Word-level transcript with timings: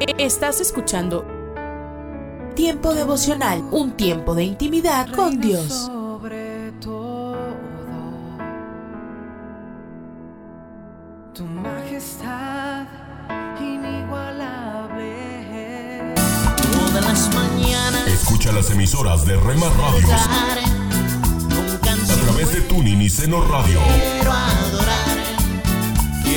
Estás 0.00 0.60
escuchando 0.60 1.24
Tiempo 2.54 2.94
devocional, 2.94 3.62
un 3.70 3.92
tiempo 3.92 4.34
de 4.34 4.44
intimidad 4.44 5.08
con 5.12 5.40
Dios. 5.40 5.86
Sobre 5.86 6.72
todo, 6.80 7.36
tu 11.32 11.44
majestad 11.44 12.86
inigualable. 13.60 15.14
Todas 16.72 17.04
las 17.04 17.34
mañanas 17.34 18.08
Escucha 18.08 18.52
las 18.52 18.70
emisoras 18.70 19.24
de 19.24 19.36
Rema 19.36 19.68
Radios 19.68 20.10
a 22.10 22.16
través 22.24 22.52
de 22.52 22.60
Tuning 22.62 23.02
y 23.02 23.08
Seno 23.08 23.44
Radio 23.44 23.80
quiero 23.84 24.32
adorar. 24.32 25.07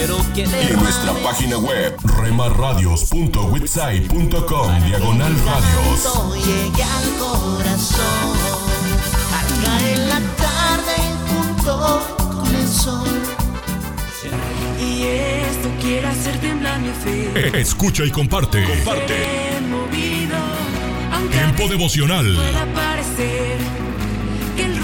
Quiero 0.01 0.17
que 0.33 0.41
y 0.41 0.45
en 0.71 0.81
nuestra 0.81 1.13
página 1.23 1.59
web 1.59 1.95
remarradios.witsai.com 2.23 4.85
diagonal 4.87 5.35
radios. 5.45 6.01
todo 6.01 6.35
llegue 6.37 6.83
al 6.83 7.09
corazón. 7.19 8.35
Al 9.37 9.45
caer 9.63 9.99
la 9.99 10.19
tarde 10.37 10.95
junto 11.29 12.01
con 12.17 12.55
el 12.55 12.67
sol. 12.67 13.07
Y 14.83 15.03
esto 15.03 15.69
quiere 15.79 16.07
hacer 16.07 16.35
temblar 16.39 16.79
mi 16.79 16.93
fe. 16.93 17.61
Escucha 17.61 18.03
y 18.03 18.09
comparte. 18.09 18.63
Comparte. 18.63 19.13
Tiempo 21.29 21.67
devocional 21.67 22.35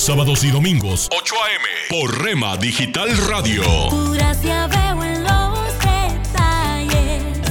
Sábados 0.00 0.44
y 0.44 0.50
domingos 0.50 1.10
8 1.14 1.34
a.m. 1.44 1.64
por 1.90 2.22
Rema 2.22 2.56
Digital 2.56 3.14
Radio. 3.28 3.62
Tu 3.90 4.12
gracia 4.12 4.66
veo 4.66 5.04
en 5.04 5.22
los 5.22 5.78
detalles. 5.78 7.42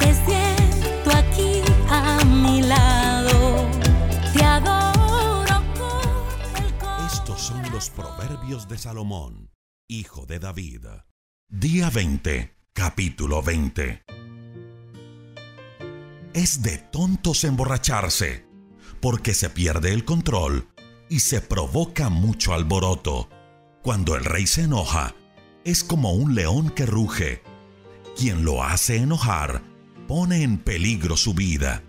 Te 0.00 0.12
siento 0.12 1.10
aquí 1.16 1.62
a 1.88 2.24
mi 2.24 2.60
lado. 2.62 3.68
Te 4.32 4.42
adoro 4.42 5.62
con 5.78 6.64
el 6.64 6.74
corazón. 6.74 7.06
Estos 7.06 7.40
son 7.40 7.70
los 7.70 7.88
proverbios 7.90 8.68
de 8.68 8.78
Salomón, 8.78 9.52
hijo 9.86 10.26
de 10.26 10.40
David. 10.40 10.86
Día 11.48 11.88
20, 11.88 12.56
capítulo 12.72 13.42
20. 13.42 14.02
Es 16.34 16.62
de 16.62 16.78
tontos 16.78 17.44
emborracharse, 17.44 18.44
porque 19.00 19.34
se 19.34 19.50
pierde 19.50 19.92
el 19.92 20.04
control 20.04 20.71
y 21.12 21.20
se 21.20 21.42
provoca 21.42 22.08
mucho 22.08 22.54
alboroto. 22.54 23.28
Cuando 23.82 24.16
el 24.16 24.24
rey 24.24 24.46
se 24.46 24.62
enoja, 24.62 25.14
es 25.62 25.84
como 25.84 26.14
un 26.14 26.34
león 26.34 26.70
que 26.70 26.86
ruge. 26.86 27.42
Quien 28.16 28.46
lo 28.46 28.64
hace 28.64 28.96
enojar 28.96 29.60
pone 30.08 30.42
en 30.42 30.56
peligro 30.56 31.18
su 31.18 31.34
vida. 31.34 31.82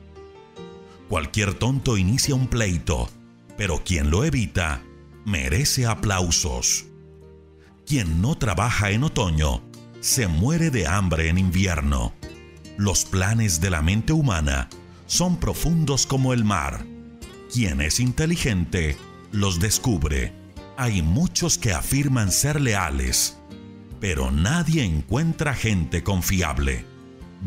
Cualquier 1.08 1.54
tonto 1.54 1.96
inicia 1.96 2.36
un 2.36 2.48
pleito, 2.48 3.10
pero 3.58 3.82
quien 3.86 4.12
lo 4.12 4.26
evita 4.26 4.84
merece 5.24 5.86
aplausos. 5.86 6.88
Quien 7.86 8.22
no 8.22 8.36
trabaja 8.38 8.92
en 8.92 9.06
otoño 9.06 9.64
se 10.02 10.28
muere 10.28 10.70
de 10.70 10.86
hambre 10.86 11.30
en 11.30 11.38
invierno. 11.38 12.12
Los 12.76 13.06
planes 13.06 13.62
de 13.62 13.70
la 13.70 13.82
mente 13.82 14.12
humana 14.12 14.68
son 15.06 15.38
profundos 15.38 16.06
como 16.06 16.34
el 16.34 16.44
mar. 16.44 16.86
Quien 17.50 17.80
es 17.80 18.02
inteligente 18.02 18.98
los 19.34 19.60
descubre. 19.60 20.32
Hay 20.78 21.02
muchos 21.02 21.58
que 21.58 21.74
afirman 21.74 22.32
ser 22.32 22.62
leales, 22.62 23.38
pero 24.00 24.32
nadie 24.32 24.86
encuentra 24.86 25.54
gente 25.56 26.04
confiable. 26.04 26.86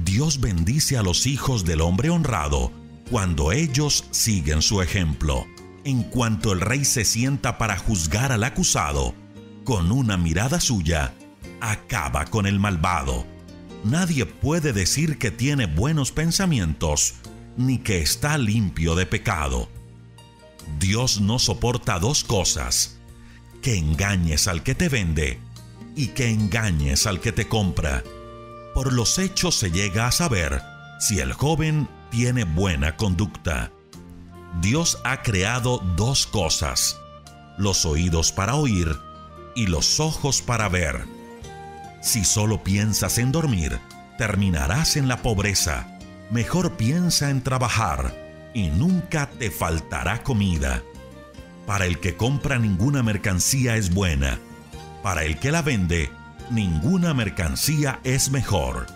Dios 0.04 0.41
bendice 0.41 0.98
a 0.98 1.02
los 1.02 1.26
hijos 1.26 1.64
del 1.64 1.80
hombre 1.80 2.10
honrado 2.10 2.72
cuando 3.10 3.52
ellos 3.52 4.04
siguen 4.10 4.62
su 4.62 4.82
ejemplo. 4.82 5.47
En 5.84 6.02
cuanto 6.02 6.52
el 6.52 6.60
rey 6.60 6.84
se 6.84 7.04
sienta 7.04 7.56
para 7.56 7.78
juzgar 7.78 8.32
al 8.32 8.42
acusado, 8.42 9.14
con 9.64 9.92
una 9.92 10.16
mirada 10.16 10.60
suya, 10.60 11.14
acaba 11.60 12.24
con 12.24 12.47
el 12.47 12.58
malvado. 12.58 13.24
Nadie 13.84 14.26
puede 14.26 14.72
decir 14.72 15.18
que 15.18 15.30
tiene 15.30 15.66
buenos 15.66 16.10
pensamientos, 16.10 17.14
ni 17.56 17.78
que 17.78 18.00
está 18.00 18.38
limpio 18.38 18.97
de 18.97 19.06
pecado. 19.06 19.68
Dios 20.78 21.21
no 21.21 21.38
soporta 21.38 21.99
dos 21.99 22.25
cosas, 22.25 22.99
que 23.62 23.77
engañes 23.77 24.49
al 24.49 24.62
que 24.62 24.75
te 24.75 24.88
vende 24.88 25.41
y 25.94 26.09
que 26.09 26.31
engañes 26.31 27.06
al 27.06 27.21
que 27.21 27.32
te 27.32 27.49
compra. 27.49 28.03
Por 28.75 28.93
los 28.93 29.19
hechos 29.19 29.54
se 29.54 29.71
llega 29.71 30.06
a 30.06 30.12
saber 30.12 30.62
si 31.00 31.21
el 31.21 31.32
joven 31.32 31.88
tiene 32.10 32.44
buena 32.44 32.97
conducta. 32.97 33.72
Dios 34.60 34.99
ha 35.04 35.22
creado 35.22 35.78
dos 35.97 36.27
cosas, 36.27 36.98
los 37.59 37.87
oídos 37.87 38.33
para 38.33 38.54
oír 38.54 38.97
y 39.54 39.66
los 39.66 40.00
ojos 40.00 40.43
para 40.43 40.69
ver. 40.69 41.04
Si 42.03 42.25
solo 42.25 42.62
piensas 42.62 43.19
en 43.19 43.33
dormir, 43.33 43.78
terminarás 44.19 44.97
en 44.97 45.09
la 45.09 45.22
pobreza. 45.22 45.98
Mejor 46.31 46.77
piensa 46.77 47.31
en 47.31 47.43
trabajar 47.43 48.25
y 48.56 48.71
nunca 48.71 49.28
te 49.28 49.50
faltará 49.50 50.22
comida. 50.22 50.83
Para 51.67 51.84
el 51.84 52.00
que 52.00 52.17
compra 52.17 52.59
ninguna 52.59 53.03
mercancía 53.03 53.77
es 53.77 53.93
buena. 53.93 54.39
Para 55.03 55.25
el 55.25 55.39
que 55.39 55.53
la 55.53 55.61
vende, 55.61 56.11
ninguna 56.50 57.12
mercancía 57.12 58.00
es 58.03 58.31
mejor. 58.31 58.87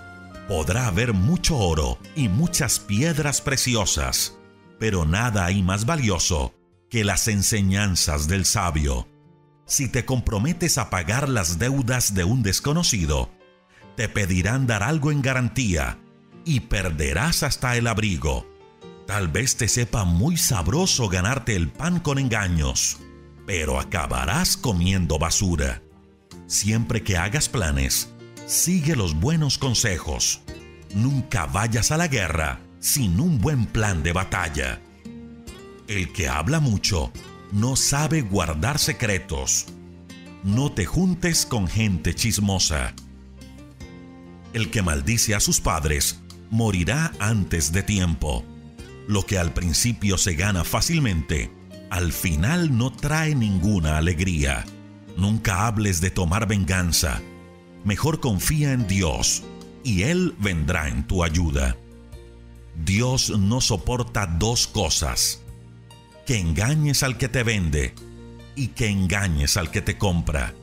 Podrá 0.49 0.87
haber 0.87 1.13
mucho 1.13 1.59
oro 1.59 1.99
y 2.17 2.31
muchas 2.31 2.81
piedras 2.81 3.43
preciosas, 3.43 4.35
pero 4.79 5.05
nada 5.05 5.45
hay 5.45 5.63
más 5.63 5.85
valioso 5.85 6.55
que 6.89 7.05
las 7.05 7.29
enseñanzas 7.29 8.29
del 8.29 8.47
sabio. 8.47 9.09
Si 9.67 9.91
te 9.91 10.07
comprometes 10.07 10.79
a 10.79 10.89
pagar 10.89 11.29
las 11.29 11.59
deudas 11.59 12.15
de 12.15 12.25
un 12.25 12.43
desconocido, 12.43 13.31
te 13.95 14.09
pedirán 14.09 14.67
dar 14.67 14.83
algo 14.83 15.13
en 15.13 15.21
garantía 15.21 15.99
y 16.47 16.61
perderás 16.61 17.43
hasta 17.43 17.77
el 17.77 17.89
abrigo. 17.89 18.51
Tal 19.11 19.27
vez 19.27 19.57
te 19.57 19.67
sepa 19.67 20.05
muy 20.05 20.37
sabroso 20.37 21.09
ganarte 21.09 21.57
el 21.57 21.69
pan 21.69 21.99
con 21.99 22.17
engaños, 22.17 22.99
pero 23.45 23.81
acabarás 23.81 24.57
comiendo 24.57 25.19
basura. 25.19 25.83
Siempre 26.47 27.03
que 27.03 27.17
hagas 27.17 27.49
planes, 27.49 28.11
sigue 28.47 28.95
los 28.95 29.19
buenos 29.19 29.59
consejos. 29.59 30.43
Nunca 30.95 31.47
vayas 31.47 31.91
a 31.91 31.97
la 31.97 32.07
guerra 32.07 32.61
sin 32.79 33.19
un 33.19 33.41
buen 33.41 33.67
plan 33.67 34.05
de 34.05 34.13
batalla. 34.13 34.81
El 35.89 36.13
que 36.13 36.29
habla 36.29 36.61
mucho 36.61 37.13
no 37.51 37.75
sabe 37.75 38.21
guardar 38.23 38.79
secretos. 38.79 39.67
No 40.45 40.71
te 40.71 40.87
juntes 40.87 41.47
con 41.47 41.67
gente 41.67 42.15
chismosa. 42.15 42.95
El 44.53 44.71
que 44.71 44.83
maldice 44.83 45.35
a 45.35 45.41
sus 45.41 45.61
padres 45.61 46.21
morirá 46.49 47.11
antes 47.19 47.73
de 47.73 47.83
tiempo. 47.83 48.45
Lo 49.11 49.27
que 49.27 49.39
al 49.39 49.53
principio 49.53 50.17
se 50.19 50.35
gana 50.35 50.63
fácilmente, 50.63 51.51
al 51.91 52.13
final 52.13 52.79
no 52.79 52.93
trae 52.93 53.35
ninguna 53.35 53.99
alegría. 53.99 54.65
Nunca 55.17 55.67
hables 55.67 56.01
de 56.01 56.13
tomar 56.13 56.47
venganza. 56.47 57.21
Mejor 57.83 58.21
confía 58.21 58.73
en 58.73 58.87
Dios 58.87 59.43
y 59.83 60.03
Él 60.03 60.37
vendrá 60.39 60.87
en 60.87 61.09
tu 61.09 61.25
ayuda. 61.25 61.77
Dios 62.85 63.37
no 63.37 63.61
soporta 63.61 64.29
dos 64.29 64.69
cosas. 64.69 65.43
Que 66.25 66.39
engañes 66.39 67.03
al 67.03 67.19
que 67.19 67.29
te 67.29 67.43
vende 67.43 67.97
y 68.55 68.69
que 68.69 68.87
engañes 68.87 69.57
al 69.57 69.73
que 69.73 69.83
te 69.83 69.99
compra. 69.99 70.55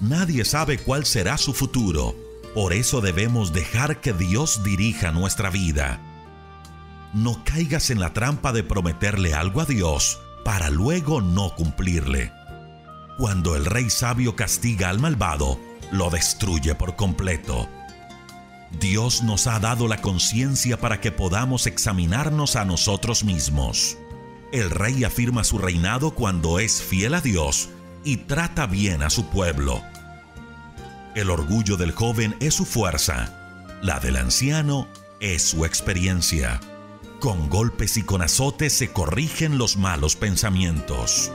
Nadie 0.00 0.46
sabe 0.46 0.78
cuál 0.78 1.04
será 1.04 1.36
su 1.36 1.52
futuro, 1.52 2.16
por 2.54 2.72
eso 2.72 3.02
debemos 3.02 3.52
dejar 3.52 4.00
que 4.00 4.14
Dios 4.14 4.64
dirija 4.64 5.12
nuestra 5.12 5.50
vida. 5.50 6.00
No 7.16 7.42
caigas 7.44 7.88
en 7.88 7.98
la 7.98 8.12
trampa 8.12 8.52
de 8.52 8.62
prometerle 8.62 9.32
algo 9.32 9.62
a 9.62 9.64
Dios 9.64 10.20
para 10.44 10.68
luego 10.68 11.22
no 11.22 11.54
cumplirle. 11.54 12.30
Cuando 13.16 13.56
el 13.56 13.64
rey 13.64 13.88
sabio 13.88 14.36
castiga 14.36 14.90
al 14.90 14.98
malvado, 14.98 15.58
lo 15.90 16.10
destruye 16.10 16.74
por 16.74 16.94
completo. 16.94 17.70
Dios 18.80 19.22
nos 19.22 19.46
ha 19.46 19.58
dado 19.60 19.88
la 19.88 20.02
conciencia 20.02 20.78
para 20.78 21.00
que 21.00 21.10
podamos 21.10 21.66
examinarnos 21.66 22.54
a 22.54 22.66
nosotros 22.66 23.24
mismos. 23.24 23.96
El 24.52 24.68
rey 24.68 25.02
afirma 25.04 25.42
su 25.42 25.56
reinado 25.56 26.10
cuando 26.10 26.58
es 26.58 26.82
fiel 26.82 27.14
a 27.14 27.22
Dios 27.22 27.70
y 28.04 28.18
trata 28.18 28.66
bien 28.66 29.02
a 29.02 29.08
su 29.08 29.24
pueblo. 29.30 29.80
El 31.14 31.30
orgullo 31.30 31.78
del 31.78 31.92
joven 31.92 32.36
es 32.40 32.52
su 32.52 32.66
fuerza, 32.66 33.78
la 33.80 34.00
del 34.00 34.16
anciano 34.16 34.86
es 35.18 35.40
su 35.40 35.64
experiencia. 35.64 36.60
Con 37.26 37.48
golpes 37.48 37.96
y 37.96 38.04
con 38.04 38.22
azotes 38.22 38.72
se 38.72 38.92
corrigen 38.92 39.58
los 39.58 39.76
malos 39.76 40.14
pensamientos. 40.14 41.32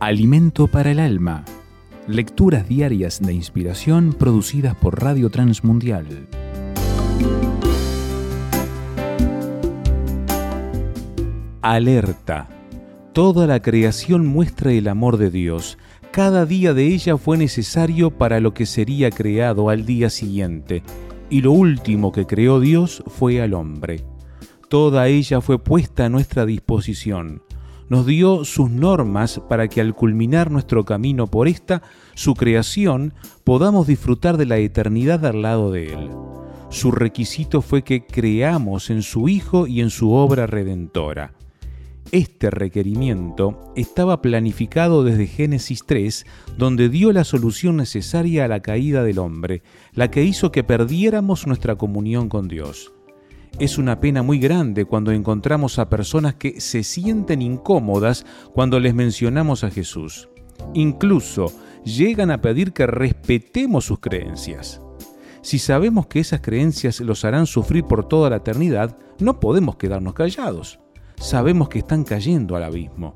Alimento 0.00 0.66
para 0.66 0.90
el 0.90 1.00
alma. 1.00 1.46
Lecturas 2.06 2.68
diarias 2.68 3.22
de 3.22 3.32
inspiración 3.32 4.12
producidas 4.12 4.74
por 4.74 5.02
Radio 5.02 5.30
Transmundial. 5.30 6.28
Alerta. 11.62 12.50
Toda 13.14 13.46
la 13.46 13.62
creación 13.62 14.26
muestra 14.26 14.72
el 14.72 14.88
amor 14.88 15.16
de 15.16 15.30
Dios. 15.30 15.78
Cada 16.20 16.44
día 16.44 16.74
de 16.74 16.86
ella 16.86 17.16
fue 17.16 17.38
necesario 17.38 18.10
para 18.10 18.40
lo 18.40 18.52
que 18.52 18.66
sería 18.66 19.10
creado 19.10 19.70
al 19.70 19.86
día 19.86 20.10
siguiente. 20.10 20.82
Y 21.30 21.40
lo 21.40 21.52
último 21.52 22.12
que 22.12 22.26
creó 22.26 22.60
Dios 22.60 23.02
fue 23.06 23.40
al 23.40 23.54
hombre. 23.54 24.04
Toda 24.68 25.08
ella 25.08 25.40
fue 25.40 25.58
puesta 25.58 26.04
a 26.04 26.08
nuestra 26.10 26.44
disposición. 26.44 27.42
Nos 27.88 28.04
dio 28.04 28.44
sus 28.44 28.68
normas 28.68 29.40
para 29.48 29.68
que 29.68 29.80
al 29.80 29.94
culminar 29.94 30.50
nuestro 30.50 30.84
camino 30.84 31.26
por 31.26 31.48
esta, 31.48 31.80
su 32.12 32.34
creación, 32.34 33.14
podamos 33.42 33.86
disfrutar 33.86 34.36
de 34.36 34.44
la 34.44 34.58
eternidad 34.58 35.24
al 35.24 35.40
lado 35.40 35.72
de 35.72 35.94
Él. 35.94 36.10
Su 36.68 36.92
requisito 36.92 37.62
fue 37.62 37.82
que 37.82 38.04
creamos 38.04 38.90
en 38.90 39.00
su 39.00 39.30
Hijo 39.30 39.66
y 39.66 39.80
en 39.80 39.88
su 39.88 40.12
obra 40.12 40.46
redentora. 40.46 41.32
Este 42.12 42.50
requerimiento 42.50 43.72
estaba 43.76 44.20
planificado 44.20 45.04
desde 45.04 45.28
Génesis 45.28 45.84
3, 45.86 46.26
donde 46.58 46.88
dio 46.88 47.12
la 47.12 47.22
solución 47.22 47.76
necesaria 47.76 48.44
a 48.44 48.48
la 48.48 48.62
caída 48.62 49.04
del 49.04 49.20
hombre, 49.20 49.62
la 49.92 50.10
que 50.10 50.24
hizo 50.24 50.50
que 50.50 50.64
perdiéramos 50.64 51.46
nuestra 51.46 51.76
comunión 51.76 52.28
con 52.28 52.48
Dios. 52.48 52.92
Es 53.60 53.78
una 53.78 54.00
pena 54.00 54.24
muy 54.24 54.40
grande 54.40 54.86
cuando 54.86 55.12
encontramos 55.12 55.78
a 55.78 55.88
personas 55.88 56.34
que 56.34 56.60
se 56.60 56.82
sienten 56.82 57.42
incómodas 57.42 58.26
cuando 58.54 58.80
les 58.80 58.92
mencionamos 58.92 59.62
a 59.62 59.70
Jesús. 59.70 60.28
Incluso 60.74 61.52
llegan 61.84 62.32
a 62.32 62.40
pedir 62.40 62.72
que 62.72 62.88
respetemos 62.88 63.84
sus 63.84 64.00
creencias. 64.00 64.80
Si 65.42 65.60
sabemos 65.60 66.08
que 66.08 66.18
esas 66.18 66.40
creencias 66.40 66.98
los 66.98 67.24
harán 67.24 67.46
sufrir 67.46 67.84
por 67.84 68.08
toda 68.08 68.30
la 68.30 68.36
eternidad, 68.36 68.98
no 69.20 69.38
podemos 69.38 69.76
quedarnos 69.76 70.14
callados 70.14 70.80
sabemos 71.20 71.68
que 71.68 71.78
están 71.78 72.02
cayendo 72.02 72.56
al 72.56 72.64
abismo. 72.64 73.14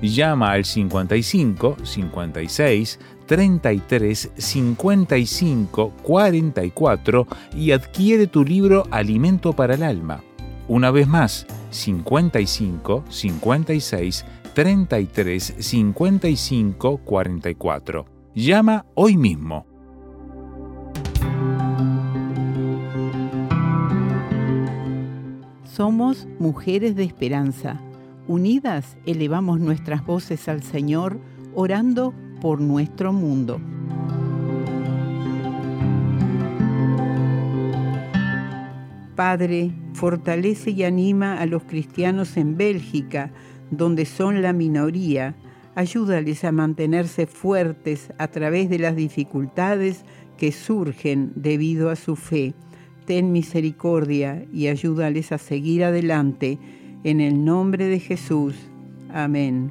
Llama 0.00 0.52
al 0.52 0.64
55 0.64 1.76
56 1.82 2.98
33 3.26 4.32
55 4.36 5.92
44 6.02 7.26
y 7.56 7.72
adquiere 7.72 8.26
tu 8.26 8.44
libro 8.44 8.84
Alimento 8.90 9.52
para 9.52 9.74
el 9.74 9.82
Alma. 9.82 10.22
Una 10.68 10.90
vez 10.90 11.08
más, 11.08 11.46
55 11.70 13.04
56 13.08 14.24
33 14.54 15.54
55 15.58 16.98
44. 16.98 18.06
Llama 18.34 18.86
hoy 18.94 19.16
mismo. 19.16 19.66
Somos 25.64 26.28
mujeres 26.38 26.96
de 26.96 27.04
esperanza. 27.04 27.80
Unidas 28.28 28.96
elevamos 29.06 29.58
nuestras 29.58 30.04
voces 30.04 30.46
al 30.48 30.62
Señor, 30.62 31.18
orando 31.54 32.14
por 32.42 32.60
nuestro 32.60 33.12
mundo. 33.12 33.60
Padre, 39.14 39.70
fortalece 39.92 40.72
y 40.72 40.82
anima 40.82 41.38
a 41.38 41.46
los 41.46 41.62
cristianos 41.62 42.36
en 42.36 42.56
Bélgica, 42.56 43.30
donde 43.70 44.06
son 44.06 44.42
la 44.42 44.52
minoría. 44.52 45.36
Ayúdales 45.76 46.42
a 46.42 46.50
mantenerse 46.50 47.28
fuertes 47.28 48.12
a 48.18 48.26
través 48.26 48.68
de 48.68 48.80
las 48.80 48.96
dificultades 48.96 50.04
que 50.36 50.50
surgen 50.50 51.30
debido 51.36 51.90
a 51.90 51.96
su 51.96 52.16
fe. 52.16 52.54
Ten 53.04 53.30
misericordia 53.30 54.44
y 54.52 54.66
ayúdales 54.66 55.30
a 55.30 55.38
seguir 55.38 55.84
adelante. 55.84 56.58
En 57.04 57.20
el 57.20 57.44
nombre 57.44 57.86
de 57.86 58.00
Jesús. 58.00 58.56
Amén. 59.12 59.70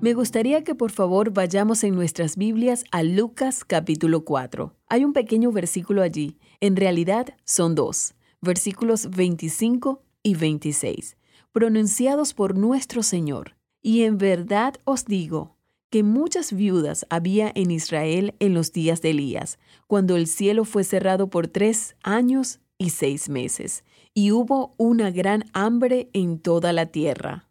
Me 0.00 0.14
gustaría 0.14 0.62
que 0.62 0.76
por 0.76 0.92
favor 0.92 1.32
vayamos 1.32 1.82
en 1.82 1.96
nuestras 1.96 2.36
Biblias 2.36 2.84
a 2.92 3.02
Lucas 3.02 3.64
capítulo 3.64 4.24
4. 4.24 4.72
Hay 4.86 5.04
un 5.04 5.12
pequeño 5.12 5.50
versículo 5.50 6.02
allí, 6.02 6.38
en 6.60 6.76
realidad 6.76 7.34
son 7.44 7.74
dos, 7.74 8.14
versículos 8.40 9.10
25 9.10 10.00
y 10.22 10.36
26, 10.36 11.16
pronunciados 11.50 12.32
por 12.32 12.56
nuestro 12.56 13.02
Señor. 13.02 13.56
Y 13.82 14.02
en 14.02 14.18
verdad 14.18 14.74
os 14.84 15.04
digo 15.04 15.56
que 15.90 16.04
muchas 16.04 16.52
viudas 16.52 17.04
había 17.10 17.50
en 17.52 17.72
Israel 17.72 18.36
en 18.38 18.54
los 18.54 18.72
días 18.72 19.02
de 19.02 19.10
Elías, 19.10 19.58
cuando 19.88 20.14
el 20.14 20.28
cielo 20.28 20.64
fue 20.64 20.84
cerrado 20.84 21.28
por 21.28 21.48
tres 21.48 21.96
años 22.04 22.60
y 22.78 22.90
seis 22.90 23.28
meses, 23.28 23.82
y 24.14 24.30
hubo 24.30 24.74
una 24.76 25.10
gran 25.10 25.46
hambre 25.54 26.08
en 26.12 26.38
toda 26.38 26.72
la 26.72 26.86
tierra. 26.86 27.47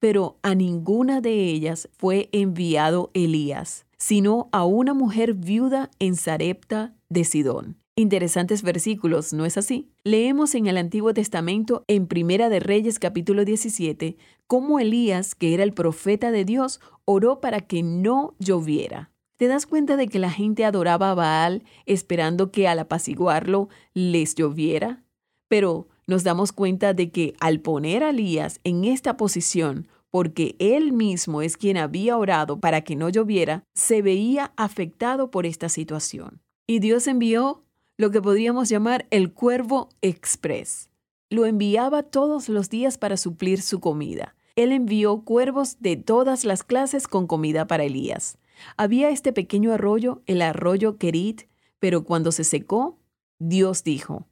Pero 0.00 0.38
a 0.42 0.54
ninguna 0.54 1.20
de 1.20 1.44
ellas 1.44 1.88
fue 1.92 2.30
enviado 2.32 3.10
Elías, 3.14 3.86
sino 3.98 4.48
a 4.50 4.64
una 4.64 4.94
mujer 4.94 5.34
viuda 5.34 5.90
en 5.98 6.16
Sarepta 6.16 6.94
de 7.10 7.24
Sidón. 7.24 7.76
Interesantes 7.96 8.62
versículos, 8.62 9.34
¿no 9.34 9.44
es 9.44 9.58
así? 9.58 9.90
Leemos 10.04 10.54
en 10.54 10.66
el 10.68 10.78
Antiguo 10.78 11.12
Testamento, 11.12 11.84
en 11.86 12.06
Primera 12.06 12.48
de 12.48 12.58
Reyes 12.58 12.98
capítulo 12.98 13.44
17, 13.44 14.16
cómo 14.46 14.80
Elías, 14.80 15.34
que 15.34 15.52
era 15.52 15.64
el 15.64 15.74
profeta 15.74 16.30
de 16.30 16.46
Dios, 16.46 16.80
oró 17.04 17.42
para 17.42 17.60
que 17.60 17.82
no 17.82 18.34
lloviera. 18.38 19.10
¿Te 19.36 19.48
das 19.48 19.66
cuenta 19.66 19.96
de 19.96 20.08
que 20.08 20.18
la 20.18 20.30
gente 20.30 20.64
adoraba 20.64 21.10
a 21.10 21.14
Baal 21.14 21.62
esperando 21.84 22.50
que 22.50 22.68
al 22.68 22.78
apaciguarlo 22.78 23.68
les 23.92 24.34
lloviera? 24.34 25.02
Pero 25.48 25.88
nos 26.10 26.24
damos 26.24 26.50
cuenta 26.50 26.92
de 26.92 27.12
que 27.12 27.34
al 27.38 27.60
poner 27.60 28.02
a 28.02 28.10
Elías 28.10 28.58
en 28.64 28.84
esta 28.84 29.16
posición, 29.16 29.86
porque 30.10 30.56
él 30.58 30.92
mismo 30.92 31.40
es 31.40 31.56
quien 31.56 31.76
había 31.76 32.18
orado 32.18 32.58
para 32.58 32.80
que 32.80 32.96
no 32.96 33.08
lloviera, 33.08 33.62
se 33.74 34.02
veía 34.02 34.52
afectado 34.56 35.30
por 35.30 35.46
esta 35.46 35.68
situación. 35.68 36.42
Y 36.66 36.80
Dios 36.80 37.06
envió 37.06 37.62
lo 37.96 38.10
que 38.10 38.20
podríamos 38.20 38.68
llamar 38.68 39.06
el 39.10 39.32
cuervo 39.32 39.88
express. 40.02 40.90
Lo 41.30 41.46
enviaba 41.46 42.02
todos 42.02 42.48
los 42.48 42.70
días 42.70 42.98
para 42.98 43.16
suplir 43.16 43.62
su 43.62 43.78
comida. 43.78 44.34
Él 44.56 44.72
envió 44.72 45.20
cuervos 45.22 45.76
de 45.78 45.94
todas 45.94 46.44
las 46.44 46.64
clases 46.64 47.06
con 47.06 47.28
comida 47.28 47.68
para 47.68 47.84
Elías. 47.84 48.36
Había 48.76 49.10
este 49.10 49.32
pequeño 49.32 49.72
arroyo, 49.72 50.22
el 50.26 50.42
arroyo 50.42 50.98
Kerit, 50.98 51.42
pero 51.78 52.02
cuando 52.02 52.32
se 52.32 52.42
secó, 52.42 52.98
Dios 53.38 53.84
dijo, 53.84 54.26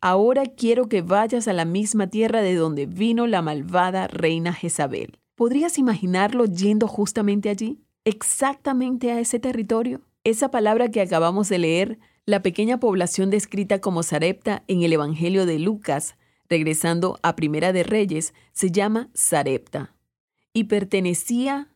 Ahora 0.00 0.46
quiero 0.46 0.88
que 0.88 1.02
vayas 1.02 1.48
a 1.48 1.52
la 1.52 1.64
misma 1.64 2.06
tierra 2.06 2.40
de 2.40 2.54
donde 2.54 2.86
vino 2.86 3.26
la 3.26 3.42
malvada 3.42 4.06
reina 4.06 4.52
Jezabel. 4.52 5.18
¿Podrías 5.34 5.76
imaginarlo 5.76 6.44
yendo 6.44 6.86
justamente 6.86 7.48
allí? 7.50 7.80
¿Exactamente 8.04 9.10
a 9.10 9.18
ese 9.18 9.40
territorio? 9.40 10.02
Esa 10.22 10.52
palabra 10.52 10.90
que 10.90 11.00
acabamos 11.00 11.48
de 11.48 11.58
leer, 11.58 11.98
la 12.26 12.42
pequeña 12.42 12.78
población 12.78 13.30
descrita 13.30 13.80
como 13.80 14.04
Sarepta 14.04 14.62
en 14.68 14.82
el 14.82 14.92
Evangelio 14.92 15.46
de 15.46 15.58
Lucas, 15.58 16.16
regresando 16.48 17.18
a 17.22 17.34
Primera 17.34 17.72
de 17.72 17.82
Reyes, 17.82 18.34
se 18.52 18.70
llama 18.70 19.10
Sarepta 19.14 19.96
y 20.52 20.64
pertenecía 20.64 21.74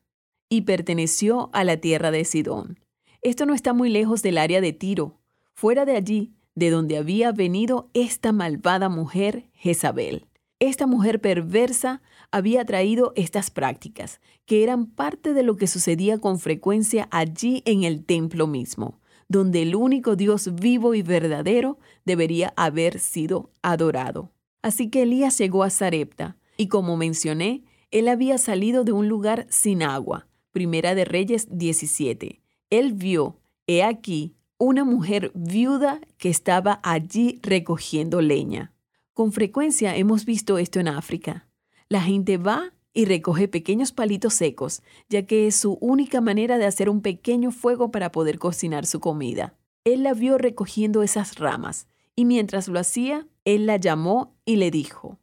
y 0.49 0.63
perteneció 0.63 1.51
a 1.53 1.65
la 1.65 1.79
tierra 1.79 2.13
de 2.13 2.25
Sidón. 2.25 2.79
Esto 3.21 3.47
no 3.47 3.55
está 3.55 3.73
muy 3.73 3.91
lejos 3.91 4.23
del 4.23 4.39
área 4.39 4.61
de 4.61 4.73
Tiro. 4.73 5.19
Fuera 5.55 5.85
de 5.85 5.97
allí 5.97 6.35
de 6.55 6.71
donde 6.71 6.97
había 6.97 7.33
venido 7.33 7.91
esta 7.95 8.33
malvada 8.33 8.89
mujer 8.89 9.49
Jezabel. 9.55 10.27
Esta 10.59 10.87
mujer 10.87 11.21
perversa 11.21 12.03
había 12.31 12.65
traído 12.65 13.13
estas 13.17 13.51
prácticas, 13.51 14.21
que 14.47 14.63
eran 14.63 14.87
parte 14.87 15.35
de 15.35 15.43
lo 15.43 15.57
que 15.57 15.67
sucedía 15.67 16.19
con 16.19 16.39
frecuencia 16.39 17.09
allí 17.11 17.63
en 17.67 17.85
el 17.85 18.05
templo 18.05 18.47
mismo, 18.47 19.01
donde 19.29 19.63
el 19.63 19.75
único 19.75 20.15
Dios 20.15 20.55
vivo 20.55 20.95
y 20.95 21.03
verdadero 21.03 21.79
debería 22.05 22.53
haber 22.57 23.01
sido 23.01 23.51
adorado. 23.63 24.31
Así 24.63 24.89
que 24.89 25.03
Elías 25.03 25.37
llegó 25.39 25.65
a 25.65 25.71
Sarepta, 25.71 26.37
y 26.57 26.69
como 26.69 26.97
mencioné, 26.97 27.65
él 27.91 28.09
había 28.09 28.39
salido 28.39 28.85
de 28.85 28.93
un 28.93 29.09
lugar 29.09 29.47
sin 29.51 29.83
agua. 29.83 30.29
Primera 30.53 30.95
de 30.95 31.05
Reyes 31.05 31.49
17. 31.51 32.41
Él 32.71 32.93
vio, 32.93 33.41
he 33.67 33.83
aquí, 33.83 34.37
una 34.65 34.85
mujer 34.85 35.33
viuda 35.35 36.01
que 36.19 36.31
estaba 36.31 36.79
allí 36.85 37.41
recogiendo 37.43 38.21
leña. 38.21 38.73
Con 39.13 39.33
frecuencia 39.33 39.97
hemos 39.97 40.25
visto 40.25 40.57
esto 40.57 40.79
en 40.79 40.87
África. 40.87 41.49
La 41.89 42.01
gente 42.01 42.37
va 42.37 42.73
y 42.93 43.07
recoge 43.07 43.49
pequeños 43.49 43.91
palitos 43.91 44.35
secos, 44.35 44.85
ya 45.09 45.27
que 45.27 45.49
es 45.49 45.57
su 45.57 45.79
única 45.81 46.21
manera 46.21 46.59
de 46.59 46.67
hacer 46.67 46.89
un 46.91 47.01
pequeño 47.03 47.51
fuego 47.51 47.91
para 47.91 48.13
poder 48.13 48.39
cocinar 48.39 48.87
su 48.87 49.01
comida. 49.01 49.57
Él 49.83 50.05
la 50.05 50.15
vio 50.15 50.39
recogiendo 50.39 51.03
esas 51.03 51.41
ramas, 51.41 51.89
y 52.15 52.25
mientras 52.25 52.69
lo 52.69 52.79
hacía, 52.79 53.27
él 53.45 53.67
la 53.67 53.79
llamó 53.79 54.37
y 54.45 54.57
le 54.57 54.71
dijo, 54.71 55.19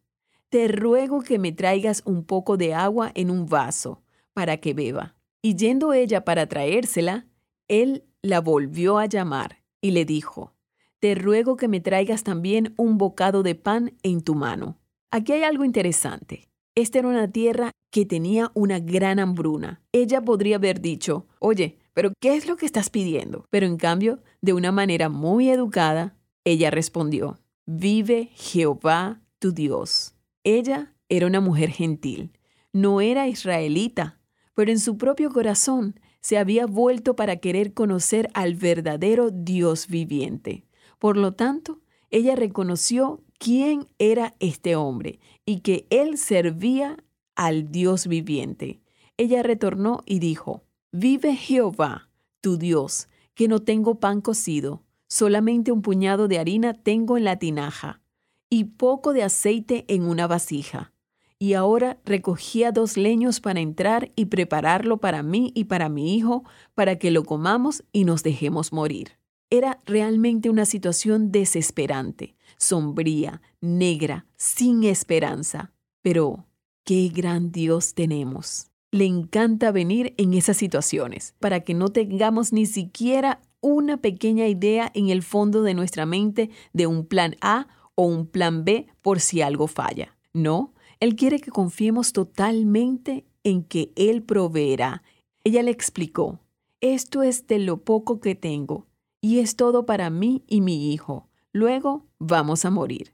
Te 0.50 0.68
ruego 0.68 1.22
que 1.22 1.40
me 1.40 1.54
traigas 1.54 2.02
un 2.04 2.26
poco 2.26 2.58
de 2.58 2.74
agua 2.74 3.10
en 3.16 3.32
un 3.32 3.46
vaso, 3.46 4.02
para 4.34 4.58
que 4.58 4.74
beba. 4.74 5.16
Y 5.42 5.56
yendo 5.56 5.94
ella 5.94 6.26
para 6.26 6.50
traérsela, 6.50 7.26
él 7.70 8.04
la 8.22 8.42
volvió 8.42 8.98
a 8.98 9.06
llamar 9.06 9.64
y 9.82 9.92
le 9.92 10.06
dijo, 10.06 10.54
Te 11.00 11.16
ruego 11.16 11.56
que 11.56 11.68
me 11.68 11.80
traigas 11.80 12.24
también 12.24 12.74
un 12.78 12.98
bocado 12.98 13.44
de 13.44 13.56
pan 13.56 13.94
en 14.04 14.22
tu 14.22 14.36
mano. 14.36 14.78
Aquí 15.12 15.32
hay 15.34 15.44
algo 15.44 15.64
interesante. 15.64 16.50
Esta 16.76 17.00
era 17.00 17.08
una 17.08 17.32
tierra 17.32 17.72
que 17.92 18.06
tenía 18.06 18.52
una 18.54 18.80
gran 18.80 19.20
hambruna. 19.20 19.82
Ella 19.92 20.22
podría 20.22 20.58
haber 20.58 20.82
dicho, 20.82 21.28
Oye, 21.40 21.80
pero 21.94 22.12
¿qué 22.20 22.36
es 22.36 22.48
lo 22.48 22.58
que 22.58 22.66
estás 22.66 22.90
pidiendo? 22.90 23.46
Pero 23.50 23.66
en 23.66 23.78
cambio, 23.78 24.22
de 24.42 24.54
una 24.54 24.72
manera 24.72 25.10
muy 25.10 25.50
educada, 25.50 26.16
ella 26.44 26.72
respondió, 26.72 27.40
Vive 27.66 28.30
Jehová 28.34 29.22
tu 29.40 29.52
Dios. 29.54 30.16
Ella 30.44 30.94
era 31.08 31.28
una 31.28 31.42
mujer 31.42 31.70
gentil. 31.70 32.32
No 32.72 33.02
era 33.02 33.28
israelita, 33.28 34.20
pero 34.54 34.72
en 34.72 34.80
su 34.80 34.98
propio 34.98 35.32
corazón 35.32 36.00
se 36.22 36.38
había 36.38 36.66
vuelto 36.66 37.16
para 37.16 37.38
querer 37.38 37.74
conocer 37.74 38.30
al 38.34 38.56
verdadero 38.56 39.32
Dios 39.32 39.88
viviente. 39.88 40.66
Por 40.98 41.18
lo 41.18 41.34
tanto, 41.34 41.80
ella 42.10 42.36
reconoció 42.36 43.22
quién 43.38 43.88
era 44.00 44.36
este 44.40 44.76
hombre 44.76 45.20
y 45.46 45.62
que 45.62 45.88
él 45.90 46.18
servía 46.18 46.98
al 47.36 47.72
Dios 47.72 48.08
viviente. 48.08 48.82
Ella 49.18 49.44
retornó 49.44 50.02
y 50.06 50.20
dijo, 50.20 50.64
Vive 50.92 51.36
Jehová, 51.36 52.10
tu 52.42 52.58
Dios, 52.58 53.08
que 53.34 53.48
no 53.48 53.62
tengo 53.62 54.00
pan 54.00 54.22
cocido, 54.22 54.84
solamente 55.08 55.72
un 55.72 55.82
puñado 55.82 56.28
de 56.28 56.40
harina 56.40 56.74
tengo 56.74 57.18
en 57.18 57.24
la 57.24 57.38
tinaja 57.38 58.02
y 58.50 58.66
poco 58.66 59.14
de 59.14 59.24
aceite 59.24 59.86
en 59.88 60.04
una 60.04 60.28
vasija 60.28 60.94
y 61.40 61.54
ahora 61.54 61.98
recogía 62.06 62.74
dos 62.74 62.98
leños 62.98 63.40
para 63.40 63.62
entrar 63.62 64.12
y 64.18 64.26
prepararlo 64.26 64.98
para 64.98 65.24
mí 65.24 65.54
y 65.56 65.64
para 65.64 65.88
mi 65.88 66.16
hijo, 66.16 66.44
para 66.76 66.98
que 66.98 67.12
lo 67.12 67.24
comamos 67.24 67.84
y 67.94 68.04
nos 68.04 68.24
dejemos 68.24 68.74
morir. 68.74 69.18
Era 69.50 69.80
realmente 69.86 70.50
una 70.50 70.66
situación 70.66 71.32
desesperante, 71.32 72.36
sombría, 72.58 73.42
negra, 73.62 74.28
sin 74.36 74.84
esperanza. 74.84 75.72
Pero, 76.02 76.46
qué 76.84 77.08
gran 77.08 77.52
Dios 77.52 77.94
tenemos. 77.94 78.68
Le 78.92 79.06
encanta 79.06 79.72
venir 79.72 80.14
en 80.18 80.34
esas 80.34 80.58
situaciones, 80.58 81.36
para 81.40 81.62
que 81.62 81.74
no 81.74 81.90
tengamos 81.90 82.52
ni 82.52 82.66
siquiera 82.66 83.42
una 83.62 83.98
pequeña 83.98 84.48
idea 84.48 84.92
en 84.94 85.10
el 85.10 85.24
fondo 85.24 85.64
de 85.64 85.74
nuestra 85.74 86.06
mente 86.06 86.50
de 86.74 86.86
un 86.86 87.06
plan 87.06 87.36
A 87.42 87.68
o 87.96 88.04
un 88.04 88.28
plan 88.28 88.66
B 88.66 88.88
por 89.02 89.20
si 89.20 89.42
algo 89.42 89.68
falla. 89.68 90.18
No, 90.34 90.74
él 91.00 91.16
quiere 91.16 91.40
que 91.40 91.52
confiemos 91.52 92.12
totalmente 92.12 93.26
en 93.44 93.64
que 93.64 93.92
Él 93.96 94.22
proveerá. 94.22 95.02
Ella 95.44 95.64
le 95.64 95.72
explicó, 95.72 96.40
esto 96.82 97.24
es 97.24 97.48
de 97.48 97.60
lo 97.60 97.78
poco 97.84 98.20
que 98.20 98.36
tengo, 98.36 98.86
y 99.22 99.40
es 99.40 99.56
todo 99.56 99.86
para 99.86 100.10
mí 100.10 100.44
y 100.48 100.62
mi 100.62 100.92
hijo. 100.92 101.30
Luego 101.54 102.06
vamos 102.20 102.66
a 102.66 102.70
morir. 102.70 103.14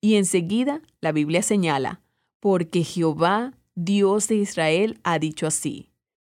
Y 0.00 0.16
enseguida 0.16 0.80
la 1.00 1.12
Biblia 1.12 1.42
señala, 1.42 2.00
porque 2.40 2.84
Jehová, 2.84 3.52
Dios 3.74 4.28
de 4.28 4.36
Israel, 4.36 4.98
ha 5.02 5.18
dicho 5.18 5.46
así. 5.46 5.90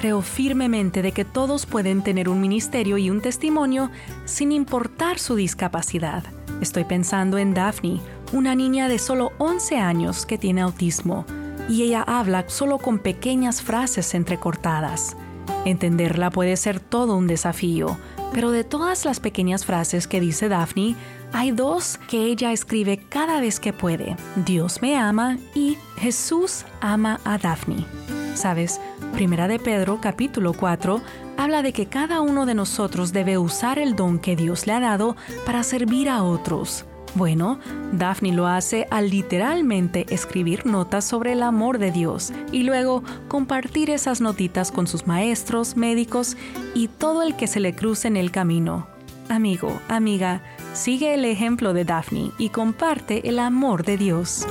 creo 0.00 0.22
firmemente 0.22 1.02
de 1.02 1.12
que 1.12 1.26
todos 1.26 1.66
pueden 1.66 2.02
tener 2.02 2.30
un 2.30 2.40
ministerio 2.40 2.98
y 2.98 3.10
un 3.10 3.20
testimonio 3.20 3.90
sin 4.24 4.50
importar 4.52 5.18
su 5.18 5.34
discapacidad. 5.34 6.24
Estoy 6.60 6.84
pensando 6.84 7.38
en 7.38 7.54
Daphne, 7.54 8.00
una 8.34 8.56
niña 8.56 8.88
de 8.88 8.98
solo 8.98 9.32
11 9.38 9.78
años 9.78 10.26
que 10.26 10.38
tiene 10.38 10.60
autismo, 10.60 11.24
y 11.68 11.84
ella 11.84 12.02
habla 12.02 12.44
solo 12.48 12.78
con 12.78 12.98
pequeñas 12.98 13.62
frases 13.62 14.12
entrecortadas. 14.12 15.16
Entenderla 15.64 16.30
puede 16.30 16.56
ser 16.56 16.80
todo 16.80 17.16
un 17.16 17.28
desafío, 17.28 17.96
pero 18.32 18.50
de 18.50 18.64
todas 18.64 19.04
las 19.04 19.20
pequeñas 19.20 19.64
frases 19.64 20.08
que 20.08 20.20
dice 20.20 20.48
Daphne, 20.48 20.96
hay 21.32 21.52
dos 21.52 22.00
que 22.08 22.24
ella 22.24 22.50
escribe 22.50 22.98
cada 23.08 23.40
vez 23.40 23.60
que 23.60 23.72
puede. 23.72 24.16
Dios 24.44 24.82
me 24.82 24.96
ama 24.96 25.38
y 25.54 25.78
Jesús 25.96 26.64
ama 26.80 27.20
a 27.24 27.38
Daphne. 27.38 27.86
¿Sabes? 28.34 28.80
Primera 29.12 29.46
de 29.46 29.60
Pedro 29.60 30.00
capítulo 30.00 30.54
4 30.54 31.00
habla 31.36 31.62
de 31.62 31.72
que 31.72 31.86
cada 31.86 32.20
uno 32.20 32.46
de 32.46 32.54
nosotros 32.54 33.12
debe 33.12 33.38
usar 33.38 33.78
el 33.78 33.94
don 33.94 34.18
que 34.18 34.34
Dios 34.34 34.66
le 34.66 34.72
ha 34.72 34.80
dado 34.80 35.14
para 35.46 35.62
servir 35.62 36.08
a 36.08 36.24
otros. 36.24 36.84
Bueno, 37.14 37.60
Daphne 37.92 38.32
lo 38.32 38.46
hace 38.46 38.88
al 38.90 39.10
literalmente 39.10 40.04
escribir 40.08 40.66
notas 40.66 41.04
sobre 41.04 41.32
el 41.32 41.42
amor 41.42 41.78
de 41.78 41.92
Dios 41.92 42.32
y 42.50 42.64
luego 42.64 43.04
compartir 43.28 43.90
esas 43.90 44.20
notitas 44.20 44.72
con 44.72 44.88
sus 44.88 45.06
maestros, 45.06 45.76
médicos 45.76 46.36
y 46.74 46.88
todo 46.88 47.22
el 47.22 47.36
que 47.36 47.46
se 47.46 47.60
le 47.60 47.74
cruce 47.74 48.08
en 48.08 48.16
el 48.16 48.32
camino. 48.32 48.88
Amigo, 49.28 49.80
amiga, 49.88 50.42
sigue 50.72 51.14
el 51.14 51.24
ejemplo 51.24 51.72
de 51.72 51.84
Daphne 51.84 52.32
y 52.36 52.48
comparte 52.48 53.28
el 53.28 53.38
amor 53.38 53.84
de 53.84 53.96
Dios. 53.96 54.46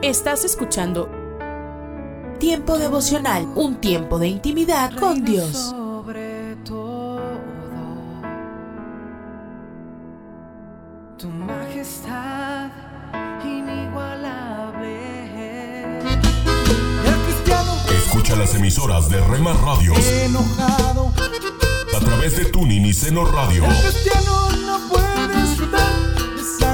Estás 0.00 0.44
escuchando 0.44 1.10
Tiempo 2.38 2.76
devocional, 2.76 3.46
un 3.54 3.76
tiempo 3.76 4.18
de 4.18 4.26
intimidad 4.26 4.96
con 4.98 5.24
Dios. 5.24 5.76
Las 18.42 18.54
emisoras 18.56 19.08
de 19.08 19.20
Rema 19.20 19.52
Radios 19.52 19.96
Enojado, 19.98 21.12
a 21.94 21.98
través 22.00 22.36
de 22.36 22.46
Tuning 22.46 22.84
y 22.86 22.92
Seno 22.92 23.24
Radio 23.24 23.62
cristiano 23.64 24.48
no 24.66 24.80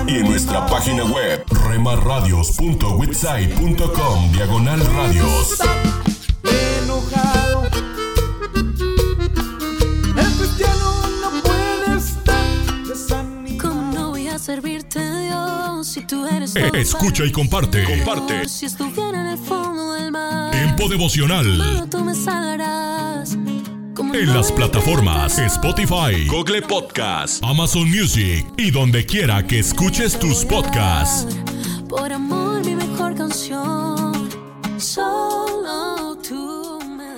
y 0.07 0.15
en 0.17 0.31
nuestra 0.31 0.67
página 0.67 1.05
web 1.05 1.45
remarradios.witsai.com 1.51 4.33
diagonal 4.33 4.81
radios. 4.95 5.59
enojado. 6.83 7.65
El 10.17 10.33
cristiano 10.39 11.03
no 11.21 11.31
puede 11.43 11.99
estar 11.99 12.47
desanimado. 12.87 13.69
¿Cómo 13.69 13.93
no 13.93 14.09
voy 14.09 14.29
a 14.29 14.39
servirte, 14.39 14.99
Dios, 15.01 15.87
si 15.87 16.01
tú 16.07 16.27
eres 16.27 16.57
Eh, 16.57 16.71
Escucha 16.73 17.27
y 17.27 17.33
comparte. 17.33 17.85
Comparte. 17.85 18.49
Si 18.49 18.65
estuviera 18.65 19.21
en 19.21 19.27
el 19.27 19.37
fondo 19.39 19.93
del 19.93 20.11
mar, 20.11 20.48
Tiempo 20.79 20.95
devocional 20.95 21.57
solo 21.57 21.89
tú 21.89 22.05
me 22.05 22.15
salvarás. 22.15 23.37
¿Cómo 23.95 24.15
en 24.15 24.33
las 24.33 24.53
plataformas 24.53 25.37
Spotify, 25.37 26.29
Google 26.29 26.63
Podcast, 26.63 27.43
Amazon 27.43 27.91
Music 27.91 28.47
y 28.57 28.71
donde 28.71 29.05
quiera 29.05 29.45
que 29.45 29.59
escuches 29.59 30.17
tus 30.17 30.45
podcasts. 30.45 31.37
Por 31.89 32.13
amor, 32.13 32.65
mi 32.65 32.77
mejor 32.77 33.17
canción. 33.17 34.29
Solo 34.79 36.17
tú 36.23 36.79
me. 36.97 37.09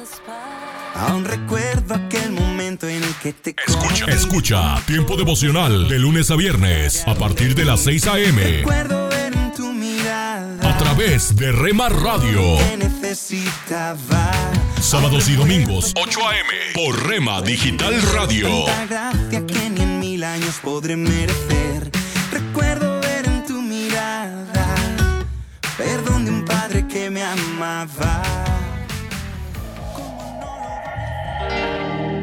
Aún 0.94 1.26
recuerdo 1.26 1.96
aquel 1.96 2.32
momento 2.32 2.88
en 2.88 3.04
el 3.04 3.14
que 3.16 3.34
te 3.34 3.54
Escucha, 3.66 4.06
escucha 4.06 4.74
Tiempo 4.86 5.18
devocional 5.18 5.86
de 5.86 5.98
lunes 5.98 6.30
a 6.30 6.36
viernes 6.36 7.06
a 7.06 7.14
partir 7.14 7.54
de 7.54 7.66
las 7.66 7.80
6 7.80 8.06
a.m. 8.06 8.42
Recuerdo 8.42 9.08
ver 9.10 9.34
en 9.34 9.52
tu 9.52 9.70
mirada 9.70 10.66
a 10.66 10.78
través 10.78 11.36
de 11.36 11.52
Rema 11.52 11.90
Radio. 11.90 12.56
Necesitaba. 13.10 14.30
Sábados 14.80 15.28
y 15.28 15.34
domingos, 15.34 15.92
8 15.96 16.20
a.m. 16.28 16.48
por 16.74 17.08
Rema 17.08 17.42
Digital 17.42 18.00
Radio. 18.14 18.66
Tanta 18.66 18.86
gracia 18.86 19.46
que 19.46 19.70
ni 19.70 19.82
en 19.82 19.98
mil 19.98 20.22
años 20.22 20.60
podré 20.62 20.96
merecer. 20.96 21.90
Recuerdo 22.30 23.00
ver 23.00 23.26
en 23.26 23.44
tu 23.46 23.60
mirada 23.62 24.76
perdón 25.76 26.24
de 26.24 26.30
un 26.30 26.44
padre 26.44 26.86
que 26.86 27.10
me 27.10 27.24
amaba. 27.24 28.22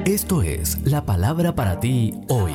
Esto 0.05 0.41
es 0.41 0.77
la 0.85 1.03
palabra 1.03 1.53
para 1.53 1.81
ti 1.81 2.13
hoy. 2.29 2.53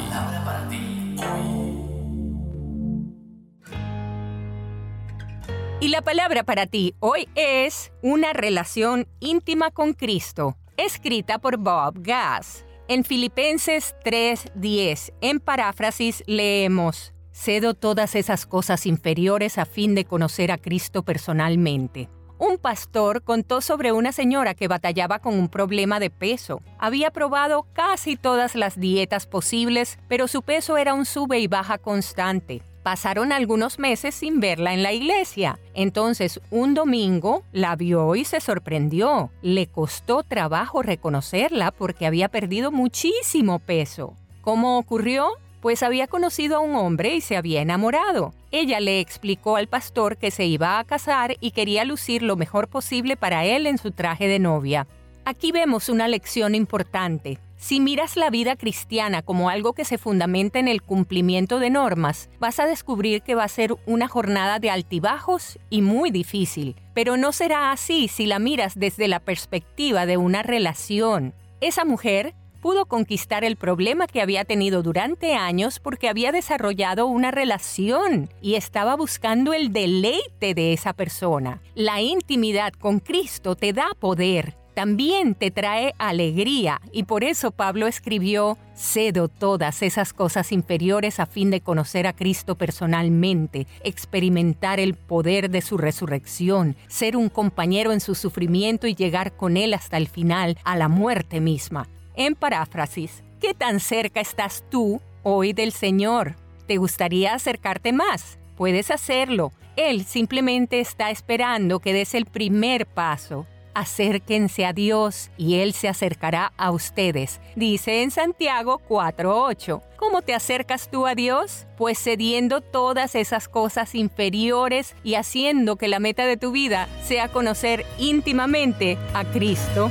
Y 5.83 5.89
la 5.89 6.01
palabra 6.01 6.45
para 6.45 6.67
ti 6.67 6.95
hoy 7.01 7.29
es 7.35 7.91
una 8.03 8.33
relación 8.33 9.09
íntima 9.19 9.73
con 9.73 9.95
Cristo, 9.95 10.57
escrita 10.77 11.41
por 11.41 11.57
Bob 11.57 11.95
Gass. 12.03 12.65
En 12.87 13.03
Filipenses 13.03 13.97
3:10, 14.05 15.13
en 15.21 15.41
paráfrasis, 15.41 16.23
leemos, 16.29 17.15
Cedo 17.33 17.75
todas 17.75 18.15
esas 18.15 18.47
cosas 18.47 18.87
inferiores 18.87 19.59
a 19.59 19.65
fin 19.65 19.97
de 19.97 20.05
conocer 20.05 20.53
a 20.53 20.59
Cristo 20.59 21.03
personalmente. 21.03 22.09
Un 22.39 22.59
pastor 22.59 23.25
contó 23.25 23.61
sobre 23.61 23.91
una 23.91 24.13
señora 24.13 24.55
que 24.55 24.69
batallaba 24.69 25.19
con 25.19 25.35
un 25.35 25.49
problema 25.49 25.99
de 25.99 26.11
peso. 26.11 26.61
Había 26.79 27.11
probado 27.11 27.67
casi 27.73 28.15
todas 28.15 28.55
las 28.55 28.79
dietas 28.79 29.27
posibles, 29.27 29.99
pero 30.07 30.29
su 30.29 30.43
peso 30.43 30.77
era 30.77 30.95
un 30.95 31.07
sube 31.07 31.41
y 31.41 31.49
baja 31.49 31.79
constante. 31.79 32.63
Pasaron 32.83 33.31
algunos 33.31 33.79
meses 33.79 34.15
sin 34.15 34.41
verla 34.41 34.75
en 34.75 34.83
la 34.83 34.93
iglesia. 34.93 35.61
Entonces, 35.73 36.41
un 36.51 36.75
domingo 36.75 37.45
la 37.53 37.77
vio 37.77 38.17
y 38.17 38.25
se 38.25 38.41
sorprendió. 38.41 39.31
Le 39.41 39.69
costó 39.69 40.25
trabajo 40.25 40.83
reconocerla 40.83 41.71
porque 41.71 42.07
había 42.07 42.29
perdido 42.29 42.73
muchísimo 42.73 43.61
peso. 43.61 44.15
¿Cómo 44.41 44.79
ocurrió? 44.79 45.29
Pues 45.61 45.85
había 45.85 46.09
conocido 46.09 46.57
a 46.57 46.61
un 46.61 46.75
hombre 46.75 47.15
y 47.15 47.21
se 47.21 47.37
había 47.37 47.63
enamorado. 47.63 48.35
Ella 48.51 48.81
le 48.81 48.99
explicó 48.99 49.55
al 49.55 49.69
pastor 49.69 50.17
que 50.17 50.33
se 50.33 50.45
iba 50.47 50.81
a 50.81 50.85
casar 50.85 51.37
y 51.39 51.53
quería 51.53 51.85
lucir 51.85 52.25
lo 52.25 52.35
mejor 52.35 52.67
posible 52.67 53.17
para 53.17 53.45
él 53.45 53.69
en 53.69 53.79
su 53.79 53.93
traje 53.93 54.27
de 54.27 54.41
novia. 54.41 54.89
Aquí 55.25 55.53
vemos 55.53 55.89
una 55.89 56.09
lección 56.09 56.57
importante. 56.57 57.39
Si 57.63 57.79
miras 57.79 58.17
la 58.17 58.29
vida 58.29 58.57
cristiana 58.57 59.23
como 59.23 59.49
algo 59.49 59.73
que 59.73 59.85
se 59.85 59.97
fundamenta 59.97 60.59
en 60.59 60.67
el 60.67 60.83
cumplimiento 60.83 61.61
de 61.61 61.71
normas, 61.71 62.29
vas 62.41 62.59
a 62.59 62.67
descubrir 62.67 63.23
que 63.23 63.37
va 63.37 63.45
a 63.45 63.49
ser 63.49 63.77
una 63.87 64.09
jornada 64.09 64.59
de 64.59 64.69
altibajos 64.69 65.61
y 65.71 65.81
muy 65.81 66.11
difícil. 66.11 66.75
Pero 66.93 67.17
no 67.17 67.31
será 67.31 67.71
así 67.71 68.09
si 68.09 68.27
la 68.27 68.41
miras 68.41 68.75
desde 68.75 69.07
la 69.07 69.21
perspectiva 69.21 70.07
de 70.07 70.17
una 70.17 70.43
relación. 70.43 71.35
Esa 71.61 71.85
mujer 71.85 72.35
pudo 72.61 72.87
conquistar 72.87 73.45
el 73.45 73.55
problema 73.55 74.09
que 74.09 74.23
había 74.23 74.45
tenido 74.45 74.83
durante 74.83 75.35
años 75.35 75.79
porque 75.79 76.09
había 76.09 76.33
desarrollado 76.33 77.07
una 77.07 77.31
relación 77.31 78.29
y 78.41 78.57
estaba 78.57 78.97
buscando 78.97 79.53
el 79.53 79.73
deleite 79.73 80.55
de 80.55 80.73
esa 80.73 80.95
persona. 80.95 81.63
La 81.77 82.01
intimidad 82.01 82.73
con 82.73 82.99
Cristo 82.99 83.55
te 83.55 83.73
da 83.73 83.87
poder, 84.01 84.57
también 84.75 85.35
te 85.35 85.51
trae 85.51 85.95
alegría 85.99 86.81
y 86.93 87.05
por 87.05 87.25
eso 87.25 87.51
Pablo 87.51 87.87
escribió, 87.87 88.57
cedo 88.75 89.29
todas 89.29 89.83
esas 89.83 90.13
cosas 90.13 90.51
inferiores 90.51 91.21
a 91.21 91.27
fin 91.27 91.51
de 91.51 91.61
conocer 91.61 92.07
a 92.07 92.15
Cristo 92.15 92.55
personalmente, 92.55 93.67
experimentar 93.85 94.81
el 94.81 94.95
poder 94.95 95.51
de 95.51 95.61
su 95.61 95.77
resurrección, 95.77 96.77
ser 96.89 97.17
un 97.17 97.29
compañero 97.29 97.93
en 97.93 98.01
su 98.01 98.15
sufrimiento 98.15 98.87
y 98.87 98.95
llegar 98.95 99.37
con 99.37 99.57
él 99.57 99.75
hasta 99.75 99.99
el 99.99 100.09
final, 100.09 100.59
a 100.65 100.77
la 100.77 100.89
muerte 100.89 101.41
misma. 101.41 101.87
En 102.15 102.35
paráfrasis, 102.35 103.23
¿qué 103.41 103.55
tan 103.55 103.81
cerca 103.81 104.21
estás 104.21 104.65
tú 104.71 105.01
hoy 105.23 105.53
del 105.53 105.73
Señor? 105.73 106.37
¿Te 106.67 106.79
gustaría 106.79 107.35
acercarte 107.35 107.93
más? 107.93 108.39
Puedes 108.57 108.91
hacerlo. 108.91 109.53
Él 109.77 110.05
simplemente 110.05 110.81
está 110.81 111.11
esperando 111.11 111.81
que 111.81 111.93
des 111.93 112.15
el 112.15 112.27
primer 112.27 112.87
paso. 112.87 113.47
Acérquense 113.75 114.67
a 114.67 114.75
Dios 114.75 115.31
y 115.39 115.55
Él 115.61 115.73
se 115.73 115.89
acercará 115.89 116.53
a 116.59 116.71
ustedes. 116.71 117.41
Dice 117.57 118.03
en 118.03 118.11
Santiago 118.11 118.83
4.8. 118.87 119.83
¿Cómo 119.97 120.21
te 120.21 120.35
acercas 120.35 120.91
tú 120.91 121.07
a 121.07 121.15
Dios? 121.15 121.67
Pues 121.79 121.99
cediendo 121.99 122.61
todas 122.61 123.15
esas 123.15 123.49
cosas 123.49 123.95
inferiores 123.95 124.95
y 125.03 125.15
haciendo 125.15 125.77
que 125.77 125.89
la 125.89 126.01
meta 126.01 126.27
de 126.27 126.37
tu 126.37 126.53
vida 126.53 126.87
sea 127.03 127.29
conocer 127.29 127.87
íntimamente 127.99 128.99
a 129.15 129.25
Cristo. 129.25 129.91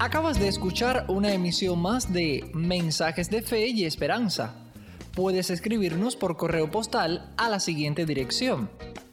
Acabas 0.00 0.40
de 0.40 0.48
escuchar 0.48 1.04
una 1.08 1.32
emisión 1.32 1.80
más 1.80 2.12
de 2.12 2.50
Mensajes 2.54 3.30
de 3.30 3.42
Fe 3.42 3.68
y 3.68 3.84
Esperanza. 3.84 4.54
Puedes 5.14 5.50
escribirnos 5.50 6.16
por 6.16 6.36
correo 6.36 6.70
postal 6.70 7.32
a 7.36 7.48
la 7.48 7.60
siguiente 7.60 8.06
dirección: 8.06 8.70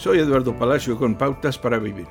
Soy 0.00 0.18
Eduardo 0.18 0.56
Palacio 0.56 0.96
con 0.96 1.14
Pautas 1.14 1.58
para 1.58 1.78
Vivir. 1.78 2.06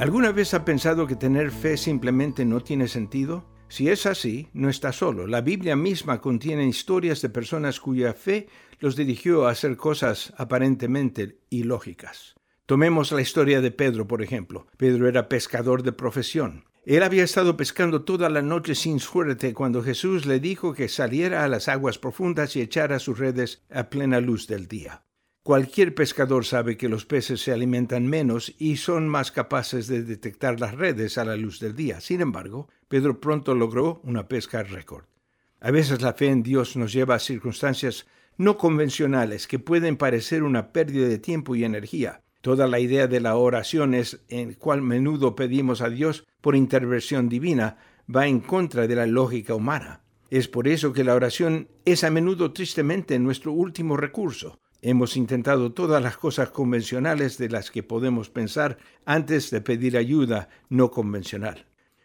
¿Alguna 0.00 0.32
vez 0.32 0.52
ha 0.52 0.64
pensado 0.64 1.06
que 1.06 1.14
tener 1.14 1.52
fe 1.52 1.76
simplemente 1.76 2.44
no 2.44 2.58
tiene 2.58 2.88
sentido? 2.88 3.44
Si 3.68 3.88
es 3.88 4.04
así, 4.04 4.48
no 4.52 4.68
está 4.68 4.90
solo. 4.90 5.28
La 5.28 5.42
Biblia 5.42 5.76
misma 5.76 6.20
contiene 6.20 6.66
historias 6.66 7.22
de 7.22 7.28
personas 7.28 7.78
cuya 7.78 8.14
fe 8.14 8.48
los 8.80 8.96
dirigió 8.96 9.46
a 9.46 9.52
hacer 9.52 9.76
cosas 9.76 10.34
aparentemente 10.38 11.38
ilógicas. 11.50 12.34
Tomemos 12.66 13.12
la 13.12 13.22
historia 13.22 13.60
de 13.60 13.70
Pedro, 13.70 14.08
por 14.08 14.22
ejemplo. 14.22 14.66
Pedro 14.76 15.06
era 15.06 15.28
pescador 15.28 15.84
de 15.84 15.92
profesión. 15.92 16.64
Él 16.86 17.02
había 17.02 17.24
estado 17.24 17.56
pescando 17.56 18.02
toda 18.02 18.28
la 18.28 18.42
noche 18.42 18.74
sin 18.74 19.00
suerte 19.00 19.54
cuando 19.54 19.82
Jesús 19.82 20.26
le 20.26 20.38
dijo 20.38 20.74
que 20.74 20.88
saliera 20.88 21.42
a 21.42 21.48
las 21.48 21.68
aguas 21.68 21.98
profundas 21.98 22.56
y 22.56 22.60
echara 22.60 22.98
sus 22.98 23.18
redes 23.18 23.62
a 23.70 23.88
plena 23.88 24.20
luz 24.20 24.46
del 24.46 24.68
día. 24.68 25.02
Cualquier 25.42 25.94
pescador 25.94 26.44
sabe 26.44 26.76
que 26.76 26.90
los 26.90 27.06
peces 27.06 27.40
se 27.40 27.52
alimentan 27.52 28.06
menos 28.06 28.54
y 28.58 28.76
son 28.76 29.08
más 29.08 29.32
capaces 29.32 29.86
de 29.86 30.02
detectar 30.02 30.60
las 30.60 30.74
redes 30.74 31.16
a 31.16 31.24
la 31.24 31.36
luz 31.36 31.58
del 31.58 31.74
día. 31.74 32.00
Sin 32.00 32.20
embargo, 32.20 32.68
Pedro 32.88 33.18
pronto 33.18 33.54
logró 33.54 34.00
una 34.04 34.28
pesca 34.28 34.62
récord. 34.62 35.04
A 35.60 35.70
veces 35.70 36.02
la 36.02 36.12
fe 36.12 36.28
en 36.28 36.42
Dios 36.42 36.76
nos 36.76 36.92
lleva 36.92 37.14
a 37.14 37.18
circunstancias 37.18 38.06
no 38.36 38.58
convencionales 38.58 39.46
que 39.46 39.58
pueden 39.58 39.96
parecer 39.96 40.42
una 40.42 40.72
pérdida 40.72 41.08
de 41.08 41.18
tiempo 41.18 41.54
y 41.54 41.64
energía. 41.64 42.23
Toda 42.44 42.66
la 42.66 42.78
idea 42.78 43.06
de 43.06 43.20
la 43.20 43.36
oración 43.36 43.94
es 43.94 44.20
en 44.28 44.52
cual 44.52 44.82
menudo 44.82 45.34
pedimos 45.34 45.80
a 45.80 45.88
Dios 45.88 46.26
por 46.42 46.54
intervención 46.54 47.30
divina 47.30 47.78
va 48.14 48.26
en 48.26 48.40
contra 48.40 48.86
de 48.86 48.94
la 48.94 49.06
lógica 49.06 49.54
humana. 49.54 50.02
Es 50.28 50.46
por 50.46 50.68
eso 50.68 50.92
que 50.92 51.04
la 51.04 51.14
oración 51.14 51.68
es 51.86 52.04
a 52.04 52.10
menudo 52.10 52.52
tristemente 52.52 53.18
nuestro 53.18 53.52
último 53.52 53.96
recurso. 53.96 54.60
Hemos 54.82 55.16
intentado 55.16 55.72
todas 55.72 56.02
las 56.02 56.18
cosas 56.18 56.50
convencionales 56.50 57.38
de 57.38 57.48
las 57.48 57.70
que 57.70 57.82
podemos 57.82 58.28
pensar 58.28 58.76
antes 59.06 59.50
de 59.50 59.62
pedir 59.62 59.96
ayuda 59.96 60.50
no 60.68 60.90
convencional. 60.90 61.64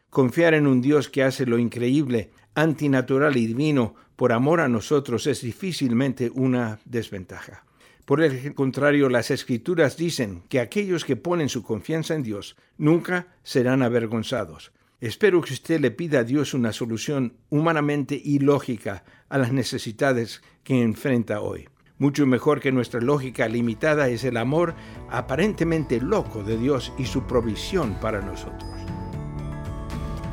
Confiar 0.09 0.53
en 0.53 0.67
un 0.67 0.79
Dios 0.79 1.09
que 1.09 1.23
hace 1.23 1.45
lo 1.45 1.59
increíble, 1.59 2.31
antinatural 2.55 3.35
y 3.35 3.45
divino 3.45 3.95
por 4.15 4.31
amor 4.31 4.61
a 4.61 4.69
nosotros 4.69 5.27
es 5.27 5.41
difícilmente 5.41 6.31
una 6.33 6.79
desventaja. 6.85 7.65
Por 8.09 8.23
el 8.23 8.55
contrario, 8.55 9.07
las 9.07 9.29
escrituras 9.29 9.95
dicen 9.95 10.41
que 10.49 10.59
aquellos 10.59 11.05
que 11.05 11.15
ponen 11.15 11.47
su 11.47 11.61
confianza 11.61 12.15
en 12.15 12.23
Dios 12.23 12.55
nunca 12.79 13.27
serán 13.43 13.83
avergonzados. 13.83 14.71
Espero 14.99 15.41
que 15.41 15.53
usted 15.53 15.79
le 15.79 15.91
pida 15.91 16.21
a 16.21 16.23
Dios 16.23 16.55
una 16.55 16.73
solución 16.73 17.33
humanamente 17.51 18.19
ilógica 18.19 19.03
a 19.29 19.37
las 19.37 19.51
necesidades 19.51 20.41
que 20.63 20.81
enfrenta 20.81 21.41
hoy. 21.41 21.69
Mucho 21.99 22.25
mejor 22.25 22.61
que 22.61 22.71
nuestra 22.71 22.99
lógica 22.99 23.47
limitada 23.47 24.07
es 24.09 24.23
el 24.23 24.37
amor 24.37 24.73
aparentemente 25.11 26.01
loco 26.01 26.43
de 26.43 26.57
Dios 26.57 26.91
y 26.97 27.05
su 27.05 27.27
provisión 27.27 27.93
para 28.01 28.21
nosotros. 28.21 28.71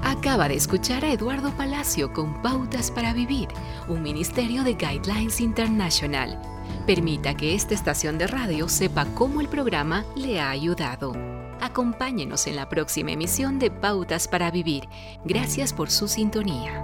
Acaba 0.02 0.48
de 0.48 0.54
escuchar 0.54 1.04
a 1.04 1.12
Eduardo 1.12 1.54
Palacio 1.58 2.10
con 2.14 2.40
Pautas 2.40 2.90
para 2.90 3.12
Vivir, 3.12 3.48
un 3.86 4.02
ministerio 4.02 4.64
de 4.64 4.72
Guidelines 4.72 5.42
International. 5.42 6.55
Permita 6.86 7.34
que 7.34 7.56
esta 7.56 7.74
estación 7.74 8.16
de 8.16 8.28
radio 8.28 8.68
sepa 8.68 9.06
cómo 9.06 9.40
el 9.40 9.48
programa 9.48 10.04
le 10.14 10.40
ha 10.40 10.50
ayudado. 10.50 11.16
Acompáñenos 11.60 12.46
en 12.46 12.54
la 12.54 12.68
próxima 12.68 13.10
emisión 13.10 13.58
de 13.58 13.72
Pautas 13.72 14.28
para 14.28 14.52
Vivir. 14.52 14.84
Gracias 15.24 15.72
por 15.72 15.90
su 15.90 16.06
sintonía. 16.06 16.80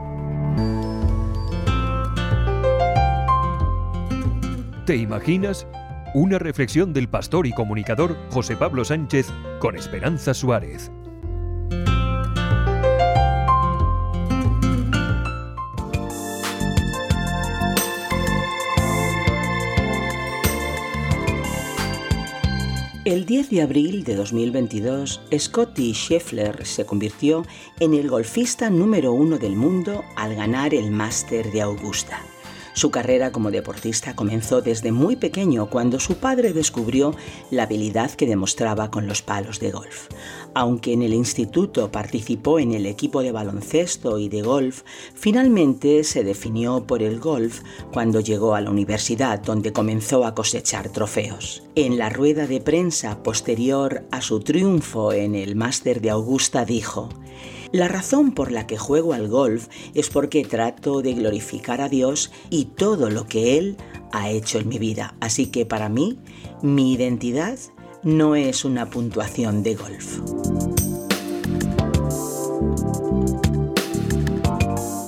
¿Te 4.87 4.97
imaginas? 4.97 5.69
Una 6.15 6.41
reflexión 6.41 6.93
del 6.93 7.09
pastor 7.09 7.47
y 7.47 7.53
comunicador 7.53 8.17
José 8.31 8.57
Pablo 8.57 8.85
Sánchez 8.85 9.29
con 9.61 9.77
Esperanza 9.77 10.35
Suárez. 10.35 10.91
El 23.13 23.27
10 23.27 23.51
de 23.51 23.61
abril 23.61 24.05
de 24.05 24.15
2022, 24.15 25.21
Scotty 25.39 25.93
Scheffler 25.93 26.65
se 26.65 26.87
convirtió 26.87 27.45
en 27.79 27.93
el 27.93 28.09
golfista 28.09 28.71
número 28.71 29.13
uno 29.13 29.37
del 29.37 29.55
mundo 29.55 30.03
al 30.17 30.35
ganar 30.35 30.73
el 30.73 30.91
Máster 30.91 31.53
de 31.53 31.61
Augusta. 31.61 32.25
Su 32.75 32.91
carrera 32.91 33.33
como 33.33 33.51
deportista 33.51 34.17
comenzó 34.17 34.63
desde 34.63 34.93
muy 34.93 35.17
pequeño 35.17 35.69
cuando 35.69 36.01
su 36.01 36.17
padre 36.17 36.53
descubrió 36.53 37.15
la 37.51 37.65
habilidad 37.65 38.11
que 38.13 38.27
demostraba 38.27 38.91
con 38.91 39.07
los 39.07 39.21
palos 39.23 39.61
de 39.61 39.71
golf. 39.71 40.09
Aunque 40.55 40.93
en 40.93 41.03
el 41.03 41.13
instituto 41.13 41.91
participó 41.91 42.59
en 42.59 42.73
el 42.73 42.87
equipo 42.87 43.23
de 43.23 43.33
baloncesto 43.33 44.19
y 44.19 44.29
de 44.29 44.43
golf, 44.43 44.83
finalmente 45.15 46.03
se 46.05 46.25
definió 46.25 46.85
por 46.87 47.03
el 47.03 47.21
golf 47.21 47.61
cuando 47.93 48.21
llegó 48.21 48.55
a 48.55 48.61
la 48.61 48.71
universidad 48.71 49.41
donde 49.41 49.73
comenzó 49.73 50.25
a 50.25 50.35
cosechar 50.35 50.89
trofeos. 50.89 51.63
En 51.75 51.99
la 51.99 52.09
rueda 52.09 52.47
de 52.47 52.61
prensa 52.61 53.23
posterior 53.23 54.05
a 54.11 54.21
su 54.21 54.41
triunfo 54.41 55.13
en 55.13 55.35
el 55.35 55.57
Máster 55.57 56.01
de 56.01 56.11
Augusta 56.11 56.65
dijo, 56.65 57.09
la 57.73 57.89
razón 57.89 58.33
por 58.33 58.53
la 58.53 58.67
que 58.67 58.77
juego 58.77 59.15
al 59.15 59.29
golf 59.29 59.69
es 59.95 60.11
porque 60.11 60.45
trato 60.45 61.03
de 61.03 61.15
glorificar 61.15 61.81
a 61.81 61.89
Dios 61.89 62.31
y 62.51 62.67
todo 62.67 63.11
lo 63.11 63.27
que 63.27 63.59
Él 63.59 63.77
ha 64.13 64.31
hecho 64.31 64.59
en 64.59 64.69
mi 64.69 64.79
vida. 64.79 65.15
Así 65.21 65.47
que 65.47 65.67
para 65.67 65.89
mí, 65.89 66.19
mi 66.61 66.93
identidad 66.93 67.59
no 68.03 68.37
es 68.37 68.65
una 68.65 68.91
puntuación 68.91 69.63
de 69.63 69.75
golf. 69.75 70.21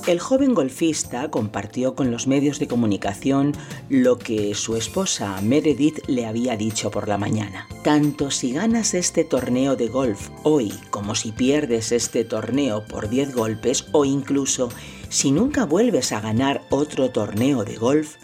El 0.07 0.19
joven 0.19 0.53
golfista 0.53 1.31
compartió 1.31 1.95
con 1.95 2.11
los 2.11 2.27
medios 2.27 2.59
de 2.59 2.67
comunicación 2.67 3.53
lo 3.89 4.19
que 4.19 4.53
su 4.53 4.75
esposa 4.75 5.41
Meredith 5.41 5.97
le 6.05 6.27
había 6.27 6.55
dicho 6.55 6.91
por 6.91 7.07
la 7.07 7.17
mañana. 7.17 7.67
Tanto 7.83 8.29
si 8.29 8.53
ganas 8.53 8.93
este 8.93 9.23
torneo 9.23 9.75
de 9.75 9.87
golf 9.87 10.29
hoy 10.43 10.71
como 10.91 11.15
si 11.15 11.31
pierdes 11.31 11.91
este 11.91 12.23
torneo 12.23 12.85
por 12.85 13.09
10 13.09 13.33
golpes 13.33 13.87
o 13.93 14.05
incluso 14.05 14.69
si 15.09 15.31
nunca 15.31 15.65
vuelves 15.65 16.11
a 16.11 16.21
ganar 16.21 16.61
otro 16.69 17.09
torneo 17.09 17.63
de 17.63 17.75
golf, 17.75 18.17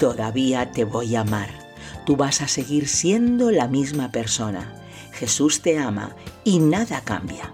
todavía 0.00 0.72
te 0.72 0.84
voy 0.84 1.14
a 1.14 1.20
amar. 1.20 1.50
Tú 2.06 2.16
vas 2.16 2.40
a 2.40 2.48
seguir 2.48 2.88
siendo 2.88 3.50
la 3.50 3.68
misma 3.68 4.10
persona. 4.12 4.74
Jesús 5.12 5.60
te 5.60 5.78
ama 5.78 6.16
y 6.44 6.58
nada 6.58 7.02
cambia. 7.02 7.52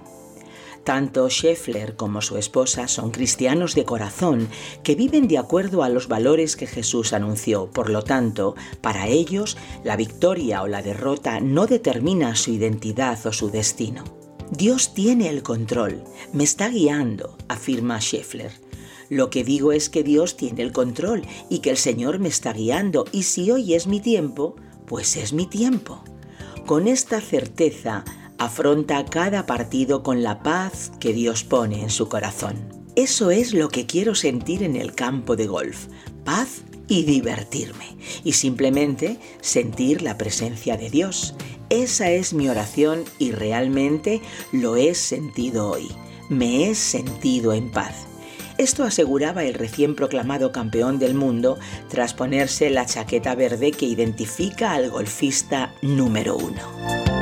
Tanto 0.85 1.31
Scheffler 1.31 1.97
como 1.97 2.21
su 2.21 2.37
esposa 2.37 2.89
son 2.89 3.11
cristianos 3.11 3.75
de 3.75 3.87
corazón 3.87 4.49
que 4.83 4.95
viven 4.95 5.29
de 5.29 5.39
acuerdo 5.39 5.83
a 5.83 5.89
los 5.89 6.09
valores 6.09 6.57
que 6.57 6.67
Jesús 6.67 7.15
anunció. 7.15 7.71
Por 7.71 7.89
lo 7.89 8.03
tanto, 8.03 8.55
para 8.83 9.09
ellos, 9.09 9.57
la 9.83 9.97
victoria 9.97 10.63
o 10.63 10.67
la 10.67 10.83
derrota 10.83 11.41
no 11.41 11.67
determina 11.67 12.37
su 12.37 12.51
identidad 12.51 13.19
o 13.27 13.33
su 13.33 13.51
destino. 13.51 14.05
Dios 14.51 14.93
tiene 14.93 15.31
el 15.31 15.43
control, 15.43 16.05
me 16.35 16.45
está 16.45 16.69
guiando, 16.69 17.39
afirma 17.49 17.99
Scheffler. 17.99 18.53
Lo 19.09 19.31
que 19.31 19.43
digo 19.43 19.73
es 19.73 19.89
que 19.89 20.03
Dios 20.03 20.37
tiene 20.37 20.63
el 20.63 20.73
control 20.73 21.23
y 21.49 21.61
que 21.61 21.71
el 21.71 21.79
Señor 21.79 22.19
me 22.19 22.29
está 22.29 22.53
guiando 22.53 23.07
y 23.11 23.23
si 23.23 23.51
hoy 23.51 23.73
es 23.73 23.87
mi 23.87 24.01
tiempo, 24.01 24.57
pues 24.87 25.17
es 25.17 25.33
mi 25.33 25.47
tiempo. 25.47 26.05
Con 26.67 26.89
esta 26.89 27.23
certeza, 27.23 28.05
afronta 28.39 29.05
cada 29.05 29.47
partido 29.47 30.03
con 30.03 30.23
la 30.23 30.43
paz 30.43 30.93
que 31.01 31.13
Dios 31.13 31.45
pone 31.45 31.83
en 31.83 31.91
su 31.91 32.09
corazón. 32.09 32.57
Eso 32.97 33.31
es 33.31 33.55
lo 33.55 33.69
que 33.69 33.87
quiero 33.87 34.15
sentir 34.15 34.63
en 34.63 34.77
el 34.77 34.95
campo 34.95 35.37
de 35.37 35.47
golf, 35.47 35.87
paz 36.25 36.63
y 36.87 37.05
divertirme, 37.05 37.97
y 38.23 38.35
simplemente 38.35 39.19
sentir 39.41 40.03
la 40.03 40.17
presencia 40.17 40.77
de 40.77 40.91
Dios. 40.91 41.35
Esa 41.71 42.11
es 42.11 42.35
mi 42.35 42.49
oración 42.49 43.05
y 43.19 43.33
realmente 43.33 44.21
lo 44.53 44.77
he 44.77 44.95
sentido 44.95 45.71
hoy. 45.71 45.89
Me 46.29 46.69
he 46.71 46.75
sentido 46.75 47.53
en 47.53 47.71
paz. 47.71 48.07
Esto 48.59 48.85
aseguraba 48.85 49.43
el 49.45 49.55
recién 49.55 49.97
proclamado 49.97 50.53
campeón 50.53 51.01
del 51.01 51.15
mundo 51.15 51.59
tras 51.89 52.15
ponerse 52.15 52.71
la 52.71 52.87
chaqueta 52.87 53.35
verde 53.35 53.73
que 53.73 53.87
identifica 53.87 54.73
al 54.73 54.91
golfista 54.91 55.75
número 55.83 56.37
uno. 56.37 57.14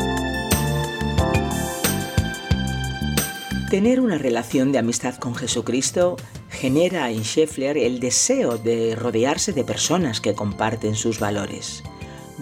Tener 3.72 4.00
una 4.00 4.18
relación 4.18 4.70
de 4.70 4.76
amistad 4.76 5.14
con 5.14 5.34
Jesucristo 5.34 6.18
genera 6.50 7.10
en 7.10 7.22
Scheffler 7.22 7.78
el 7.78 8.00
deseo 8.00 8.58
de 8.58 8.94
rodearse 8.94 9.54
de 9.54 9.64
personas 9.64 10.20
que 10.20 10.34
comparten 10.34 10.94
sus 10.94 11.18
valores. 11.18 11.82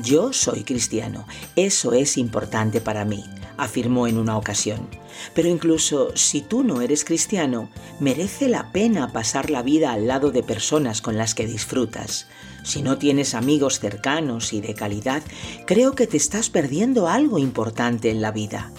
Yo 0.03 0.33
soy 0.33 0.65
cristiano, 0.65 1.29
eso 1.55 1.93
es 1.93 2.19
importante 2.19 2.81
para 2.81 3.05
mí, 3.05 3.23
afirmó 3.57 4.09
en 4.09 4.19
una 4.19 4.37
ocasión. 4.37 4.89
Pero 5.33 5.47
incluso 5.47 6.17
si 6.17 6.41
tú 6.41 6.65
no 6.65 6.81
eres 6.81 7.05
cristiano, 7.05 7.71
merece 8.01 8.49
la 8.49 8.73
pena 8.73 9.13
pasar 9.13 9.51
la 9.51 9.63
vida 9.63 9.93
al 9.93 10.09
lado 10.09 10.33
de 10.33 10.43
personas 10.43 11.01
con 11.01 11.17
las 11.17 11.37
que 11.37 11.47
disfrutas. 11.47 12.27
Si 12.65 12.83
no 12.83 12.99
tienes 12.99 13.35
amigos 13.35 13.79
cercanos 13.79 14.53
y 14.53 14.61
de 14.61 14.75
calidad, 14.75 15.23
creo 15.65 15.95
que 15.95 16.09
te 16.09 16.17
estás 16.17 16.51
perdiendo 16.51 17.07
algo 17.07 17.39
importante 17.39 18.11
en 18.11 18.21
la 18.21 18.33
vida. 18.33 18.73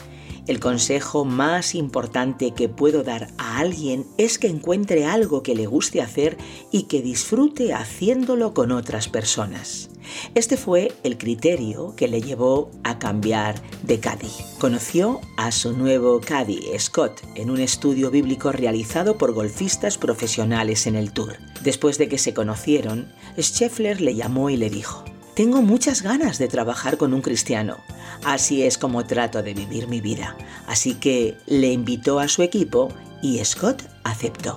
El 0.47 0.59
consejo 0.59 1.23
más 1.23 1.75
importante 1.75 2.51
que 2.51 2.67
puedo 2.67 3.03
dar 3.03 3.27
a 3.37 3.59
alguien 3.59 4.05
es 4.17 4.39
que 4.39 4.47
encuentre 4.47 5.05
algo 5.05 5.43
que 5.43 5.55
le 5.55 5.67
guste 5.67 6.01
hacer 6.01 6.37
y 6.71 6.83
que 6.83 7.01
disfrute 7.01 7.73
haciéndolo 7.73 8.53
con 8.53 8.71
otras 8.71 9.07
personas. 9.07 9.89
Este 10.33 10.57
fue 10.57 10.91
el 11.03 11.17
criterio 11.17 11.93
que 11.95 12.07
le 12.07 12.21
llevó 12.21 12.71
a 12.83 12.97
cambiar 12.97 13.61
de 13.83 13.99
caddy. 13.99 14.31
Conoció 14.59 15.21
a 15.37 15.51
su 15.51 15.73
nuevo 15.77 16.19
caddy, 16.21 16.61
Scott, 16.79 17.21
en 17.35 17.51
un 17.51 17.59
estudio 17.59 18.09
bíblico 18.09 18.51
realizado 18.51 19.17
por 19.17 19.33
golfistas 19.33 19.97
profesionales 19.97 20.87
en 20.87 20.95
el 20.95 21.13
Tour. 21.13 21.37
Después 21.63 21.97
de 21.99 22.09
que 22.09 22.17
se 22.17 22.33
conocieron, 22.33 23.11
Scheffler 23.37 24.01
le 24.01 24.15
llamó 24.15 24.49
y 24.49 24.57
le 24.57 24.69
dijo, 24.71 25.05
tengo 25.33 25.61
muchas 25.61 26.01
ganas 26.01 26.37
de 26.37 26.47
trabajar 26.47 26.97
con 26.97 27.13
un 27.13 27.21
cristiano. 27.21 27.77
Así 28.23 28.63
es 28.63 28.77
como 28.77 29.05
trato 29.05 29.41
de 29.41 29.53
vivir 29.53 29.87
mi 29.87 30.01
vida. 30.01 30.35
Así 30.67 30.95
que 30.95 31.37
le 31.47 31.71
invitó 31.71 32.19
a 32.19 32.27
su 32.27 32.43
equipo 32.43 32.89
y 33.21 33.43
Scott 33.43 33.83
aceptó. 34.03 34.55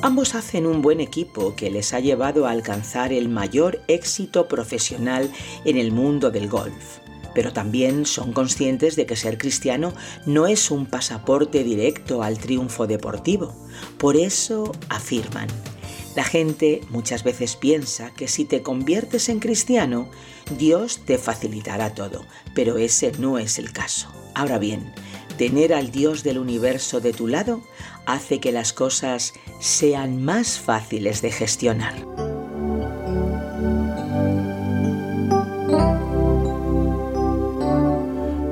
Ambos 0.00 0.34
hacen 0.34 0.66
un 0.66 0.80
buen 0.80 1.00
equipo 1.00 1.54
que 1.54 1.70
les 1.70 1.92
ha 1.92 2.00
llevado 2.00 2.46
a 2.46 2.52
alcanzar 2.52 3.12
el 3.12 3.28
mayor 3.28 3.82
éxito 3.88 4.48
profesional 4.48 5.30
en 5.64 5.76
el 5.76 5.92
mundo 5.92 6.30
del 6.30 6.48
golf. 6.48 6.98
Pero 7.34 7.52
también 7.52 8.06
son 8.06 8.32
conscientes 8.32 8.96
de 8.96 9.06
que 9.06 9.16
ser 9.16 9.36
cristiano 9.36 9.92
no 10.24 10.46
es 10.46 10.70
un 10.70 10.86
pasaporte 10.86 11.62
directo 11.62 12.22
al 12.22 12.38
triunfo 12.38 12.86
deportivo. 12.86 13.54
Por 13.98 14.16
eso 14.16 14.72
afirman, 14.88 15.48
la 16.16 16.24
gente 16.24 16.80
muchas 16.90 17.22
veces 17.22 17.56
piensa 17.56 18.12
que 18.12 18.28
si 18.28 18.44
te 18.44 18.62
conviertes 18.62 19.28
en 19.28 19.40
cristiano, 19.40 20.08
Dios 20.56 21.00
te 21.04 21.18
facilitará 21.18 21.94
todo, 21.94 22.24
pero 22.54 22.78
ese 22.78 23.12
no 23.18 23.38
es 23.38 23.58
el 23.58 23.72
caso. 23.72 24.12
Ahora 24.34 24.58
bien, 24.58 24.92
tener 25.36 25.72
al 25.72 25.90
Dios 25.90 26.22
del 26.22 26.38
universo 26.38 27.00
de 27.00 27.12
tu 27.12 27.28
lado 27.28 27.62
hace 28.06 28.40
que 28.40 28.52
las 28.52 28.72
cosas 28.72 29.34
sean 29.60 30.22
más 30.22 30.58
fáciles 30.58 31.22
de 31.22 31.30
gestionar. 31.30 32.27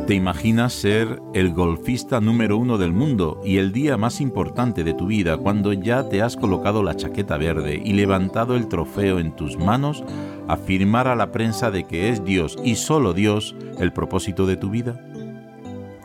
¿Te 0.06 0.14
imaginas 0.14 0.72
ser 0.72 1.20
el 1.34 1.52
golfista 1.52 2.20
número 2.20 2.58
uno 2.58 2.78
del 2.78 2.92
mundo 2.92 3.40
y 3.44 3.56
el 3.56 3.72
día 3.72 3.96
más 3.96 4.20
importante 4.20 4.84
de 4.84 4.94
tu 4.94 5.08
vida 5.08 5.36
cuando 5.36 5.72
ya 5.72 6.08
te 6.08 6.22
has 6.22 6.36
colocado 6.36 6.84
la 6.84 6.94
chaqueta 6.94 7.36
verde 7.38 7.82
y 7.84 7.92
levantado 7.92 8.54
el 8.54 8.68
trofeo 8.68 9.18
en 9.18 9.34
tus 9.34 9.58
manos, 9.58 10.04
afirmar 10.46 11.08
a 11.08 11.16
la 11.16 11.32
prensa 11.32 11.72
de 11.72 11.88
que 11.88 12.10
es 12.10 12.24
Dios 12.24 12.56
y 12.62 12.76
solo 12.76 13.14
Dios 13.14 13.56
el 13.80 13.92
propósito 13.92 14.46
de 14.46 14.56
tu 14.56 14.70
vida? 14.70 15.04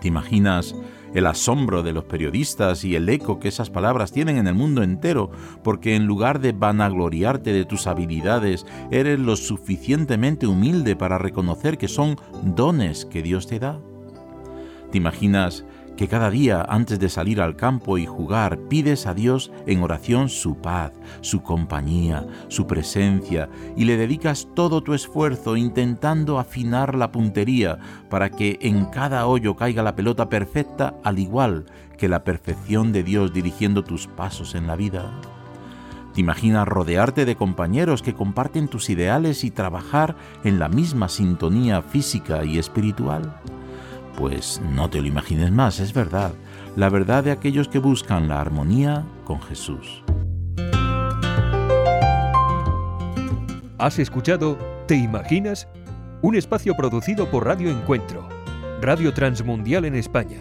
¿Te 0.01 0.07
imaginas 0.07 0.73
el 1.13 1.27
asombro 1.27 1.83
de 1.83 1.93
los 1.93 2.05
periodistas 2.05 2.83
y 2.83 2.95
el 2.95 3.07
eco 3.07 3.39
que 3.39 3.49
esas 3.49 3.69
palabras 3.69 4.11
tienen 4.11 4.37
en 4.37 4.47
el 4.47 4.55
mundo 4.55 4.81
entero, 4.81 5.29
porque 5.63 5.95
en 5.95 6.07
lugar 6.07 6.39
de 6.39 6.53
vanagloriarte 6.53 7.53
de 7.53 7.65
tus 7.65 7.85
habilidades, 7.85 8.65
eres 8.89 9.19
lo 9.19 9.35
suficientemente 9.35 10.47
humilde 10.47 10.95
para 10.95 11.19
reconocer 11.19 11.77
que 11.77 11.87
son 11.87 12.15
dones 12.43 13.05
que 13.05 13.21
Dios 13.21 13.45
te 13.45 13.59
da. 13.59 13.79
¿Te 14.91 14.97
imaginas 14.97 15.63
que 15.95 16.07
cada 16.07 16.29
día 16.29 16.65
antes 16.67 16.99
de 16.99 17.07
salir 17.07 17.41
al 17.41 17.55
campo 17.55 17.97
y 17.97 18.05
jugar 18.05 18.57
pides 18.69 19.07
a 19.07 19.13
Dios 19.13 19.51
en 19.67 19.83
oración 19.83 20.29
su 20.29 20.57
paz, 20.57 20.91
su 21.21 21.43
compañía, 21.43 22.25
su 22.47 22.67
presencia 22.67 23.49
y 23.77 23.85
le 23.85 23.97
dedicas 23.97 24.47
todo 24.53 24.81
tu 24.81 24.93
esfuerzo 24.93 25.55
intentando 25.55 26.39
afinar 26.39 26.95
la 26.95 27.11
puntería 27.11 27.77
para 28.09 28.29
que 28.29 28.57
en 28.61 28.85
cada 28.85 29.27
hoyo 29.27 29.55
caiga 29.55 29.83
la 29.83 29.95
pelota 29.95 30.27
perfecta 30.27 30.95
al 31.03 31.19
igual 31.19 31.65
que 31.97 32.09
la 32.09 32.23
perfección 32.23 32.91
de 32.91 33.03
Dios 33.03 33.31
dirigiendo 33.31 33.83
tus 33.83 34.07
pasos 34.07 34.55
en 34.55 34.67
la 34.67 34.75
vida? 34.75 35.11
¿Te 36.13 36.19
imaginas 36.19 36.67
rodearte 36.67 37.23
de 37.23 37.37
compañeros 37.37 38.01
que 38.01 38.13
comparten 38.13 38.67
tus 38.67 38.89
ideales 38.89 39.45
y 39.45 39.51
trabajar 39.51 40.17
en 40.43 40.59
la 40.59 40.67
misma 40.67 41.07
sintonía 41.07 41.81
física 41.81 42.43
y 42.43 42.57
espiritual? 42.59 43.39
Pues 44.17 44.61
no 44.73 44.89
te 44.89 45.01
lo 45.01 45.07
imagines 45.07 45.51
más, 45.51 45.79
es 45.79 45.93
verdad, 45.93 46.33
la 46.75 46.89
verdad 46.89 47.23
de 47.23 47.31
aquellos 47.31 47.67
que 47.67 47.79
buscan 47.79 48.27
la 48.27 48.39
armonía 48.39 49.05
con 49.25 49.41
Jesús. 49.41 50.03
¿Has 53.77 53.97
escuchado 53.97 54.57
¿Te 54.91 54.97
imaginas? 54.97 55.69
Un 56.21 56.35
espacio 56.35 56.75
producido 56.75 57.31
por 57.31 57.45
Radio 57.45 57.71
Encuentro, 57.71 58.27
Radio 58.81 59.13
Transmundial 59.13 59.85
en 59.85 59.95
España. 59.95 60.39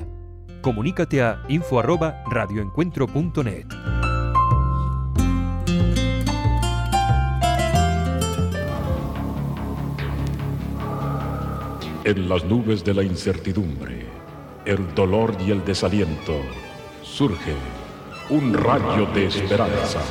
Comunícate 0.61 1.23
a 1.23 1.41
info@radioencuentro.net. 1.47 3.67
En 12.11 12.29
las 12.29 12.45
nubes 12.45 12.83
de 12.83 12.93
la 12.93 13.05
incertidumbre, 13.05 14.05
el 14.65 14.97
dolor 14.97 15.37
y 15.47 15.53
el 15.53 15.65
desaliento, 15.65 16.43
surge 17.05 17.55
un 18.31 18.53
rayo 18.53 19.07
de 19.15 19.27
esperanza 19.27 20.03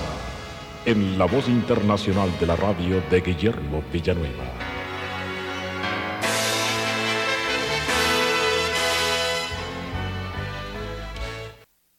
en 0.86 1.20
la 1.20 1.26
voz 1.26 1.50
internacional 1.50 2.32
de 2.40 2.46
la 2.46 2.56
radio 2.56 3.02
de 3.12 3.20
Guillermo 3.20 3.84
Villanueva. 3.92 4.46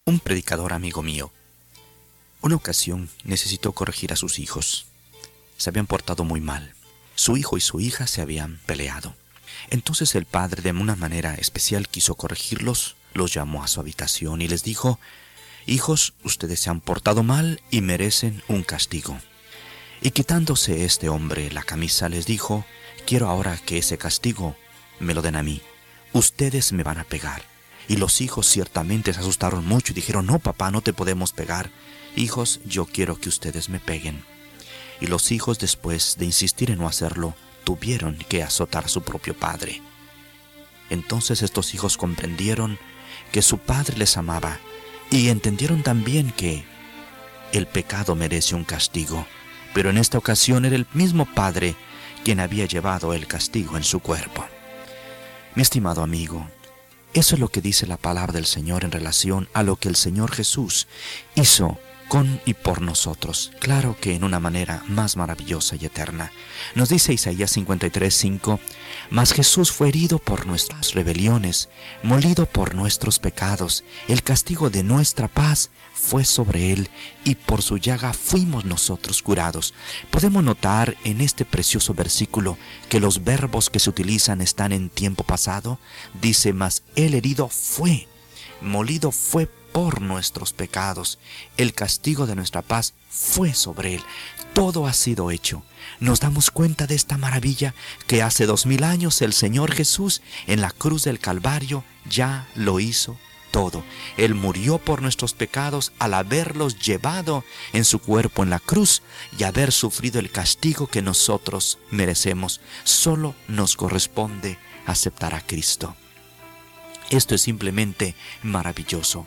Un 0.06 0.18
predicador 0.20 0.72
amigo 0.72 1.02
mío. 1.02 1.30
Una 2.40 2.56
ocasión 2.56 3.10
necesitó 3.24 3.72
corregir 3.72 4.14
a 4.14 4.16
sus 4.16 4.38
hijos. 4.38 4.86
Se 5.58 5.68
habían 5.68 5.86
portado 5.86 6.24
muy 6.24 6.40
mal. 6.40 6.72
Su 7.16 7.36
hijo 7.36 7.58
y 7.58 7.60
su 7.60 7.80
hija 7.80 8.06
se 8.06 8.22
habían 8.22 8.60
peleado. 8.64 9.19
Entonces 9.68 10.14
el 10.14 10.24
padre 10.24 10.62
de 10.62 10.70
una 10.72 10.96
manera 10.96 11.34
especial 11.34 11.88
quiso 11.88 12.14
corregirlos, 12.14 12.96
los 13.12 13.34
llamó 13.34 13.62
a 13.62 13.68
su 13.68 13.80
habitación 13.80 14.40
y 14.40 14.48
les 14.48 14.62
dijo, 14.62 14.98
Hijos, 15.66 16.14
ustedes 16.24 16.60
se 16.60 16.70
han 16.70 16.80
portado 16.80 17.22
mal 17.22 17.60
y 17.70 17.80
merecen 17.80 18.42
un 18.48 18.62
castigo. 18.62 19.18
Y 20.00 20.12
quitándose 20.12 20.84
este 20.84 21.08
hombre 21.08 21.50
la 21.50 21.62
camisa 21.62 22.08
les 22.08 22.26
dijo, 22.26 22.64
Quiero 23.06 23.28
ahora 23.28 23.56
que 23.58 23.78
ese 23.78 23.98
castigo 23.98 24.56
me 24.98 25.14
lo 25.14 25.22
den 25.22 25.36
a 25.36 25.42
mí. 25.42 25.60
Ustedes 26.12 26.72
me 26.72 26.82
van 26.82 26.98
a 26.98 27.04
pegar. 27.04 27.42
Y 27.88 27.96
los 27.96 28.20
hijos 28.20 28.46
ciertamente 28.46 29.12
se 29.12 29.20
asustaron 29.20 29.66
mucho 29.66 29.92
y 29.92 29.94
dijeron, 29.94 30.26
No, 30.26 30.38
papá, 30.38 30.70
no 30.70 30.80
te 30.80 30.92
podemos 30.92 31.32
pegar. 31.32 31.70
Hijos, 32.16 32.60
yo 32.64 32.86
quiero 32.86 33.20
que 33.20 33.28
ustedes 33.28 33.68
me 33.68 33.80
peguen. 33.80 34.24
Y 35.00 35.06
los 35.06 35.32
hijos, 35.32 35.58
después 35.58 36.16
de 36.18 36.26
insistir 36.26 36.70
en 36.70 36.78
no 36.78 36.86
hacerlo, 36.86 37.34
tuvieron 37.76 38.16
que 38.28 38.42
azotar 38.42 38.86
a 38.86 38.88
su 38.88 39.02
propio 39.02 39.32
padre. 39.32 39.80
Entonces 40.88 41.40
estos 41.40 41.72
hijos 41.72 41.96
comprendieron 41.96 42.80
que 43.30 43.42
su 43.42 43.58
padre 43.58 43.96
les 43.96 44.16
amaba 44.16 44.58
y 45.08 45.28
entendieron 45.28 45.84
también 45.84 46.32
que 46.32 46.64
el 47.52 47.68
pecado 47.68 48.16
merece 48.16 48.56
un 48.56 48.64
castigo, 48.64 49.24
pero 49.72 49.90
en 49.90 49.98
esta 49.98 50.18
ocasión 50.18 50.64
era 50.64 50.74
el 50.74 50.88
mismo 50.94 51.26
padre 51.26 51.76
quien 52.24 52.40
había 52.40 52.66
llevado 52.66 53.14
el 53.14 53.28
castigo 53.28 53.76
en 53.76 53.84
su 53.84 54.00
cuerpo. 54.00 54.44
Mi 55.54 55.62
estimado 55.62 56.02
amigo, 56.02 56.48
eso 57.14 57.36
es 57.36 57.40
lo 57.40 57.50
que 57.50 57.60
dice 57.60 57.86
la 57.86 57.98
palabra 57.98 58.32
del 58.32 58.46
Señor 58.46 58.82
en 58.82 58.90
relación 58.90 59.48
a 59.52 59.62
lo 59.62 59.76
que 59.76 59.88
el 59.88 59.94
Señor 59.94 60.32
Jesús 60.32 60.88
hizo 61.36 61.78
con 62.10 62.40
y 62.44 62.54
por 62.54 62.82
nosotros, 62.82 63.52
claro 63.60 63.96
que 64.00 64.16
en 64.16 64.24
una 64.24 64.40
manera 64.40 64.82
más 64.88 65.16
maravillosa 65.16 65.76
y 65.76 65.84
eterna. 65.86 66.32
Nos 66.74 66.88
dice 66.88 67.12
Isaías 67.12 67.56
53:5, 67.56 68.58
Mas 69.10 69.32
Jesús 69.32 69.70
fue 69.70 69.90
herido 69.90 70.18
por 70.18 70.44
nuestras 70.44 70.94
rebeliones, 70.94 71.68
molido 72.02 72.46
por 72.46 72.74
nuestros 72.74 73.20
pecados, 73.20 73.84
el 74.08 74.24
castigo 74.24 74.70
de 74.70 74.82
nuestra 74.82 75.28
paz 75.28 75.70
fue 75.94 76.24
sobre 76.24 76.72
él, 76.72 76.90
y 77.24 77.36
por 77.36 77.62
su 77.62 77.78
llaga 77.78 78.12
fuimos 78.12 78.64
nosotros 78.64 79.22
curados. 79.22 79.72
Podemos 80.10 80.42
notar 80.42 80.96
en 81.04 81.20
este 81.20 81.44
precioso 81.44 81.94
versículo 81.94 82.58
que 82.88 82.98
los 82.98 83.22
verbos 83.22 83.70
que 83.70 83.78
se 83.78 83.88
utilizan 83.88 84.40
están 84.40 84.72
en 84.72 84.90
tiempo 84.90 85.22
pasado. 85.22 85.78
Dice, 86.20 86.52
mas 86.54 86.82
el 86.96 87.14
herido 87.14 87.48
fue, 87.48 88.08
molido 88.60 89.12
fue 89.12 89.48
por 89.72 90.00
nuestros 90.00 90.52
pecados. 90.52 91.18
El 91.56 91.72
castigo 91.74 92.26
de 92.26 92.36
nuestra 92.36 92.62
paz 92.62 92.94
fue 93.08 93.54
sobre 93.54 93.96
él. 93.96 94.02
Todo 94.54 94.86
ha 94.86 94.92
sido 94.92 95.30
hecho. 95.30 95.62
Nos 96.00 96.20
damos 96.20 96.50
cuenta 96.50 96.86
de 96.86 96.94
esta 96.94 97.18
maravilla 97.18 97.74
que 98.06 98.22
hace 98.22 98.46
dos 98.46 98.66
mil 98.66 98.84
años 98.84 99.22
el 99.22 99.32
Señor 99.32 99.72
Jesús 99.72 100.22
en 100.46 100.60
la 100.60 100.70
cruz 100.70 101.04
del 101.04 101.18
Calvario 101.18 101.84
ya 102.08 102.48
lo 102.54 102.80
hizo 102.80 103.16
todo. 103.50 103.84
Él 104.16 104.34
murió 104.34 104.78
por 104.78 105.02
nuestros 105.02 105.34
pecados 105.34 105.92
al 105.98 106.14
haberlos 106.14 106.78
llevado 106.78 107.44
en 107.72 107.84
su 107.84 107.98
cuerpo 107.98 108.42
en 108.42 108.50
la 108.50 108.60
cruz 108.60 109.02
y 109.36 109.44
haber 109.44 109.72
sufrido 109.72 110.20
el 110.20 110.30
castigo 110.30 110.86
que 110.86 111.02
nosotros 111.02 111.78
merecemos. 111.90 112.60
Solo 112.84 113.34
nos 113.48 113.76
corresponde 113.76 114.58
aceptar 114.86 115.34
a 115.34 115.40
Cristo. 115.40 115.96
Esto 117.10 117.34
es 117.34 117.42
simplemente 117.42 118.14
maravilloso. 118.44 119.26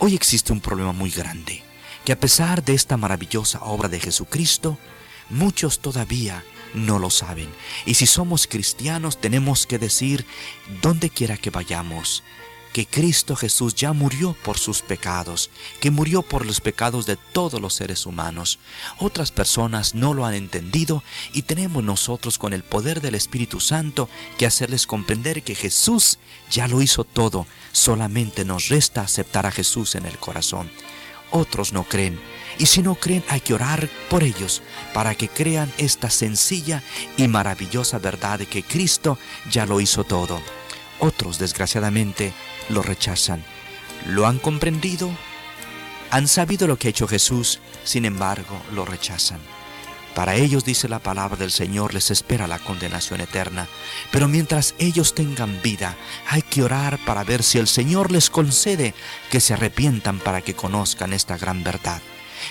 Hoy 0.00 0.16
existe 0.16 0.52
un 0.52 0.60
problema 0.60 0.92
muy 0.92 1.10
grande, 1.10 1.62
que 2.04 2.10
a 2.10 2.18
pesar 2.18 2.64
de 2.64 2.74
esta 2.74 2.96
maravillosa 2.96 3.60
obra 3.62 3.88
de 3.88 4.00
Jesucristo, 4.00 4.78
muchos 5.28 5.78
todavía 5.78 6.44
no 6.74 6.98
lo 6.98 7.08
saben. 7.08 7.48
Y 7.86 7.94
si 7.94 8.06
somos 8.06 8.48
cristianos 8.48 9.20
tenemos 9.20 9.68
que 9.68 9.78
decir, 9.78 10.26
donde 10.82 11.08
quiera 11.08 11.36
que 11.36 11.50
vayamos, 11.50 12.24
que 12.72 12.86
Cristo 12.86 13.36
Jesús 13.36 13.74
ya 13.74 13.92
murió 13.92 14.34
por 14.44 14.58
sus 14.58 14.82
pecados, 14.82 15.50
que 15.80 15.90
murió 15.90 16.22
por 16.22 16.46
los 16.46 16.60
pecados 16.60 17.06
de 17.06 17.16
todos 17.16 17.60
los 17.60 17.74
seres 17.74 18.06
humanos. 18.06 18.58
Otras 18.98 19.32
personas 19.32 19.94
no 19.94 20.14
lo 20.14 20.24
han 20.24 20.34
entendido 20.34 21.02
y 21.32 21.42
tenemos 21.42 21.82
nosotros 21.82 22.38
con 22.38 22.52
el 22.52 22.62
poder 22.62 23.00
del 23.00 23.14
Espíritu 23.14 23.60
Santo 23.60 24.08
que 24.38 24.46
hacerles 24.46 24.86
comprender 24.86 25.42
que 25.42 25.54
Jesús 25.54 26.18
ya 26.50 26.68
lo 26.68 26.82
hizo 26.82 27.04
todo, 27.04 27.46
solamente 27.72 28.44
nos 28.44 28.68
resta 28.68 29.02
aceptar 29.02 29.46
a 29.46 29.50
Jesús 29.50 29.94
en 29.94 30.06
el 30.06 30.18
corazón. 30.18 30.70
Otros 31.32 31.72
no 31.72 31.84
creen, 31.84 32.20
y 32.58 32.66
si 32.66 32.82
no 32.82 32.96
creen 32.96 33.24
hay 33.28 33.40
que 33.40 33.54
orar 33.54 33.88
por 34.08 34.24
ellos 34.24 34.62
para 34.92 35.14
que 35.14 35.28
crean 35.28 35.72
esta 35.78 36.10
sencilla 36.10 36.82
y 37.16 37.28
maravillosa 37.28 37.98
verdad 37.98 38.40
de 38.40 38.46
que 38.46 38.64
Cristo 38.64 39.16
ya 39.50 39.64
lo 39.64 39.80
hizo 39.80 40.02
todo. 40.02 40.40
Otros, 40.98 41.38
desgraciadamente, 41.38 42.32
lo 42.70 42.82
rechazan. 42.82 43.44
Lo 44.06 44.26
han 44.26 44.38
comprendido, 44.38 45.10
han 46.10 46.26
sabido 46.26 46.66
lo 46.66 46.78
que 46.78 46.88
ha 46.88 46.90
hecho 46.90 47.06
Jesús, 47.06 47.60
sin 47.84 48.04
embargo, 48.04 48.60
lo 48.72 48.84
rechazan. 48.84 49.40
Para 50.14 50.34
ellos, 50.34 50.64
dice 50.64 50.88
la 50.88 50.98
palabra 50.98 51.36
del 51.36 51.52
Señor, 51.52 51.94
les 51.94 52.10
espera 52.10 52.48
la 52.48 52.58
condenación 52.58 53.20
eterna. 53.20 53.68
Pero 54.10 54.26
mientras 54.26 54.74
ellos 54.78 55.14
tengan 55.14 55.62
vida, 55.62 55.96
hay 56.28 56.42
que 56.42 56.62
orar 56.64 56.98
para 57.04 57.22
ver 57.22 57.42
si 57.42 57.58
el 57.58 57.68
Señor 57.68 58.10
les 58.10 58.28
concede 58.28 58.94
que 59.30 59.40
se 59.40 59.54
arrepientan 59.54 60.18
para 60.18 60.40
que 60.40 60.54
conozcan 60.54 61.12
esta 61.12 61.38
gran 61.38 61.62
verdad. 61.62 62.02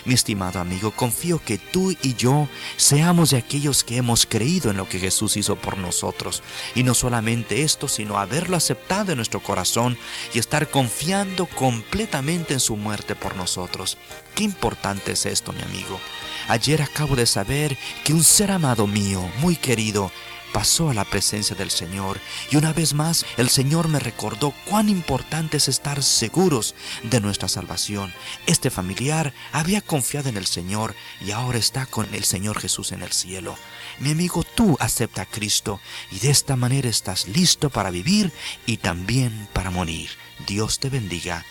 Mi 0.06 0.14
estimado 0.14 0.60
amigo, 0.60 0.92
confío 0.92 1.42
que 1.44 1.58
tú 1.58 1.92
y 1.92 2.16
yo 2.16 2.48
seamos 2.78 3.32
de 3.32 3.38
aquellos 3.38 3.84
que 3.84 3.98
hemos 3.98 4.26
creído 4.26 4.72
en 4.72 4.78
lo 4.78 4.88
que 4.88 5.00
Jesús 5.00 5.38
hizo 5.38 5.56
por 5.56 5.78
nosotros. 5.78 6.44
Y 6.76 6.84
no 6.84 6.94
solamente 6.94 7.64
esto, 7.64 7.88
sino 7.88 8.18
haberlo 8.18 8.58
aceptado 8.58 9.12
en 9.12 9.18
nuestro 9.18 9.42
corazón 9.42 9.98
y 10.34 10.40
estar 10.40 10.70
confiando 10.70 11.46
completamente 11.46 12.54
en 12.54 12.60
su 12.60 12.76
muerte 12.76 13.16
por 13.16 13.36
nosotros. 13.36 13.98
Qué 14.36 14.44
importante 14.44 15.14
es 15.14 15.26
esto, 15.26 15.54
mi 15.54 15.62
amigo. 15.62 16.00
Ayer 16.48 16.82
acabo 16.82 17.16
de 17.16 17.26
saber 17.26 17.78
que 18.04 18.14
un 18.14 18.24
ser 18.24 18.52
amado 18.52 18.88
mío, 18.88 19.22
muy 19.40 19.56
querido, 19.56 20.12
pasó 20.54 20.90
a 20.90 20.94
la 20.94 21.06
presencia 21.06 21.56
del 21.56 21.72
Señor 21.72 22.20
y 22.52 22.58
una 22.58 22.74
vez 22.74 22.94
más 22.94 23.26
el 23.38 23.50
Señor 23.50 23.88
me 23.88 24.00
recordó 24.00 24.54
cuán 24.66 24.90
importante 24.90 25.58
es 25.58 25.68
estar 25.68 26.04
seguros 26.04 26.76
de 27.04 27.22
nuestra 27.22 27.48
salvación. 27.48 28.14
Este 28.46 28.70
familiar 28.70 29.34
había 29.52 29.82
confiado 29.82 30.30
en 30.30 30.38
el 30.38 30.46
Señor 30.46 30.96
y 31.26 31.32
ahora 31.32 31.58
está 31.58 31.86
con 31.86 32.14
el 32.14 32.24
Señor 32.24 32.60
Jesús 32.60 32.92
en 32.92 33.02
el 33.02 33.12
cielo. 33.12 33.56
Mi 34.00 34.12
amigo, 34.12 34.44
tú 34.44 34.78
acepta 34.80 35.24
a 35.24 35.26
Cristo 35.26 35.80
y 36.12 36.20
de 36.20 36.30
esta 36.30 36.56
manera 36.56 36.90
estás 36.90 37.28
listo 37.28 37.70
para 37.70 37.92
vivir 37.92 38.32
y 38.66 38.78
también 38.78 39.48
para 39.54 39.72
morir. 39.72 40.10
Dios 40.48 40.80
te 40.80 40.90
bendiga. 40.90 41.46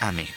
Amén. 0.00 0.28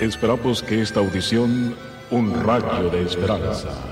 Esperamos 0.00 0.62
que 0.62 0.82
esta 0.82 0.98
audición, 0.98 1.76
un 2.10 2.42
rayo 2.42 2.90
de 2.90 3.04
esperanza, 3.04 3.91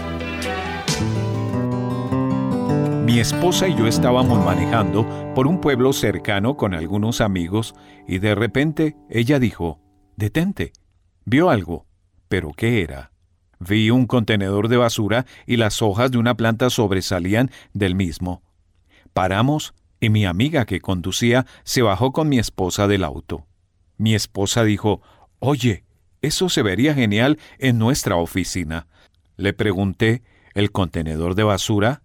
Mi 3.11 3.19
esposa 3.19 3.67
y 3.67 3.75
yo 3.75 3.87
estábamos 3.87 4.41
manejando 4.45 5.05
por 5.35 5.45
un 5.45 5.59
pueblo 5.59 5.91
cercano 5.91 6.55
con 6.55 6.73
algunos 6.73 7.19
amigos 7.19 7.75
y 8.07 8.19
de 8.19 8.35
repente 8.35 8.95
ella 9.09 9.37
dijo, 9.37 9.81
detente. 10.15 10.71
Vio 11.25 11.49
algo. 11.49 11.87
¿Pero 12.29 12.53
qué 12.55 12.81
era? 12.81 13.11
Vi 13.59 13.89
un 13.89 14.05
contenedor 14.05 14.69
de 14.69 14.77
basura 14.77 15.25
y 15.45 15.57
las 15.57 15.81
hojas 15.81 16.09
de 16.11 16.19
una 16.19 16.37
planta 16.37 16.69
sobresalían 16.69 17.51
del 17.73 17.95
mismo. 17.95 18.43
Paramos 19.11 19.73
y 19.99 20.07
mi 20.07 20.25
amiga 20.25 20.65
que 20.65 20.79
conducía 20.79 21.45
se 21.65 21.81
bajó 21.81 22.13
con 22.13 22.29
mi 22.29 22.39
esposa 22.39 22.87
del 22.87 23.03
auto. 23.03 23.45
Mi 23.97 24.15
esposa 24.15 24.63
dijo, 24.63 25.01
Oye, 25.39 25.83
eso 26.21 26.47
se 26.47 26.61
vería 26.61 26.93
genial 26.93 27.39
en 27.59 27.77
nuestra 27.77 28.15
oficina. 28.15 28.87
Le 29.35 29.51
pregunté, 29.51 30.23
¿el 30.53 30.71
contenedor 30.71 31.35
de 31.35 31.43
basura? 31.43 32.03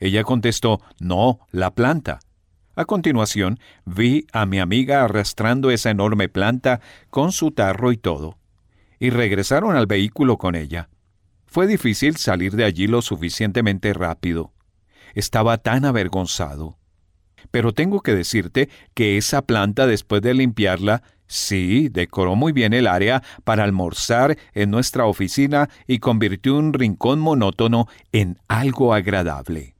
Ella 0.00 0.24
contestó, 0.24 0.80
no, 1.00 1.40
la 1.50 1.74
planta. 1.74 2.20
A 2.76 2.84
continuación, 2.84 3.58
vi 3.84 4.26
a 4.32 4.46
mi 4.46 4.60
amiga 4.60 5.02
arrastrando 5.02 5.70
esa 5.72 5.90
enorme 5.90 6.28
planta 6.28 6.80
con 7.10 7.32
su 7.32 7.50
tarro 7.50 7.90
y 7.90 7.96
todo, 7.96 8.38
y 9.00 9.10
regresaron 9.10 9.74
al 9.74 9.86
vehículo 9.86 10.38
con 10.38 10.54
ella. 10.54 10.88
Fue 11.46 11.66
difícil 11.66 12.16
salir 12.16 12.54
de 12.54 12.64
allí 12.64 12.86
lo 12.86 13.02
suficientemente 13.02 13.92
rápido. 13.94 14.52
Estaba 15.14 15.58
tan 15.58 15.84
avergonzado. 15.84 16.78
Pero 17.50 17.72
tengo 17.72 18.00
que 18.00 18.14
decirte 18.14 18.68
que 18.94 19.16
esa 19.16 19.42
planta, 19.42 19.86
después 19.86 20.22
de 20.22 20.34
limpiarla, 20.34 21.02
sí, 21.26 21.88
decoró 21.88 22.36
muy 22.36 22.52
bien 22.52 22.74
el 22.74 22.86
área 22.86 23.22
para 23.44 23.64
almorzar 23.64 24.36
en 24.52 24.70
nuestra 24.70 25.06
oficina 25.06 25.68
y 25.86 25.98
convirtió 25.98 26.56
un 26.56 26.74
rincón 26.74 27.18
monótono 27.18 27.88
en 28.12 28.38
algo 28.46 28.92
agradable. 28.92 29.77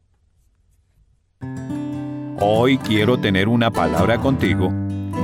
Hoy 2.41 2.79
quiero 2.79 3.19
tener 3.19 3.49
una 3.49 3.73
palabra 3.73 4.19
contigo 4.19 4.73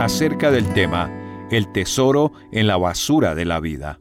acerca 0.00 0.50
del 0.50 0.72
tema 0.74 1.46
El 1.50 1.70
tesoro 1.70 2.32
en 2.50 2.66
la 2.66 2.76
basura 2.76 3.36
de 3.36 3.44
la 3.44 3.60
vida. 3.60 4.00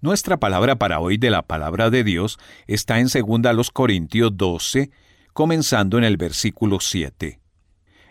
Nuestra 0.00 0.36
palabra 0.36 0.76
para 0.76 1.00
hoy 1.00 1.16
de 1.16 1.30
la 1.30 1.42
palabra 1.42 1.90
de 1.90 2.04
Dios 2.04 2.38
está 2.68 3.00
en 3.00 3.08
2 3.08 3.70
Corintios 3.72 4.36
12, 4.36 4.90
comenzando 5.32 5.98
en 5.98 6.04
el 6.04 6.16
versículo 6.16 6.78
7. 6.78 7.40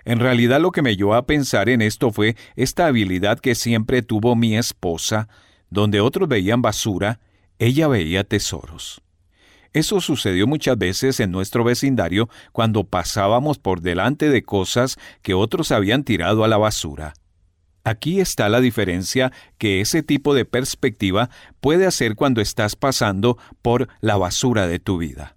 En 0.04 0.20
realidad 0.20 0.60
lo 0.60 0.72
que 0.72 0.82
me 0.82 0.98
llevó 0.98 1.16
a 1.16 1.26
pensar 1.26 1.70
en 1.70 1.82
esto 1.82 2.12
fue 2.12 2.36
esta 2.58 2.88
habilidad 2.88 3.40
que 3.40 3.56
siempre 3.56 4.02
tuvo 4.02 4.36
mi 4.36 4.58
esposa, 4.58 5.30
donde 5.70 6.02
otros 6.02 6.28
veían 6.28 6.62
basura, 6.62 7.22
ella 7.60 7.88
veía 7.88 8.26
tesoros. 8.26 9.05
Eso 9.76 10.00
sucedió 10.00 10.48
muchas 10.48 10.78
veces 10.78 11.20
en 11.20 11.32
nuestro 11.32 11.66
vecindario 11.66 12.30
cuando 12.54 12.86
pasábamos 12.86 13.58
por 13.60 13.82
delante 13.82 14.30
de 14.30 14.42
cosas 14.42 14.96
que 15.22 15.34
otros 15.34 15.74
habían 15.74 16.06
tirado 16.06 16.46
a 16.46 16.48
la 16.48 16.56
basura. 16.56 17.14
Aquí 17.84 18.22
está 18.22 18.48
la 18.48 18.62
diferencia 18.62 19.34
que 19.58 19.82
ese 19.82 20.02
tipo 20.02 20.34
de 20.34 20.46
perspectiva 20.46 21.30
puede 21.60 21.86
hacer 21.86 22.16
cuando 22.16 22.40
estás 22.40 22.78
pasando 22.78 23.38
por 23.62 23.90
la 24.00 24.16
basura 24.16 24.66
de 24.66 24.80
tu 24.80 24.98
vida. 24.98 25.36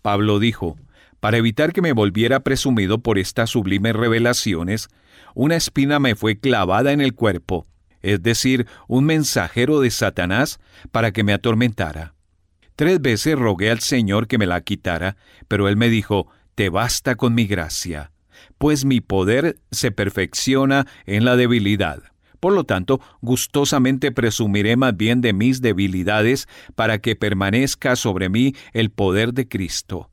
Pablo 0.00 0.38
dijo, 0.38 0.78
para 1.20 1.36
evitar 1.36 1.74
que 1.74 1.82
me 1.82 1.92
volviera 1.92 2.40
presumido 2.40 3.00
por 3.00 3.18
estas 3.18 3.50
sublimes 3.50 3.94
revelaciones, 3.94 4.88
una 5.34 5.56
espina 5.56 5.98
me 5.98 6.14
fue 6.14 6.40
clavada 6.40 6.92
en 6.92 7.02
el 7.02 7.12
cuerpo, 7.12 7.66
es 8.00 8.22
decir, 8.22 8.66
un 8.88 9.04
mensajero 9.04 9.80
de 9.80 9.90
Satanás 9.90 10.58
para 10.90 11.12
que 11.12 11.22
me 11.22 11.34
atormentara. 11.34 12.13
Tres 12.76 13.00
veces 13.00 13.38
rogué 13.38 13.70
al 13.70 13.80
Señor 13.80 14.26
que 14.26 14.36
me 14.36 14.46
la 14.46 14.60
quitara, 14.62 15.16
pero 15.46 15.68
él 15.68 15.76
me 15.76 15.88
dijo, 15.88 16.26
Te 16.56 16.70
basta 16.70 17.14
con 17.14 17.34
mi 17.34 17.46
gracia, 17.46 18.10
pues 18.58 18.84
mi 18.84 19.00
poder 19.00 19.60
se 19.70 19.92
perfecciona 19.92 20.86
en 21.06 21.24
la 21.24 21.36
debilidad. 21.36 22.02
Por 22.40 22.52
lo 22.52 22.64
tanto, 22.64 23.00
gustosamente 23.22 24.12
presumiré 24.12 24.76
más 24.76 24.96
bien 24.96 25.20
de 25.20 25.32
mis 25.32 25.62
debilidades 25.62 26.48
para 26.74 26.98
que 26.98 27.16
permanezca 27.16 27.96
sobre 27.96 28.28
mí 28.28 28.54
el 28.72 28.90
poder 28.90 29.32
de 29.32 29.48
Cristo. 29.48 30.10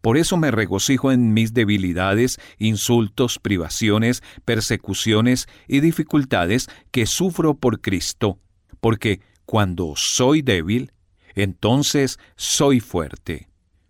Por 0.00 0.18
eso 0.18 0.36
me 0.36 0.50
regocijo 0.50 1.12
en 1.12 1.32
mis 1.32 1.54
debilidades, 1.54 2.40
insultos, 2.58 3.38
privaciones, 3.38 4.24
persecuciones 4.44 5.46
y 5.68 5.78
dificultades 5.78 6.68
que 6.90 7.06
sufro 7.06 7.54
por 7.54 7.80
Cristo, 7.80 8.40
porque 8.80 9.20
cuando 9.46 9.94
soy 9.96 10.42
débil, 10.42 10.92
entonces 11.34 12.18
soy 12.36 12.80
fuerte. 12.80 13.48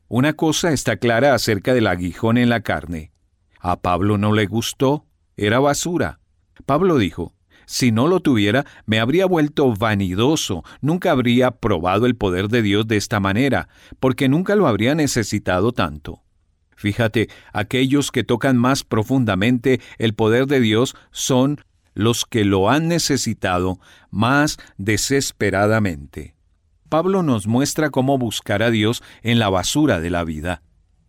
Una 0.09 0.35
cosa 0.35 0.73
está 0.73 0.97
clara 0.97 1.35
acerca 1.35 1.75
del 1.75 1.87
aguijón 1.87 2.37
en 2.37 2.49
la 2.49 2.61
carne. 2.61 3.13
A 3.61 3.81
Pablo 3.81 4.19
no 4.19 4.33
le 4.33 4.47
gustó, 4.47 5.07
era 5.37 5.59
basura. 5.59 6.21
Pablo 6.67 6.99
dijo, 6.99 7.35
si 7.67 7.93
no 7.93 8.09
lo 8.09 8.21
tuviera, 8.21 8.67
me 8.87 9.01
habría 9.01 9.27
vuelto 9.27 9.75
vanidoso, 9.75 10.65
nunca 10.81 11.13
habría 11.13 11.53
probado 11.53 12.07
el 12.07 12.17
poder 12.17 12.49
de 12.49 12.63
Dios 12.63 12.87
de 12.87 12.97
esta 12.97 13.21
manera, 13.21 13.69
porque 14.01 14.29
nunca 14.29 14.57
lo 14.57 14.67
habría 14.67 14.95
necesitado 14.95 15.73
tanto. 15.73 16.23
Fíjate, 16.77 17.29
aquellos 17.53 18.11
que 18.11 18.25
tocan 18.25 18.57
más 18.57 18.85
profundamente 18.85 19.81
el 19.99 20.15
poder 20.15 20.47
de 20.47 20.61
Dios 20.61 20.97
son 21.13 21.61
los 21.95 22.25
que 22.25 22.45
lo 22.45 22.71
han 22.71 22.89
necesitado 22.89 23.79
más 24.11 24.59
desesperadamente. 24.79 26.35
Pablo 26.93 27.23
nos 27.23 27.47
muestra 27.47 27.89
cómo 27.89 28.19
buscar 28.19 28.63
a 28.63 28.71
Dios 28.71 29.03
en 29.23 29.39
la 29.39 29.49
basura 29.49 29.99
de 29.99 30.11
la 30.11 30.25
vida 30.25 30.61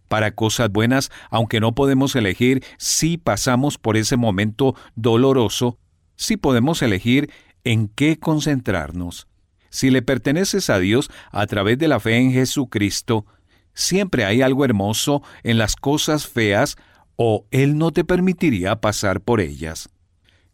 para 0.08 0.34
cosas 0.34 0.72
buenas, 0.72 1.12
aunque 1.30 1.60
no 1.60 1.76
podemos 1.76 2.16
elegir 2.16 2.64
si 2.78 3.18
pasamos 3.18 3.78
por 3.78 3.98
ese 3.98 4.16
momento 4.16 4.76
doloroso, 4.96 5.78
si 6.16 6.38
podemos 6.38 6.82
elegir 6.84 7.32
en 7.66 7.90
qué 7.90 8.18
concentrarnos. 8.18 9.28
Si 9.72 9.90
le 9.90 10.02
perteneces 10.02 10.70
a 10.70 10.80
Dios 10.80 11.12
a 11.34 11.46
través 11.48 11.78
de 11.78 11.90
la 11.90 12.00
fe 12.00 12.16
en 12.16 12.32
Jesucristo, 12.32 13.26
siempre 13.74 14.24
hay 14.24 14.42
algo 14.42 14.64
hermoso 14.64 15.22
en 15.44 15.58
las 15.58 15.76
cosas 15.76 16.28
feas 16.28 16.78
o 17.18 17.46
Él 17.52 17.78
no 17.78 17.92
te 17.92 18.06
permitiría 18.06 18.80
pasar 18.80 19.20
por 19.20 19.42
ellas. 19.42 19.90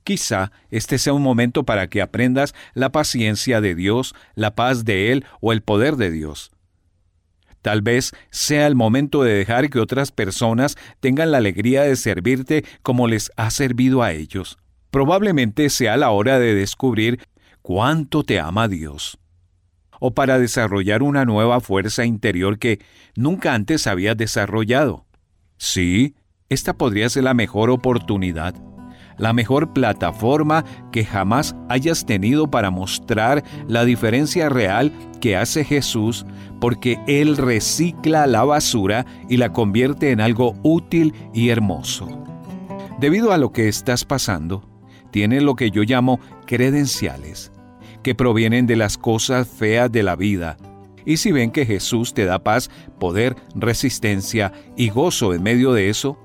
Quizá 0.09 0.51
este 0.71 0.97
sea 0.97 1.13
un 1.13 1.21
momento 1.21 1.65
para 1.65 1.87
que 1.87 2.01
aprendas 2.01 2.55
la 2.73 2.91
paciencia 2.91 3.61
de 3.61 3.75
Dios, 3.75 4.15
la 4.33 4.55
paz 4.55 4.83
de 4.83 5.11
Él 5.11 5.23
o 5.39 5.53
el 5.53 5.61
poder 5.61 5.97
de 5.97 6.09
Dios. 6.09 6.49
Tal 7.61 7.83
vez 7.83 8.13
sea 8.31 8.65
el 8.65 8.73
momento 8.73 9.21
de 9.21 9.33
dejar 9.33 9.69
que 9.69 9.77
otras 9.77 10.11
personas 10.11 10.77
tengan 10.99 11.29
la 11.29 11.37
alegría 11.37 11.83
de 11.83 11.95
servirte 11.95 12.65
como 12.81 13.07
les 13.07 13.31
ha 13.35 13.51
servido 13.51 14.01
a 14.01 14.11
ellos. 14.11 14.57
Probablemente 14.89 15.69
sea 15.69 15.95
la 15.95 16.09
hora 16.09 16.39
de 16.39 16.55
descubrir 16.55 17.19
cuánto 17.61 18.23
te 18.23 18.39
ama 18.39 18.67
Dios. 18.67 19.19
O 19.99 20.15
para 20.15 20.39
desarrollar 20.39 21.03
una 21.03 21.23
nueva 21.23 21.61
fuerza 21.61 22.03
interior 22.03 22.57
que 22.57 22.79
nunca 23.15 23.53
antes 23.53 23.85
habías 23.85 24.17
desarrollado. 24.17 25.05
Sí, 25.57 26.15
esta 26.49 26.73
podría 26.73 27.07
ser 27.09 27.25
la 27.25 27.35
mejor 27.35 27.69
oportunidad 27.69 28.55
la 29.19 29.33
mejor 29.33 29.73
plataforma 29.73 30.65
que 30.91 31.05
jamás 31.05 31.55
hayas 31.67 32.05
tenido 32.05 32.49
para 32.49 32.71
mostrar 32.71 33.43
la 33.67 33.85
diferencia 33.85 34.49
real 34.49 34.91
que 35.21 35.35
hace 35.35 35.63
Jesús, 35.63 36.25
porque 36.59 36.99
Él 37.05 37.37
recicla 37.37 38.25
la 38.25 38.43
basura 38.43 39.05
y 39.27 39.37
la 39.37 39.53
convierte 39.53 40.11
en 40.11 40.21
algo 40.21 40.55
útil 40.63 41.13
y 41.33 41.49
hermoso. 41.49 42.07
Debido 42.99 43.31
a 43.31 43.37
lo 43.37 43.51
que 43.51 43.67
estás 43.67 44.05
pasando, 44.05 44.63
tienes 45.11 45.43
lo 45.43 45.55
que 45.55 45.69
yo 45.71 45.83
llamo 45.83 46.19
credenciales, 46.45 47.51
que 48.03 48.15
provienen 48.15 48.67
de 48.67 48.75
las 48.75 48.97
cosas 48.97 49.47
feas 49.47 49.91
de 49.91 50.03
la 50.03 50.15
vida. 50.15 50.57
Y 51.05 51.17
si 51.17 51.31
ven 51.31 51.51
que 51.51 51.65
Jesús 51.65 52.13
te 52.13 52.25
da 52.25 52.39
paz, 52.39 52.69
poder, 52.99 53.35
resistencia 53.55 54.51
y 54.77 54.89
gozo 54.89 55.33
en 55.33 55.43
medio 55.43 55.73
de 55.73 55.89
eso, 55.89 56.17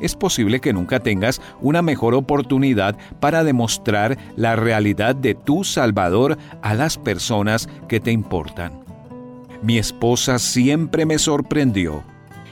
es 0.00 0.14
posible 0.14 0.60
que 0.60 0.72
nunca 0.72 1.00
tengas 1.00 1.40
una 1.60 1.82
mejor 1.82 2.14
oportunidad 2.14 2.96
para 3.20 3.44
demostrar 3.44 4.18
la 4.36 4.56
realidad 4.56 5.14
de 5.14 5.34
tu 5.34 5.64
Salvador 5.64 6.38
a 6.62 6.74
las 6.74 6.98
personas 6.98 7.68
que 7.88 8.00
te 8.00 8.12
importan. 8.12 8.80
Mi 9.62 9.78
esposa 9.78 10.38
siempre 10.38 11.04
me 11.04 11.18
sorprendió. 11.18 12.04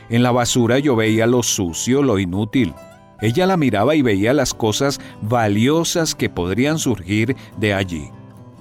En 0.09 0.23
la 0.23 0.33
basura 0.33 0.79
yo 0.79 0.97
veía 0.97 1.27
lo 1.27 1.43
sucio, 1.43 2.03
lo 2.03 2.19
inútil. 2.19 2.75
Ella 3.21 3.47
la 3.47 3.57
miraba 3.57 3.95
y 3.95 4.03
veía 4.03 4.35
las 4.35 4.55
cosas 4.55 5.01
valiosas 5.23 6.15
que 6.15 6.29
podrían 6.29 6.79
surgir 6.79 7.37
de 7.59 7.75
allí. 7.75 8.11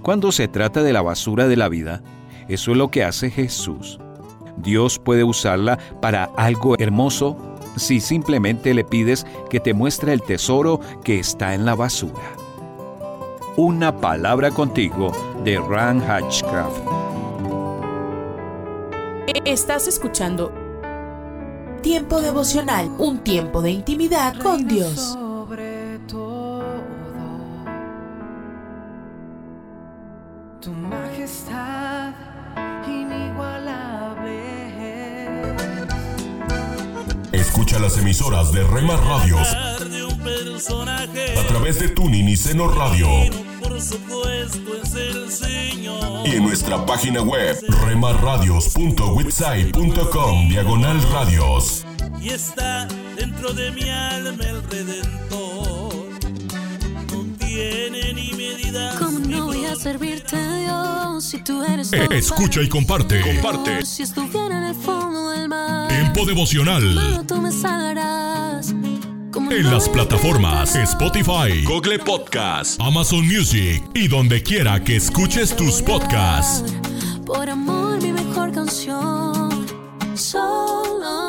Cuando 0.01 0.31
se 0.31 0.47
trata 0.47 0.83
de 0.83 0.93
la 0.93 1.01
basura 1.01 1.47
de 1.47 1.57
la 1.57 1.67
vida, 1.67 2.01
eso 2.47 2.71
es 2.71 2.77
lo 2.77 2.89
que 2.89 3.03
hace 3.03 3.31
Jesús. 3.31 3.99
Dios 4.57 4.99
puede 4.99 5.23
usarla 5.23 5.77
para 6.01 6.25
algo 6.37 6.75
hermoso 6.77 7.54
si 7.75 7.99
simplemente 7.99 8.73
le 8.73 8.83
pides 8.83 9.25
que 9.49 9.59
te 9.59 9.73
muestre 9.73 10.13
el 10.13 10.21
tesoro 10.21 10.79
que 11.03 11.19
está 11.19 11.53
en 11.53 11.65
la 11.65 11.75
basura. 11.75 12.35
Una 13.57 13.95
palabra 13.95 14.51
contigo 14.51 15.11
de 15.43 15.57
Ran 15.59 16.01
Hatchcraft. 16.01 16.81
Estás 19.45 19.87
escuchando 19.87 20.51
Tiempo 21.85 22.19
devocional, 22.19 22.89
un 22.97 23.19
tiempo 23.19 23.61
de 23.61 23.69
intimidad 23.69 24.35
con 24.41 24.67
Dios. 24.67 25.15
Escucha 37.55 37.79
las 37.79 37.97
emisoras 37.97 38.51
de 38.51 38.65
Rema 38.65 38.97
Radios 38.97 39.47
a 39.47 39.77
través 41.47 41.79
de 41.79 41.87
Tuning 41.87 42.27
y 42.27 42.35
Seno 42.35 42.67
Radio. 42.67 43.07
Y 46.25 46.31
en 46.31 46.43
nuestra 46.43 46.85
página 46.85 47.21
web 47.21 47.55
remarradios.witsai.com 47.87 50.49
diagonal 50.49 51.01
radios. 51.13 51.85
Y 52.21 52.31
está 52.31 52.89
dentro 53.15 53.53
de 53.53 53.71
mi 53.71 53.89
alma 53.89 54.43
el 54.43 54.61
redentor. 54.63 55.54
Tiene 57.55 58.13
ni 58.13 58.33
medida. 58.33 58.95
¿Cómo 58.99 59.19
no 59.19 59.45
voy 59.45 59.63
a 59.65 59.75
servirte 59.77 60.35
Dios 60.59 61.23
si 61.23 61.41
tú 61.41 61.63
eres 61.63 61.93
Eh, 61.93 62.05
Escucha 62.11 62.61
y 62.61 62.67
comparte. 62.67 63.21
Comparte. 63.21 63.85
Si 63.85 64.03
estuviera 64.03 64.57
en 64.57 64.63
el 64.65 64.75
fondo 64.75 65.29
del 65.29 65.47
mar, 65.47 65.87
Tiempo 65.87 66.25
devocional. 66.25 66.93
solo 66.93 67.23
tú 67.25 67.41
me 67.41 67.51
salvarás. 67.53 68.73
¿Cómo 69.31 69.51
En 69.51 69.63
no 69.63 69.71
las 69.71 69.87
plataformas 69.87 70.75
Spotify, 70.75 71.63
Google 71.65 71.99
Podcast, 71.99 72.79
Amazon 72.81 73.25
Music 73.25 73.81
y 73.93 74.09
donde 74.09 74.43
quiera 74.43 74.83
que 74.83 74.97
escuches 74.97 75.55
tus 75.55 75.81
podcasts. 75.81 76.73
Por 77.25 77.49
amor, 77.49 78.01
mi 78.01 78.11
mejor 78.11 78.51
canción. 78.51 79.65
Solo 80.13 81.24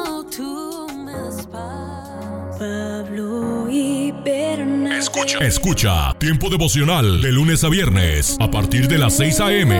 Pablo 2.59 3.69
y 3.71 4.13
Bernabé. 4.25 4.99
Escucha. 4.99 5.39
Escucha 5.39 6.15
Tiempo 6.19 6.49
devocional 6.49 7.21
de 7.21 7.33
lunes 7.33 7.65
a 7.65 7.69
viernes 7.69 8.37
a 8.41 8.51
partir 8.51 8.89
de 8.89 8.99
las 8.99 9.17
6 9.17 9.41
a.m. 9.41 9.75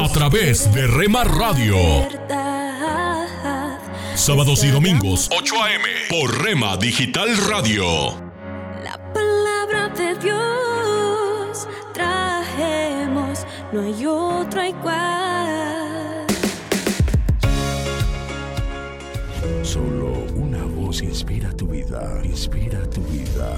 A 0.00 0.08
través 0.12 0.72
de 0.74 0.86
Rema 0.86 1.24
Radio. 1.24 1.76
Sábados 4.14 4.64
y 4.64 4.70
domingos 4.70 5.28
8 5.30 5.54
a.m. 5.62 5.84
por 6.10 6.42
Rema 6.42 6.76
Digital 6.76 7.28
Radio. 7.48 8.28
Palabra 9.14 9.88
de 9.96 10.14
Dios 10.16 11.68
trajemos, 11.92 13.46
no 13.72 13.80
hay 13.82 14.06
otro 14.06 14.64
igual. 14.64 15.67
Inspira 20.88 21.52
tu 21.52 21.66
vida, 21.66 22.18
inspira 22.24 22.88
tu 22.88 23.02
vida. 23.02 23.54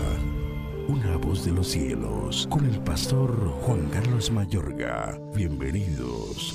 una 0.89 1.17
voz 1.17 1.45
de 1.45 1.53
los 1.53 1.69
cielos, 1.69 2.49
con 2.51 2.67
el 2.67 2.81
pastor 2.81 3.31
Juan 3.63 3.89
Carlos 3.89 4.33
Mayorga. 4.33 5.17
Bienvenidos. 5.33 6.53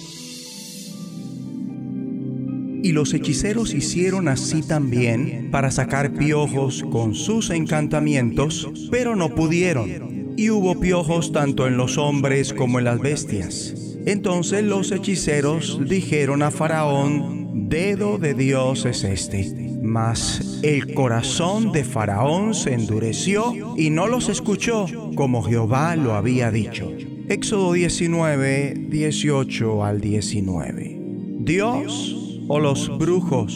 Y 2.83 2.91
los 2.91 3.13
hechiceros 3.13 3.73
hicieron 3.73 4.27
así 4.27 4.63
también 4.63 5.49
para 5.49 5.71
sacar 5.71 6.13
piojos 6.13 6.83
con 6.91 7.15
sus 7.15 7.51
encantamientos, 7.51 8.69
pero 8.91 9.15
no 9.15 9.33
pudieron. 9.33 10.33
Y 10.35 10.49
hubo 10.49 10.77
piojos 10.81 11.31
tanto 11.31 11.67
en 11.67 11.77
los 11.77 11.97
hombres 11.97 12.53
como 12.53 12.79
en 12.79 12.85
las 12.85 12.99
bestias. 12.99 13.95
Entonces 14.05 14.61
los 14.61 14.91
hechiceros 14.91 15.79
dijeron 15.87 16.43
a 16.43 16.51
Faraón, 16.51 17.69
dedo 17.69 18.17
de 18.17 18.33
Dios 18.33 18.85
es 18.85 19.05
este. 19.05 19.74
Mas 19.85 20.59
el 20.63 20.93
corazón 20.93 21.71
de 21.71 21.83
Faraón 21.83 22.53
se 22.55 22.73
endureció 22.73 23.75
y 23.77 23.91
no 23.91 24.07
los 24.07 24.29
escuchó 24.29 24.87
como 25.15 25.43
Jehová 25.43 25.95
lo 25.95 26.15
había 26.15 26.49
dicho. 26.51 26.91
Éxodo 27.29 27.73
19, 27.73 28.87
18 28.89 29.83
al 29.83 30.01
19. 30.01 30.99
Dios 31.39 32.15
o 32.47 32.59
los 32.59 32.97
brujos, 32.97 33.55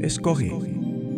escoge. 0.00 0.52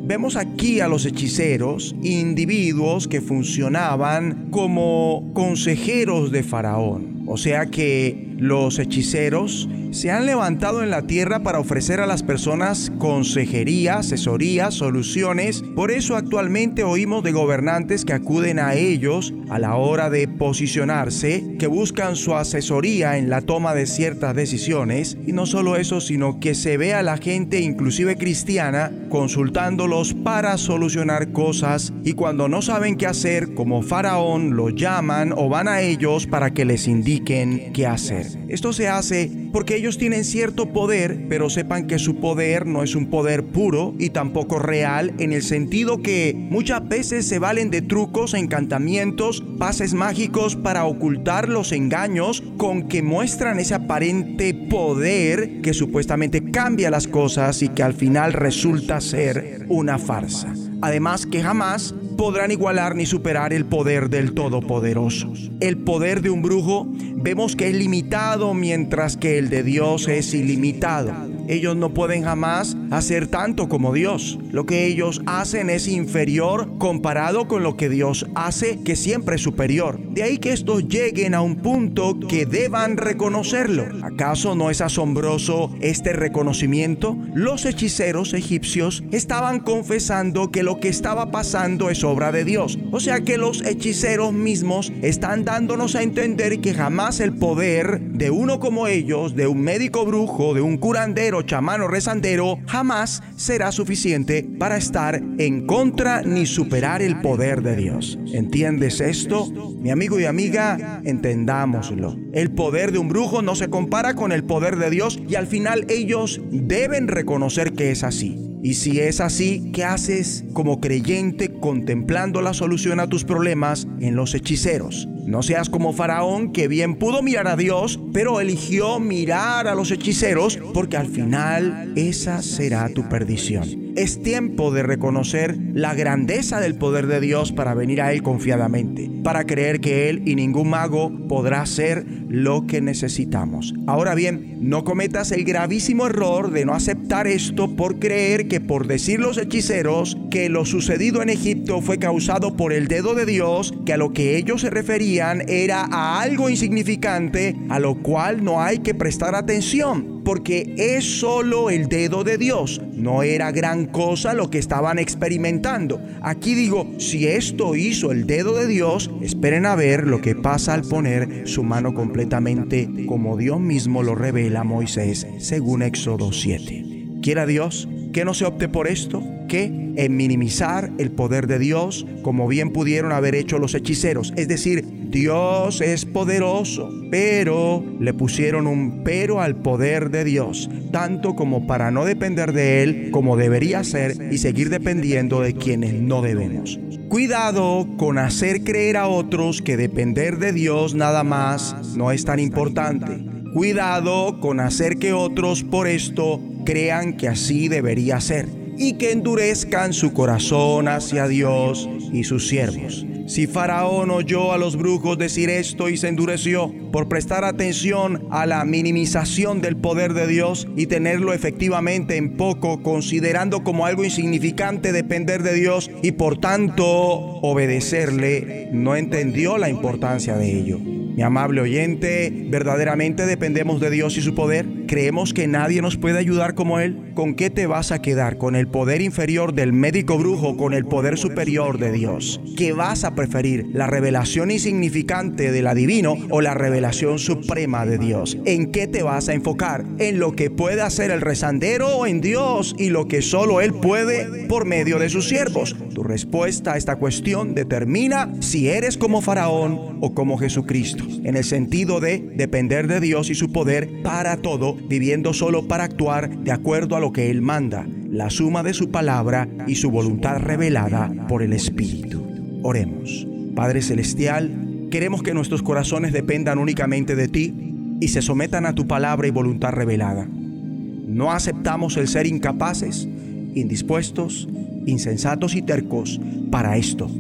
Vemos 0.05 0.37
aquí 0.37 0.81
a 0.81 0.89
los 0.89 1.07
hechiceros, 1.07 1.95
individuos 2.03 3.07
que 3.07 3.21
funcionaban 3.21 4.49
como 4.51 5.31
consejeros 5.35 6.33
de 6.33 6.43
Faraón. 6.43 7.23
O 7.27 7.37
sea 7.37 7.67
que 7.67 8.30
los 8.41 8.79
hechiceros 8.79 9.69
se 9.91 10.11
han 10.11 10.25
levantado 10.25 10.83
en 10.83 10.91
la 10.91 11.03
tierra 11.03 11.43
para 11.43 11.59
ofrecer 11.59 12.01
a 12.01 12.07
las 12.07 12.23
personas 12.23 12.93
consejería, 12.99 13.99
asesoría, 13.99 14.71
soluciones. 14.71 15.63
Por 15.75 15.91
eso 15.91 16.17
actualmente 16.17 16.85
oímos 16.85 17.25
de 17.25 17.33
gobernantes 17.33 18.05
que 18.05 18.13
acuden 18.13 18.59
a 18.59 18.75
ellos 18.75 19.35
a 19.51 19.59
la 19.59 19.77
hora 19.77 20.09
de 20.09 20.29
posicionarse, 20.29 21.57
que 21.59 21.67
buscan 21.67 22.17
su 22.17 22.35
asesoría 22.35 23.19
en 23.19 23.31
la 23.31 23.41
toma 23.41 23.75
de 23.75 23.87
ciertas 23.87 24.35
decisiones. 24.35 25.19
Y 25.27 25.33
no 25.33 25.45
solo 25.47 25.77
eso, 25.77 26.01
sino 26.01 26.41
que 26.41 26.55
se 26.55 26.77
ve 26.77 26.95
a 26.95 27.03
la 27.03 27.17
gente, 27.17 27.61
inclusive 27.61 28.17
cristiana, 28.17 28.93
consultándolos 29.09 30.15
para 30.15 30.57
solucionar 30.57 31.33
cosas 31.33 31.93
y 32.05 32.13
cuando 32.13 32.49
no 32.49 32.63
saben 32.63 32.97
qué 32.97 33.07
hacer, 33.07 33.55
como 33.55 33.83
faraón, 33.83 34.57
lo 34.57 34.71
llaman 34.71 35.33
o 35.37 35.49
van 35.49 35.69
a 35.69 35.81
ellos 35.81 36.27
para 36.27 36.53
que 36.53 36.65
les 36.65 36.87
indiquen 36.87 37.73
qué 37.73 37.87
hacer. 37.87 38.30
Esto 38.49 38.73
se 38.73 38.89
hace 38.89 39.31
porque 39.53 39.77
ellos 39.77 39.99
tienen 39.99 40.25
cierto 40.25 40.73
poder, 40.73 41.27
pero 41.29 41.51
sepan 41.51 41.87
que 41.87 41.99
su 41.99 42.17
poder 42.17 42.67
no 42.67 42.83
es 42.83 42.95
un 42.95 43.11
poder 43.11 43.45
puro 43.45 43.95
y 43.99 44.11
tampoco 44.11 44.59
real 44.59 45.13
en 45.19 45.33
el 45.33 45.43
sentido 45.43 46.03
que 46.03 46.35
muchas 46.35 46.87
veces 46.89 47.27
se 47.27 47.39
valen 47.39 47.71
de 47.71 47.83
trucos, 47.83 48.35
encantamientos, 48.35 49.43
pases 49.59 49.95
mágicos 49.95 50.57
para 50.57 50.85
ocultar 50.85 51.49
los 51.49 51.73
engaños 51.73 52.43
con 52.57 52.89
que 52.89 53.03
muestran 53.03 53.59
ese 53.59 53.75
aparente 53.75 54.55
poder 54.55 55.61
que 55.63 55.75
supuestamente 55.75 56.51
cambia 56.51 56.91
las 56.91 57.09
cosas 57.09 57.63
y 57.63 57.69
que 57.69 57.83
al 57.83 57.95
final 57.95 58.33
resulta 58.33 59.01
ser 59.01 59.67
una 59.69 59.99
farsa. 59.99 60.70
Además 60.83 61.27
que 61.27 61.43
jamás 61.43 61.95
podrán 62.17 62.51
igualar 62.51 62.97
ni 62.97 63.07
superar 63.07 63.53
el 63.53 63.65
poder 63.65 64.11
del 64.11 64.35
Todopoderoso. 64.35 65.33
El 65.61 65.79
poder 65.79 66.23
de 66.23 66.31
un 66.31 66.43
brujo 66.43 66.87
vemos 67.17 67.57
que 67.57 67.69
es 67.69 67.75
limitado 67.75 68.55
mientras 68.55 69.17
que 69.17 69.39
el 69.39 69.51
de 69.51 69.63
Dios 69.63 70.09
es 70.09 70.35
ilimitado. 70.35 71.30
Ellos 71.51 71.75
no 71.75 71.93
pueden 71.93 72.23
jamás 72.23 72.77
hacer 72.93 73.27
tanto 73.27 73.69
como 73.69 73.93
Dios. 73.93 74.39
Lo 74.53 74.67
que 74.67 74.87
ellos 74.87 75.21
hacen 75.27 75.69
es 75.69 75.89
inferior 75.89 76.79
comparado 76.79 77.49
con 77.49 77.65
lo 77.65 77.77
que 77.77 77.89
Dios 77.89 78.25
hace, 78.37 78.79
que 78.85 78.95
siempre 78.95 79.35
es 79.35 79.43
superior. 79.43 79.99
De 79.99 80.23
ahí 80.23 80.39
que 80.39 80.53
estos 80.53 80.87
lleguen 80.87 81.35
a 81.35 81.41
un 81.41 81.57
punto 81.57 82.17
que 82.29 82.47
deban 82.47 82.97
reconocerlo. 82.97 83.85
¿Acaso 84.05 84.55
no 84.55 84.71
es 84.71 84.81
asombroso 84.81 85.75
este 85.81 86.13
reconocimiento? 86.13 87.17
Los 87.35 87.65
hechiceros 87.67 88.33
egipcios 88.33 89.03
estaban 89.11 89.59
confesando 89.59 90.53
que 90.53 90.63
lo 90.63 90.79
que 90.79 90.89
estaba 90.89 91.33
pasando 91.33 91.91
es 91.91 92.05
obra 92.05 92.31
de 92.31 92.45
Dios. 92.45 92.79
O 92.93 93.01
sea 93.01 93.23
que 93.23 93.39
los 93.39 93.67
hechiceros 93.67 94.33
mismos 94.33 94.93
están 95.03 95.45
dándonos 95.45 95.97
a 95.97 96.05
entender 96.05 96.61
que 96.61 96.75
jamás 96.75 97.19
el 97.19 97.33
poder 97.33 98.01
de 98.01 98.31
uno 98.31 98.61
como 98.61 98.87
ellos, 98.87 99.35
de 99.35 99.49
un 99.49 99.63
médico 99.63 100.07
brujo, 100.07 100.55
de 100.55 100.61
un 100.61 100.77
curandero, 100.77 101.40
chamano, 101.43 101.89
rezandero, 101.89 102.59
jamás 102.67 103.23
será 103.37 103.73
suficiente 103.73 104.49
para 104.59 104.77
estar 104.77 105.23
en 105.39 105.67
contra 105.67 106.23
ni 106.23 106.47
superar 106.47 107.03
el 107.03 107.21
poder 107.21 107.63
de 107.63 107.77
Dios. 107.77 108.19
¿Entiendes 108.33 109.01
esto? 109.01 109.47
Mi 109.79 109.91
amigo 109.91 110.21
y 110.21 110.25
amiga, 110.25 111.01
entendámoslo. 111.05 112.17
El 112.33 112.53
poder 112.53 112.93
de 112.93 112.99
un 112.99 113.09
brujo 113.09 113.43
no 113.43 113.55
se 113.55 113.69
compara 113.69 114.15
con 114.15 114.33
el 114.33 114.45
poder 114.45 114.77
de 114.77 114.91
Dios 114.91 115.21
y 115.29 115.35
al 115.35 115.47
final 115.47 115.87
ellos 115.89 116.41
deben 116.51 117.09
reconocer 117.09 117.73
que 117.73 117.91
es 117.91 118.05
así. 118.05 118.51
Y 118.63 118.75
si 118.75 119.01
es 119.01 119.21
así, 119.21 119.71
¿qué 119.73 119.85
haces 119.85 120.45
como 120.53 120.81
creyente 120.81 121.51
contemplando 121.61 122.43
la 122.43 122.53
solución 122.53 123.01
a 123.01 123.07
tus 123.07 123.25
problemas 123.25 123.89
en 124.01 124.17
los 124.17 124.35
hechiceros? 124.35 125.09
No 125.31 125.45
seas 125.45 125.71
como 125.71 125.93
Faraón 125.93 126.53
que 126.53 126.67
bien 126.67 126.97
pudo 126.97 127.23
mirar 127.23 127.47
a 127.47 127.55
Dios, 127.55 128.01
pero 128.13 128.41
eligió 128.41 128.99
mirar 128.99 129.69
a 129.69 129.77
los 129.77 129.93
hechiceros 129.93 130.59
porque 130.75 130.97
al 130.97 131.07
final 131.07 131.93
esa 131.95 132.43
será 132.43 132.89
tu 132.89 133.09
perdición. 133.09 133.90
Es 133.97 134.23
tiempo 134.23 134.71
de 134.71 134.83
reconocer 134.83 135.59
la 135.73 135.95
grandeza 135.95 136.61
del 136.61 136.77
poder 136.77 137.07
de 137.07 137.21
Dios 137.21 137.53
para 137.53 137.75
venir 137.75 138.01
a 138.01 138.13
Él 138.13 138.23
confiadamente, 138.23 139.11
para 139.23 139.45
creer 139.45 139.81
que 139.81 140.09
Él 140.09 140.23
y 140.27 140.37
ningún 140.37 140.71
mago 140.71 141.13
podrá 141.29 141.63
hacer 141.63 142.05
lo 142.29 142.67
que 142.67 142.81
necesitamos. 142.81 143.75
Ahora 143.87 144.15
bien, 144.15 144.59
no 144.61 144.85
cometas 144.85 145.33
el 145.33 145.45
gravísimo 145.45 146.07
error 146.07 146.53
de 146.53 146.65
no 146.65 146.75
aceptar 146.75 147.27
esto 147.27 147.75
por 147.75 147.99
creer 147.99 148.47
que 148.47 148.61
por 148.61 148.87
decir 148.87 149.21
los 149.21 149.39
hechiceros 149.39 150.17
que 150.31 150.49
lo 150.49 150.65
sucedido 150.65 151.23
en 151.23 151.31
Egipto 151.31 151.81
fue 151.81 151.99
causado 151.99 152.57
por 152.57 152.73
el 152.73 152.87
dedo 152.87 153.15
de 153.15 153.27
Dios, 153.27 153.75
que 153.85 153.95
a 153.95 153.97
lo 153.97 154.13
que 154.13 154.37
ellos 154.37 154.61
se 154.61 154.71
referían 154.71 155.43
era 155.49 155.89
a 155.91 156.21
algo 156.21 156.49
insignificante, 156.49 157.57
a 157.69 157.81
lo 157.81 158.03
cual 158.03 158.45
no 158.45 158.63
hay 158.63 158.79
que 158.79 158.95
prestar 158.95 159.35
atención, 159.35 160.23
porque 160.25 160.75
es 160.77 161.05
solo 161.05 161.71
el 161.71 161.89
dedo 161.89 162.23
de 162.23 162.39
Dios, 162.39 162.81
no 162.93 163.23
era 163.23 163.51
gran 163.51 163.80
cosa 163.87 164.35
lo 164.35 164.51
que 164.51 164.59
estaban 164.59 164.99
experimentando. 164.99 166.01
Aquí 166.23 166.55
digo, 166.55 166.91
si 166.99 167.27
esto 167.27 167.75
hizo 167.75 168.13
el 168.13 168.27
dedo 168.27 168.55
de 168.55 168.67
Dios, 168.67 169.11
esperen 169.21 169.67
a 169.67 169.75
ver 169.75 170.07
lo 170.07 170.21
que 170.21 170.35
pasa 170.35 170.75
al 170.75 170.83
poner 170.83 171.49
su 171.49 171.63
mano 171.63 171.95
completamente 171.95 172.89
como 173.07 173.37
Dios 173.37 173.61
mismo 173.61 174.03
lo 174.03 174.15
revela 174.15 174.61
a 174.61 174.65
Moisés, 174.65 175.27
según 175.39 175.83
Éxodo 175.83 176.33
7. 176.33 177.19
Quiera 177.23 177.47
Dios 177.47 177.89
que 178.13 178.25
no 178.25 178.35
se 178.35 178.45
opte 178.45 178.69
por 178.69 178.89
esto, 178.89 179.23
que 179.49 179.65
en 179.97 180.17
minimizar 180.17 180.91
el 180.99 181.11
poder 181.11 181.47
de 181.47 181.59
Dios, 181.59 182.07
como 182.23 182.49
bien 182.49 182.73
pudieron 182.73 183.13
haber 183.13 183.35
hecho 183.35 183.59
los 183.59 183.75
hechiceros. 183.75 184.33
Es 184.37 184.49
decir, 184.49 184.85
Dios 185.11 185.81
es 185.81 186.05
poderoso, 186.05 186.89
pero 187.11 187.85
le 187.99 188.15
pusieron 188.15 188.67
un 188.67 189.03
pero 189.05 189.41
al 189.41 189.57
poder 189.57 190.11
de 190.11 190.25
Dios, 190.25 190.71
tanto 190.93 191.35
como 191.35 191.67
para 191.67 191.91
no 191.91 192.05
depender 192.05 192.53
de 192.53 192.83
Él 192.83 193.11
como 193.11 193.37
debería 193.37 193.83
ser 193.83 194.33
y 194.33 194.39
seguir 194.39 194.71
dependiendo 194.71 195.41
de 195.41 195.55
quienes 195.55 195.95
no 195.95 196.23
debemos. 196.23 196.79
Cuidado 197.09 197.89
con 197.97 198.19
hacer 198.19 198.63
creer 198.63 198.97
a 198.97 199.09
otros 199.09 199.63
que 199.63 199.77
depender 199.77 200.39
de 200.39 200.53
Dios 200.53 200.95
nada 200.95 201.25
más 201.25 201.97
no 201.97 202.13
es 202.13 202.25
tan 202.25 202.39
importante. 202.39 203.40
Cuidado 203.53 204.39
con 204.39 204.61
hacer 204.61 204.99
que 204.99 205.13
otros 205.13 205.65
por 205.65 205.89
esto 205.89 206.41
crean 206.65 207.17
que 207.17 207.27
así 207.27 207.67
debería 207.69 208.21
ser 208.21 208.49
y 208.79 208.93
que 208.95 209.11
endurezcan 209.11 209.93
su 209.93 210.13
corazón 210.13 210.87
hacia 210.87 211.27
Dios 211.27 211.89
y 212.13 212.23
sus 212.23 212.47
siervos. 212.47 213.05
Si 213.31 213.47
Faraón 213.47 214.11
oyó 214.11 214.53
a 214.53 214.59
los 214.59 214.77
brujos 214.77 215.17
decir 215.17 215.51
esto 215.51 215.89
y 215.89 215.97
se 215.97 216.09
endureció 216.09 216.75
por 216.91 217.09
prestar 217.09 217.45
atención 217.45 218.27
a 218.33 218.45
la 218.45 218.65
minimización 218.65 219.61
del 219.61 219.77
poder 219.77 220.15
de 220.15 220.27
Dios 220.27 220.67
y 220.75 220.87
tenerlo 220.87 221.33
efectivamente 221.33 222.17
en 222.17 222.37
poco, 222.37 222.83
considerando 222.83 223.63
como 223.63 223.87
algo 223.87 224.05
insignificante 224.05 224.91
depender 224.91 225.45
de 225.45 225.55
Dios 225.55 225.93
y 226.03 226.11
por 226.11 226.39
tanto 226.39 226.85
obedecerle, 226.89 228.69
no 228.73 228.97
entendió 228.97 229.59
la 229.59 229.69
importancia 229.69 230.37
de 230.37 230.53
ello. 230.53 230.81
Mi 231.21 231.23
amable 231.23 231.61
oyente, 231.61 232.33
¿verdaderamente 232.49 233.27
dependemos 233.27 233.81
de 233.81 233.91
Dios 233.91 234.17
y 234.17 234.23
su 234.23 234.35
poder? 234.35 234.67
¿Creemos 234.87 235.35
que 235.35 235.49
nadie 235.49 235.83
nos 235.83 235.97
puede 235.97 236.19
ayudar 236.19 236.55
como 236.55 236.79
Él? 236.79 237.13
¿Con 237.15 237.35
qué 237.35 237.51
te 237.51 237.67
vas 237.67 237.93
a 237.93 238.01
quedar? 238.01 238.39
¿Con 238.39 238.57
el 238.57 238.69
poder 238.69 239.03
inferior 239.03 239.53
del 239.53 239.73
médico 239.73 240.17
brujo 240.17 240.57
con 240.57 240.73
el 240.73 240.87
poder 240.87 241.19
superior 241.19 241.79
de 241.79 241.93
Dios? 241.93 242.41
¿Qué 242.57 242.73
vas 242.73 243.05
a 243.05 243.15
preferir? 243.21 243.67
¿La 243.75 243.87
revelación 243.87 244.51
insignificante 244.51 245.53
de 245.53 245.61
la 245.61 245.75
divino 245.75 246.17
o 246.31 246.41
la 246.41 246.55
revelación 246.55 247.19
suprema 247.19 247.85
de 247.85 247.99
Dios? 247.99 248.39
¿En 248.47 248.73
qué 248.73 248.87
te 248.87 249.03
vas 249.03 249.29
a 249.29 249.35
enfocar? 249.35 249.85
¿En 249.99 250.19
lo 250.19 250.33
que 250.33 250.49
puede 250.49 250.81
hacer 250.81 251.11
el 251.11 251.21
rezandero 251.21 251.89
o 251.89 252.07
en 252.07 252.23
Dios 252.23 252.75
y 252.79 252.89
lo 252.89 253.09
que 253.09 253.21
solo 253.21 253.61
Él 253.61 253.75
puede 253.75 254.47
por 254.47 254.65
medio 254.65 254.99
de 254.99 255.11
sus 255.11 255.29
siervos? 255.29 255.77
Tu 255.95 256.03
respuesta 256.03 256.73
a 256.73 256.77
esta 256.79 256.97
cuestión 256.97 257.55
determina 257.55 258.33
si 258.41 258.69
eres 258.69 258.97
como 258.97 259.21
Faraón 259.21 259.99
o 260.01 260.15
como 260.15 260.39
Jesucristo, 260.39 261.05
en 261.23 261.37
el 261.37 261.45
sentido 261.45 262.01
de 262.01 262.21
depender 262.37 262.87
de 262.87 263.01
Dios 263.01 263.29
y 263.29 263.35
su 263.35 263.53
poder 263.53 264.01
para 264.03 264.39
todo, 264.39 264.77
viviendo 264.89 265.35
solo 265.35 265.69
para 265.69 265.85
actuar 265.85 266.31
de 266.39 266.53
acuerdo 266.53 266.97
a 266.97 267.01
lo 267.01 267.13
que 267.13 267.31
Él 267.31 267.43
manda, 267.43 267.87
la 268.11 268.31
suma 268.31 268.63
de 268.63 268.73
su 268.73 268.91
palabra 268.91 269.47
y 269.67 269.75
su 269.75 269.91
voluntad 269.91 270.39
revelada 270.39 271.13
por 271.29 271.43
el 271.43 271.53
Espíritu. 271.53 272.30
Oremos. 272.63 273.27
Padre 273.55 273.83
Celestial, 273.83 274.89
queremos 274.91 275.23
que 275.23 275.35
nuestros 275.35 275.63
corazones 275.63 276.13
dependan 276.13 276.59
únicamente 276.59 277.17
de 277.17 277.29
ti 277.29 277.55
y 278.01 278.09
se 278.09 278.23
sometan 278.23 278.67
a 278.67 278.75
tu 278.75 278.87
palabra 278.87 279.29
y 279.29 279.31
voluntad 279.31 279.73
revelada. 279.73 280.27
No 280.27 281.33
aceptamos 281.33 281.97
el 281.97 282.09
ser 282.09 282.27
incapaces, 282.27 283.09
indispuestos, 283.55 284.49
insensatos 284.87 285.55
y 285.55 285.63
tercos 285.63 286.21
para 286.51 286.77
esto. 286.77 287.11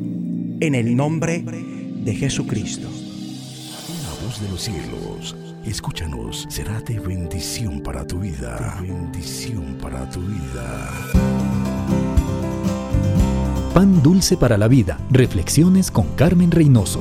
En 0.61 0.74
el 0.74 0.97
nombre 0.97 1.45
de 2.05 2.14
Jesucristo. 2.14 2.88
La 2.88 4.26
voz 4.26 4.41
de 4.41 4.49
los 4.49 4.62
cielos, 4.62 5.36
escúchanos, 5.64 6.47
será 6.49 6.80
de 6.80 6.99
bendición 7.01 7.80
para 7.82 8.07
tu 8.07 8.20
vida. 8.20 8.78
Bendición 8.80 9.76
para 9.80 10.09
tu 10.11 10.20
vida. 10.20 11.39
Pan 13.75 14.03
dulce 14.03 14.37
para 14.37 14.59
la 14.59 14.66
vida. 14.66 14.99
Reflexiones 15.12 15.93
con 15.93 16.09
Carmen 16.16 16.51
Reynoso. 16.51 17.01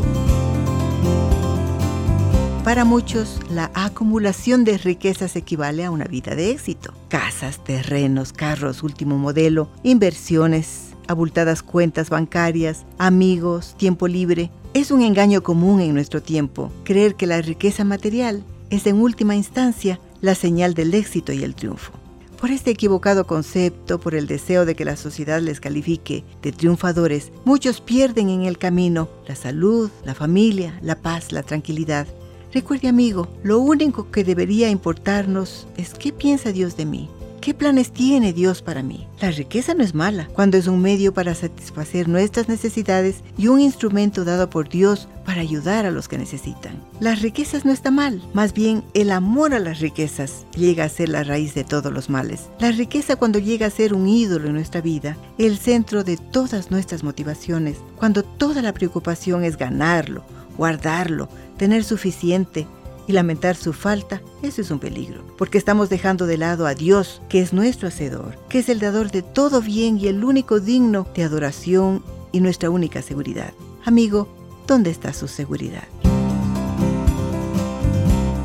Para 2.64 2.86
muchos, 2.86 3.40
la 3.50 3.72
acumulación 3.74 4.66
de 4.66 4.78
riquezas 4.78 5.36
equivale 5.36 5.84
a 5.84 5.90
una 5.90 6.06
vida 6.06 6.36
de 6.36 6.52
éxito. 6.52 6.94
Casas, 7.08 7.64
terrenos, 7.64 8.34
carros, 8.34 8.84
último 8.84 9.18
modelo, 9.18 9.68
inversiones, 9.82 10.92
abultadas 11.08 11.64
cuentas 11.64 12.12
bancarias, 12.12 12.86
amigos, 13.00 13.74
tiempo 13.76 14.08
libre. 14.08 14.52
Es 14.76 14.92
un 14.92 15.02
engaño 15.02 15.42
común 15.42 15.82
en 15.82 15.96
nuestro 15.96 16.22
tiempo 16.22 16.72
creer 16.84 17.16
que 17.16 17.26
la 17.26 17.42
riqueza 17.42 17.84
material 17.84 18.44
es 18.70 18.86
en 18.86 19.02
última 19.02 19.36
instancia 19.36 20.00
la 20.22 20.36
señal 20.36 20.76
del 20.76 20.94
éxito 20.94 21.34
y 21.34 21.44
el 21.44 21.56
triunfo. 21.56 21.99
Por 22.40 22.52
este 22.52 22.72
equivocado 22.72 23.28
concepto, 23.28 24.00
por 24.00 24.16
el 24.16 24.26
deseo 24.26 24.66
de 24.66 24.74
que 24.74 24.86
la 24.86 24.96
sociedad 24.96 25.42
les 25.42 25.60
califique 25.60 26.24
de 26.42 26.54
triunfadores, 26.54 27.34
muchos 27.44 27.82
pierden 27.82 28.30
en 28.30 28.44
el 28.44 28.58
camino 28.58 29.10
la 29.28 29.36
salud, 29.36 29.92
la 30.06 30.16
familia, 30.16 30.80
la 30.82 30.96
paz, 30.96 31.34
la 31.34 31.44
tranquilidad. 31.44 32.08
Recuerde 32.54 32.88
amigo, 32.88 33.28
lo 33.44 33.60
único 33.60 34.10
que 34.10 34.24
debería 34.24 34.70
importarnos 34.70 35.68
es 35.76 35.94
qué 35.94 36.14
piensa 36.14 36.54
Dios 36.54 36.78
de 36.78 36.86
mí. 36.86 37.10
¿Qué 37.42 37.54
planes 37.54 37.92
tiene 37.92 38.34
Dios 38.34 38.62
para 38.62 38.84
mí? 38.84 39.08
La 39.22 39.32
riqueza 39.32 39.74
no 39.74 39.82
es 39.82 39.96
mala 39.96 40.28
cuando 40.34 40.58
es 40.58 40.68
un 40.68 40.82
medio 40.82 41.14
para 41.14 41.34
satisfacer 41.34 42.10
nuestras 42.10 42.50
necesidades 42.50 43.24
y 43.38 43.48
un 43.48 43.62
instrumento 43.62 44.26
dado 44.26 44.50
por 44.50 44.68
Dios 44.68 45.08
para 45.26 45.40
ayudar 45.40 45.86
a 45.86 45.92
los 45.92 46.10
que 46.10 46.18
necesitan. 46.18 46.84
Las 47.00 47.22
riquezas 47.22 47.64
no 47.64 47.72
está 47.72 47.92
mal, 47.92 48.22
más 48.34 48.54
bien 48.54 48.84
el 48.94 49.10
amor 49.10 49.54
a 49.54 49.60
las 49.60 49.80
riquezas 49.80 50.46
llega 50.54 50.84
a 50.84 50.90
ser 50.90 51.08
la 51.08 51.24
raíz 51.24 51.54
de 51.54 51.64
todos 51.64 51.94
los 51.94 52.10
males. 52.10 52.50
La 52.60 52.72
riqueza 52.72 53.16
cuando 53.16 53.40
llega 53.40 53.68
a 53.68 53.72
ser 53.72 53.94
un 53.94 54.10
ídolo 54.10 54.48
en 54.48 54.56
nuestra 54.56 54.82
vida, 54.82 55.16
el 55.38 55.58
centro 55.58 56.04
de 56.04 56.18
todas 56.18 56.72
nuestras 56.72 57.04
motivaciones, 57.04 57.78
cuando 57.96 58.24
toda 58.24 58.62
la 58.62 58.74
preocupación 58.74 59.46
es 59.46 59.56
ganarlo, 59.56 60.26
guardarlo, 60.58 61.30
tener 61.58 61.86
suficiente, 61.86 62.68
y 63.10 63.12
lamentar 63.12 63.56
su 63.56 63.74
falta, 63.74 64.22
eso 64.44 64.62
es 64.62 64.70
un 64.70 64.78
peligro, 64.78 65.24
porque 65.36 65.58
estamos 65.58 65.90
dejando 65.90 66.28
de 66.28 66.38
lado 66.38 66.68
a 66.68 66.76
Dios, 66.76 67.24
que 67.28 67.42
es 67.42 67.54
nuestro 67.54 67.88
Hacedor, 67.88 68.38
que 68.50 68.60
es 68.60 68.70
el 68.70 68.80
dador 68.80 69.10
de 69.10 69.24
todo 69.24 69.64
bien 69.64 69.98
y 69.98 70.06
el 70.06 70.24
único 70.24 70.60
digno 70.60 71.08
de 71.16 71.24
adoración 71.24 72.04
y 72.32 72.40
nuestra 72.40 72.70
única 72.70 73.02
seguridad. 73.02 73.52
Amigo, 73.84 74.30
¿dónde 74.68 74.92
está 74.92 75.12
su 75.14 75.28
seguridad? 75.28 75.86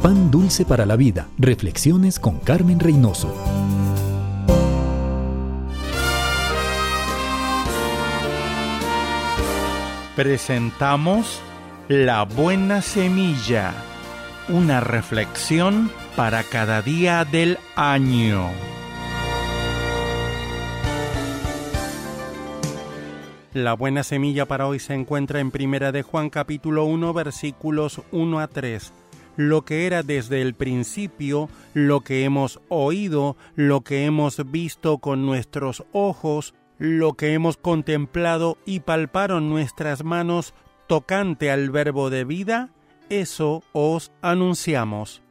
Pan 0.01 0.31
dulce 0.31 0.65
para 0.65 0.87
la 0.87 0.97
vida. 0.97 1.29
Reflexiones 1.37 2.19
con 2.19 2.39
Carmen 2.39 2.81
Reynoso. 2.81 3.35
Presentamos 10.17 11.43
La 11.89 12.25
Buena 12.25 12.81
Semilla 12.81 13.75
una 14.49 14.81
reflexión 14.81 15.91
para 16.17 16.43
cada 16.43 16.83
día 16.83 17.25
del 17.25 17.59
año. 17.77 18.51
La 23.55 23.75
buena 23.75 24.03
semilla 24.03 24.47
para 24.47 24.67
hoy 24.67 24.81
se 24.81 24.95
encuentra 24.95 25.41
en 25.41 25.51
Primera 25.51 25.93
de 25.93 26.03
Juan 26.03 26.29
capítulo 26.29 26.85
1 26.85 27.13
versículos 27.15 28.03
1 28.13 28.41
a 28.41 28.49
3. 28.49 28.93
Lo 29.37 29.65
que 29.65 29.87
era 29.87 30.03
desde 30.03 30.43
el 30.43 30.55
principio, 30.55 31.49
lo 31.73 32.03
que 32.03 32.25
hemos 32.25 32.61
oído, 32.69 33.37
lo 33.57 33.81
que 33.81 34.05
hemos 34.05 34.51
visto 34.51 34.99
con 34.99 35.25
nuestros 35.25 35.85
ojos, 35.93 36.55
lo 36.79 37.15
que 37.15 37.33
hemos 37.33 37.57
contemplado 37.57 38.59
y 38.67 38.81
palparon 38.81 39.49
nuestras 39.49 40.05
manos 40.05 40.53
tocante 40.87 41.51
al 41.51 41.71
verbo 41.71 42.11
de 42.11 42.25
vida, 42.25 42.74
eso 43.09 43.63
os 43.73 44.13
anunciamos. 44.23 45.23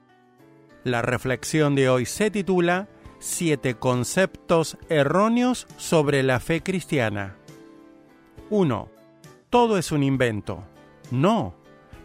La 0.83 1.01
reflexión 1.01 1.75
de 1.75 1.89
hoy 1.89 2.05
se 2.05 2.29
titula 2.31 2.87
Siete 3.19 3.75
conceptos 3.75 4.77
erróneos 4.89 5.65
sobre 5.77 6.23
la 6.23 6.39
fe 6.39 6.61
cristiana. 6.61 7.37
1. 8.49 8.89
Todo 9.49 9.77
es 9.77 9.91
un 9.91 10.03
invento. 10.03 10.63
No, 11.09 11.55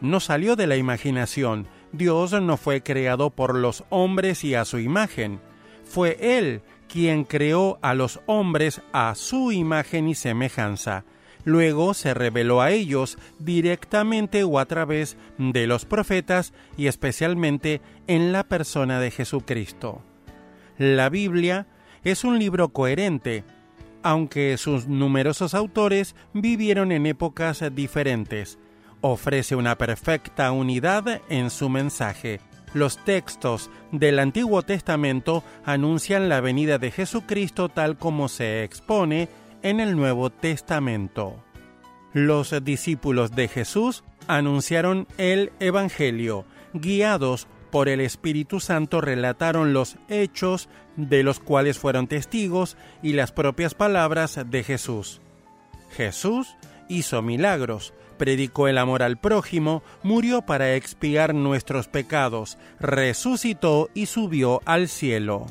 no 0.00 0.20
salió 0.20 0.54
de 0.54 0.68
la 0.68 0.76
imaginación. 0.76 1.66
Dios 1.92 2.32
no 2.40 2.56
fue 2.56 2.82
creado 2.82 3.30
por 3.30 3.56
los 3.56 3.84
hombres 3.90 4.44
y 4.44 4.54
a 4.54 4.64
su 4.64 4.78
imagen. 4.78 5.40
Fue 5.84 6.16
Él 6.20 6.62
quien 6.86 7.24
creó 7.24 7.78
a 7.82 7.94
los 7.94 8.20
hombres 8.26 8.80
a 8.92 9.14
su 9.14 9.50
imagen 9.50 10.08
y 10.08 10.14
semejanza 10.14 11.04
luego 11.48 11.94
se 11.94 12.12
reveló 12.12 12.60
a 12.60 12.72
ellos 12.72 13.16
directamente 13.38 14.44
o 14.44 14.58
a 14.58 14.66
través 14.66 15.16
de 15.38 15.66
los 15.66 15.86
profetas 15.86 16.52
y 16.76 16.88
especialmente 16.88 17.80
en 18.06 18.32
la 18.32 18.44
persona 18.44 19.00
de 19.00 19.10
Jesucristo. 19.10 20.02
La 20.76 21.08
Biblia 21.08 21.66
es 22.04 22.24
un 22.24 22.38
libro 22.38 22.68
coherente, 22.68 23.44
aunque 24.02 24.58
sus 24.58 24.88
numerosos 24.88 25.54
autores 25.54 26.14
vivieron 26.34 26.92
en 26.92 27.06
épocas 27.06 27.64
diferentes. 27.74 28.58
Ofrece 29.00 29.56
una 29.56 29.78
perfecta 29.78 30.52
unidad 30.52 31.22
en 31.30 31.48
su 31.48 31.70
mensaje. 31.70 32.40
Los 32.74 33.02
textos 33.06 33.70
del 33.90 34.18
Antiguo 34.18 34.62
Testamento 34.62 35.42
anuncian 35.64 36.28
la 36.28 36.42
venida 36.42 36.76
de 36.76 36.90
Jesucristo 36.90 37.70
tal 37.70 37.96
como 37.96 38.28
se 38.28 38.64
expone 38.64 39.30
en 39.62 39.80
el 39.80 39.96
Nuevo 39.96 40.30
Testamento. 40.30 41.42
Los 42.12 42.54
discípulos 42.64 43.32
de 43.32 43.48
Jesús 43.48 44.04
anunciaron 44.26 45.06
el 45.18 45.52
Evangelio, 45.60 46.44
guiados 46.72 47.46
por 47.70 47.88
el 47.88 48.00
Espíritu 48.00 48.60
Santo 48.60 49.00
relataron 49.00 49.72
los 49.72 49.96
hechos 50.08 50.68
de 50.96 51.22
los 51.22 51.38
cuales 51.38 51.78
fueron 51.78 52.06
testigos 52.06 52.76
y 53.02 53.12
las 53.12 53.32
propias 53.32 53.74
palabras 53.74 54.40
de 54.46 54.64
Jesús. 54.64 55.20
Jesús 55.90 56.56
hizo 56.88 57.22
milagros, 57.22 57.92
predicó 58.16 58.68
el 58.68 58.78
amor 58.78 59.02
al 59.02 59.18
prójimo, 59.18 59.82
murió 60.02 60.42
para 60.42 60.74
expiar 60.74 61.34
nuestros 61.34 61.88
pecados, 61.88 62.58
resucitó 62.80 63.90
y 63.94 64.06
subió 64.06 64.60
al 64.64 64.88
cielo 64.88 65.46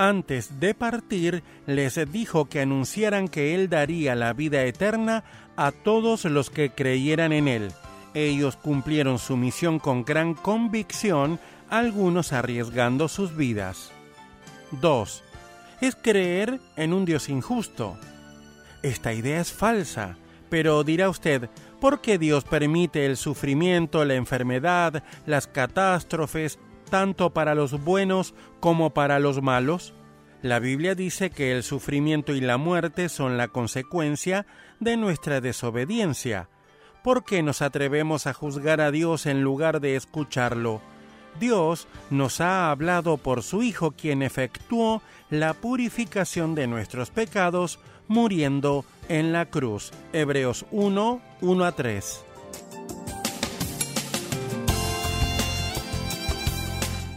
antes 0.00 0.60
de 0.60 0.72
partir, 0.72 1.42
les 1.66 2.10
dijo 2.10 2.46
que 2.46 2.62
anunciaran 2.62 3.28
que 3.28 3.54
Él 3.54 3.68
daría 3.68 4.14
la 4.14 4.32
vida 4.32 4.64
eterna 4.64 5.24
a 5.56 5.72
todos 5.72 6.24
los 6.24 6.48
que 6.48 6.70
creyeran 6.70 7.34
en 7.34 7.48
Él. 7.48 7.70
Ellos 8.14 8.56
cumplieron 8.56 9.18
su 9.18 9.36
misión 9.36 9.78
con 9.78 10.06
gran 10.06 10.32
convicción, 10.32 11.38
algunos 11.68 12.32
arriesgando 12.32 13.08
sus 13.08 13.36
vidas. 13.36 13.92
2. 14.80 15.22
Es 15.82 15.96
creer 15.96 16.60
en 16.76 16.94
un 16.94 17.04
Dios 17.04 17.28
injusto. 17.28 17.98
Esta 18.82 19.12
idea 19.12 19.38
es 19.38 19.52
falsa, 19.52 20.16
pero 20.48 20.82
dirá 20.82 21.10
usted, 21.10 21.50
¿por 21.78 22.00
qué 22.00 22.16
Dios 22.16 22.44
permite 22.44 23.04
el 23.04 23.18
sufrimiento, 23.18 24.02
la 24.06 24.14
enfermedad, 24.14 25.04
las 25.26 25.46
catástrofes, 25.46 26.58
tanto 26.90 27.30
para 27.30 27.54
los 27.54 27.82
buenos 27.82 28.34
como 28.60 28.90
para 28.90 29.18
los 29.18 29.40
malos? 29.40 29.94
La 30.42 30.58
Biblia 30.58 30.94
dice 30.94 31.30
que 31.30 31.52
el 31.52 31.62
sufrimiento 31.62 32.34
y 32.34 32.40
la 32.40 32.56
muerte 32.56 33.08
son 33.08 33.36
la 33.36 33.48
consecuencia 33.48 34.46
de 34.80 34.96
nuestra 34.96 35.40
desobediencia. 35.40 36.48
¿Por 37.02 37.24
qué 37.24 37.42
nos 37.42 37.62
atrevemos 37.62 38.26
a 38.26 38.34
juzgar 38.34 38.80
a 38.80 38.90
Dios 38.90 39.26
en 39.26 39.42
lugar 39.42 39.80
de 39.80 39.96
escucharlo? 39.96 40.80
Dios 41.38 41.88
nos 42.10 42.40
ha 42.40 42.70
hablado 42.70 43.16
por 43.16 43.42
su 43.42 43.62
Hijo, 43.62 43.92
quien 43.92 44.22
efectuó 44.22 45.02
la 45.30 45.54
purificación 45.54 46.54
de 46.54 46.66
nuestros 46.66 47.10
pecados 47.10 47.78
muriendo 48.08 48.84
en 49.08 49.32
la 49.32 49.46
cruz. 49.46 49.92
Hebreos 50.12 50.66
1, 50.72 51.20
1 51.40 51.64
a 51.64 51.72
3. 51.72 52.24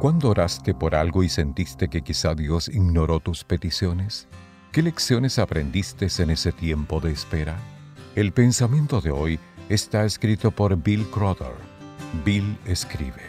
¿Cuándo 0.00 0.30
oraste 0.30 0.72
por 0.72 0.94
algo 0.94 1.22
y 1.22 1.28
sentiste 1.28 1.88
que 1.88 2.00
quizá 2.00 2.34
Dios 2.34 2.68
ignoró 2.68 3.20
tus 3.20 3.44
peticiones? 3.44 4.28
¿Qué 4.72 4.80
lecciones 4.80 5.38
aprendiste 5.38 6.08
en 6.22 6.30
ese 6.30 6.52
tiempo 6.52 7.00
de 7.00 7.12
espera? 7.12 7.58
El 8.14 8.32
pensamiento 8.32 9.02
de 9.02 9.10
hoy 9.10 9.38
está 9.68 10.06
escrito 10.06 10.52
por 10.52 10.74
Bill 10.82 11.04
Crowder. 11.10 11.52
Bill 12.24 12.56
escribe. 12.64 13.20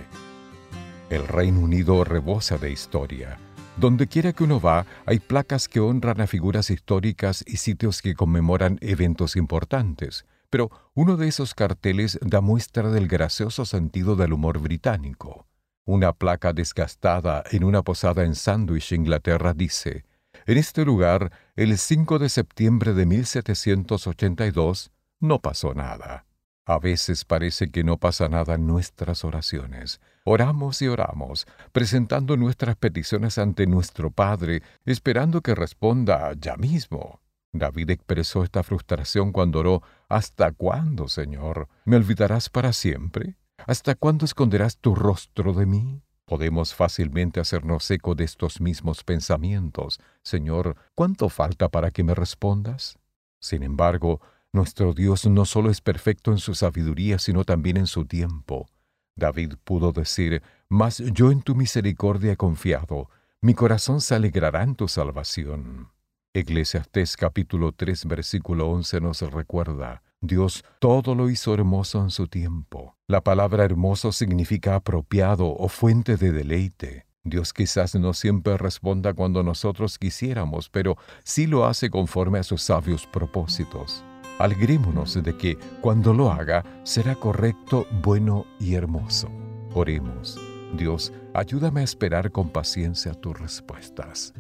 El 1.10 1.28
Reino 1.28 1.60
Unido 1.60 2.06
rebosa 2.06 2.58
de 2.58 2.72
historia. 2.72 3.38
Donde 3.76 4.08
quiera 4.08 4.32
que 4.32 4.46
uno 4.46 4.62
va, 4.62 4.86
hay 5.06 5.20
placas 5.20 5.68
que 5.68 5.82
honran 5.82 6.22
a 6.22 6.28
figuras 6.28 6.70
históricas 6.70 7.44
y 7.46 7.58
sitios 7.58 8.02
que 8.02 8.16
conmemoran 8.16 8.78
eventos 8.80 9.36
importantes. 9.36 10.26
Pero 10.50 10.72
uno 10.94 11.18
de 11.18 11.28
esos 11.28 11.54
carteles 11.54 12.18
da 12.22 12.40
muestra 12.40 12.92
del 12.92 13.10
gracioso 13.10 13.66
sentido 13.66 14.16
del 14.16 14.32
humor 14.32 14.60
británico. 14.60 15.51
Una 15.92 16.14
placa 16.14 16.54
desgastada 16.54 17.44
en 17.52 17.66
una 17.66 17.82
posada 17.82 18.24
en 18.24 18.34
Sandwich, 18.34 18.94
Inglaterra, 18.94 19.54
dice, 19.54 20.06
en 20.46 20.58
este 20.58 20.86
lugar, 20.86 21.34
el 21.58 21.78
5 21.78 22.18
de 22.18 22.30
septiembre 22.30 22.94
de 22.94 23.06
1782, 23.06 24.90
no 25.20 25.40
pasó 25.40 25.74
nada. 25.74 26.26
A 26.66 26.80
veces 26.80 27.26
parece 27.26 27.72
que 27.72 27.84
no 27.84 27.98
pasa 27.98 28.30
nada 28.30 28.56
en 28.56 28.68
nuestras 28.68 29.26
oraciones. 29.26 30.00
Oramos 30.24 30.82
y 30.82 30.88
oramos, 30.88 31.46
presentando 31.74 32.38
nuestras 32.38 32.78
peticiones 32.78 33.38
ante 33.38 33.68
nuestro 33.68 34.12
Padre, 34.12 34.64
esperando 34.86 35.42
que 35.42 35.56
responda 35.56 36.32
ya 36.40 36.56
mismo. 36.56 37.20
David 37.52 37.90
expresó 37.90 38.46
esta 38.46 38.64
frustración 38.64 39.34
cuando 39.34 39.60
oró, 39.60 39.84
¿Hasta 40.08 40.54
cuándo, 40.54 41.10
Señor? 41.10 41.68
¿Me 41.84 41.98
olvidarás 41.98 42.48
para 42.48 42.72
siempre? 42.72 43.36
¿Hasta 43.68 43.96
cuándo 43.96 44.26
esconderás 44.26 44.78
tu 44.78 44.96
rostro 44.96 45.54
de 45.54 45.66
mí? 45.66 46.02
Podemos 46.26 46.74
fácilmente 46.74 47.40
hacernos 47.40 47.90
eco 47.92 48.16
de 48.16 48.24
estos 48.24 48.62
mismos 48.62 49.04
pensamientos. 49.04 50.00
Señor, 50.24 50.78
¿cuánto 50.96 51.30
falta 51.30 51.70
para 51.70 51.92
que 51.92 52.04
me 52.04 52.16
respondas? 52.16 52.98
Sin 53.40 53.64
embargo, 53.64 54.22
nuestro 54.54 54.94
Dios 54.94 55.26
no 55.28 55.46
solo 55.46 55.70
es 55.70 55.82
perfecto 55.82 56.32
en 56.32 56.38
su 56.38 56.56
sabiduría, 56.56 57.20
sino 57.20 57.44
también 57.44 57.78
en 57.78 57.88
su 57.88 58.06
tiempo. 58.06 58.68
David 59.16 59.56
pudo 59.64 59.92
decir, 59.92 60.42
Mas 60.70 60.98
yo 60.98 61.32
en 61.32 61.42
tu 61.42 61.54
misericordia 61.56 62.34
he 62.34 62.38
confiado, 62.38 63.10
mi 63.42 63.54
corazón 63.54 64.02
se 64.02 64.16
alegrará 64.16 64.64
en 64.64 64.76
tu 64.76 64.88
salvación. 64.88 65.90
Eclesiastés 66.34 67.18
capítulo 67.18 67.74
3 67.74 68.06
versículo 68.06 68.70
11 68.70 69.02
nos 69.02 69.22
recuerda, 69.22 70.02
Dios 70.24 70.64
todo 70.80 71.16
lo 71.16 71.32
hizo 71.32 71.54
hermoso 71.56 72.00
en 72.00 72.12
su 72.12 72.28
tiempo. 72.28 72.96
La 73.08 73.22
palabra 73.22 73.66
hermoso 73.66 74.12
significa 74.12 74.76
apropiado 74.76 75.48
o 75.48 75.68
fuente 75.68 76.16
de 76.16 76.32
deleite. 76.32 77.08
Dios 77.24 77.54
quizás 77.54 77.96
no 77.96 78.14
siempre 78.14 78.56
responda 78.58 79.14
cuando 79.16 79.42
nosotros 79.42 79.98
quisiéramos, 79.98 80.70
pero 80.70 80.96
sí 81.24 81.48
lo 81.48 81.66
hace 81.66 81.90
conforme 81.90 82.38
a 82.38 82.44
sus 82.44 82.62
sabios 82.62 83.08
propósitos. 83.08 84.04
Alegrémonos 84.38 85.22
de 85.22 85.38
que 85.38 85.58
cuando 85.82 86.14
lo 86.14 86.32
haga 86.32 86.64
será 86.84 87.16
correcto, 87.16 87.88
bueno 88.04 88.46
y 88.60 88.76
hermoso. 88.76 89.30
Oremos. 89.74 90.40
Dios, 90.78 91.12
ayúdame 91.34 91.82
a 91.82 91.84
esperar 91.84 92.32
con 92.32 92.50
paciencia 92.50 93.14
tus 93.14 93.40
respuestas. 93.40 94.34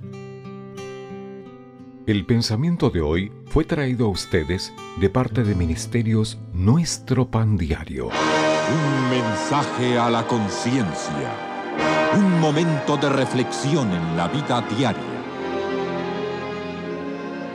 El 2.08 2.26
pensamiento 2.26 2.90
de 2.90 3.00
hoy 3.00 3.32
fue 3.46 3.64
traído 3.64 4.08
a 4.08 4.10
ustedes 4.10 4.74
de 5.00 5.08
parte 5.12 5.44
de 5.44 5.54
Ministerios 5.54 6.40
Nuestro 6.52 7.30
Pan 7.30 7.58
Diario. 7.58 8.08
Un 8.08 9.10
mensaje 9.12 10.00
a 10.00 10.10
la 10.10 10.26
conciencia. 10.26 12.10
Un 12.18 12.40
momento 12.40 12.98
de 12.98 13.08
reflexión 13.08 13.92
en 13.92 14.18
la 14.18 14.28
vida 14.30 14.66
diaria. 14.76 15.04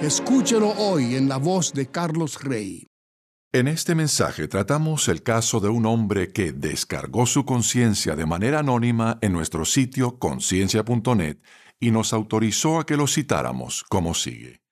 Escúchelo 0.00 0.70
hoy 0.78 1.16
en 1.16 1.28
la 1.28 1.38
voz 1.38 1.72
de 1.72 1.86
Carlos 1.86 2.40
Rey. 2.40 2.86
En 3.52 3.66
este 3.66 3.96
mensaje 3.96 4.46
tratamos 4.46 5.08
el 5.08 5.24
caso 5.24 5.58
de 5.58 5.70
un 5.70 5.86
hombre 5.86 6.32
que 6.32 6.52
descargó 6.52 7.26
su 7.26 7.44
conciencia 7.44 8.14
de 8.14 8.26
manera 8.26 8.60
anónima 8.60 9.18
en 9.22 9.32
nuestro 9.32 9.64
sitio 9.64 10.20
conciencia.net 10.20 11.38
y 11.80 11.90
nos 11.90 12.12
autorizó 12.12 12.80
a 12.80 12.86
que 12.86 12.96
lo 12.96 13.06
citáramos 13.06 13.84
como 13.88 14.14
sigue. 14.14 14.62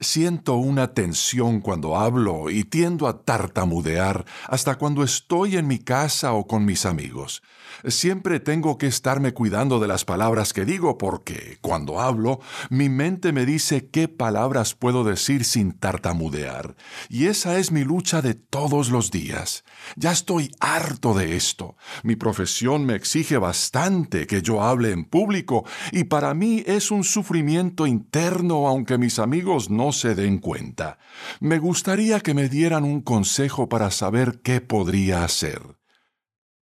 Siento 0.00 0.56
una 0.56 0.94
tensión 0.94 1.60
cuando 1.60 1.96
hablo 1.96 2.50
y 2.50 2.64
tiendo 2.64 3.06
a 3.06 3.22
tartamudear 3.24 4.24
hasta 4.48 4.74
cuando 4.74 5.04
estoy 5.04 5.56
en 5.56 5.68
mi 5.68 5.78
casa 5.78 6.32
o 6.32 6.46
con 6.48 6.64
mis 6.64 6.86
amigos. 6.86 7.42
Siempre 7.86 8.40
tengo 8.40 8.78
que 8.78 8.86
estarme 8.86 9.32
cuidando 9.32 9.80
de 9.80 9.88
las 9.88 10.04
palabras 10.04 10.52
que 10.52 10.64
digo 10.64 10.98
porque, 10.98 11.58
cuando 11.60 12.00
hablo, 12.00 12.40
mi 12.70 12.88
mente 12.88 13.32
me 13.32 13.46
dice 13.46 13.88
qué 13.88 14.08
palabras 14.08 14.74
puedo 14.74 15.04
decir 15.04 15.44
sin 15.44 15.72
tartamudear. 15.72 16.76
Y 17.08 17.26
esa 17.26 17.58
es 17.58 17.72
mi 17.72 17.84
lucha 17.84 18.22
de 18.22 18.34
todos 18.34 18.90
los 18.90 19.10
días. 19.10 19.64
Ya 19.96 20.12
estoy 20.12 20.50
harto 20.60 21.14
de 21.14 21.36
esto. 21.36 21.76
Mi 22.02 22.16
profesión 22.16 22.84
me 22.84 22.94
exige 22.94 23.38
bastante 23.38 24.26
que 24.26 24.42
yo 24.42 24.62
hable 24.62 24.90
en 24.90 25.04
público 25.04 25.64
y 25.90 26.04
para 26.04 26.34
mí 26.34 26.62
es 26.66 26.90
un 26.90 27.04
sufrimiento 27.04 27.86
interno 27.86 28.68
aunque 28.68 28.98
mis 28.98 29.18
amigos 29.18 29.70
no 29.70 29.92
se 29.92 30.14
den 30.14 30.38
cuenta. 30.38 30.98
Me 31.40 31.58
gustaría 31.58 32.20
que 32.20 32.34
me 32.34 32.48
dieran 32.48 32.84
un 32.84 33.00
consejo 33.02 33.68
para 33.68 33.90
saber 33.90 34.40
qué 34.42 34.60
podría 34.60 35.24
hacer. 35.24 35.81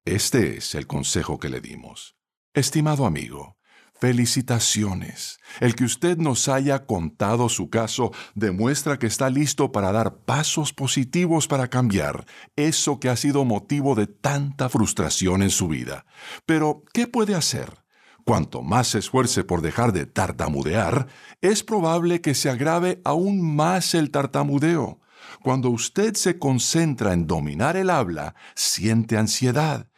Este 0.05 0.57
es 0.57 0.75
el 0.75 0.87
consejo 0.87 1.39
que 1.39 1.49
le 1.49 1.61
dimos. 1.61 2.17
Estimado 2.55 3.07
amigo, 3.07 3.59
felicitaciones. 4.01 5.39
El 5.61 5.75
que 5.75 5.85
usted 5.85 6.17
nos 6.19 6.49
haya 6.49 6.87
contado 6.87 7.49
su 7.49 7.69
caso 7.69 8.13
demuestra 8.35 8.99
que 8.99 9.07
está 9.07 9.29
listo 9.29 9.73
para 9.73 9.93
dar 9.93 10.19
pasos 10.25 10.73
positivos 10.73 11.49
para 11.49 11.69
cambiar 11.69 12.25
eso 12.57 13.01
que 13.01 13.09
ha 13.09 13.17
sido 13.17 13.45
motivo 13.45 13.95
de 13.95 14.07
tanta 14.07 14.69
frustración 14.69 15.43
en 15.43 15.51
su 15.51 15.69
vida. 15.69 16.07
Pero, 16.47 16.85
¿qué 16.93 17.07
puede 17.07 17.35
hacer? 17.35 17.85
Cuanto 18.25 18.63
más 18.63 18.89
se 18.89 18.99
esfuerce 18.99 19.43
por 19.43 19.63
dejar 19.63 19.93
de 19.93 20.07
tartamudear, 20.07 21.07
es 21.41 21.65
probable 21.65 22.21
que 22.21 22.35
se 22.35 22.51
agrave 22.51 23.01
aún 23.05 23.57
más 23.57 23.95
el 23.95 24.11
tartamudeo. 24.11 25.01
Cuando 25.43 25.71
usted 25.71 26.15
se 26.15 26.39
concentra 26.39 27.13
en 27.13 27.27
dominar 27.27 27.77
el 27.77 27.91
habla, 27.91 28.35
siente 28.55 29.17
ansiedad 29.17 29.89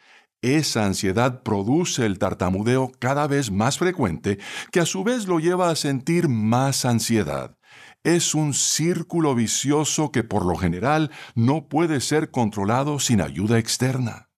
esa 0.41 0.85
ansiedad 0.85 1.43
produce 1.43 2.05
el 2.05 2.17
tartamudeo 2.17 2.91
cada 2.99 3.27
vez 3.27 3.51
más 3.51 3.77
frecuente, 3.77 4.39
que 4.71 4.79
a 4.79 4.85
su 4.85 5.03
vez 5.03 5.27
lo 5.27 5.39
lleva 5.39 5.69
a 5.69 5.75
sentir 5.75 6.29
más 6.29 6.85
ansiedad. 6.85 7.57
Es 8.03 8.33
un 8.33 8.55
círculo 8.55 9.35
vicioso 9.35 10.11
que 10.11 10.23
por 10.23 10.45
lo 10.45 10.55
general 10.55 11.11
no 11.35 11.67
puede 11.67 12.01
ser 12.01 12.31
controlado 12.31 12.99
sin 12.99 13.21
ayuda 13.21 13.59
externa. 13.59 14.29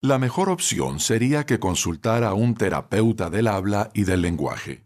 La 0.00 0.18
mejor 0.18 0.48
opción 0.48 1.00
sería 1.00 1.44
que 1.44 1.58
consultara 1.58 2.28
a 2.28 2.34
un 2.34 2.54
terapeuta 2.54 3.28
del 3.28 3.48
habla 3.48 3.90
y 3.92 4.04
del 4.04 4.22
lenguaje. 4.22 4.85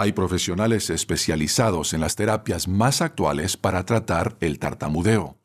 Hay 0.00 0.12
profesionales 0.12 0.88
especializados 0.88 1.92
en 1.92 2.00
las 2.00 2.16
terapias 2.16 2.68
más 2.68 3.02
actuales 3.02 3.58
para 3.58 3.84
tratar 3.84 4.34
el 4.40 4.58
tartamudeo. 4.58 5.36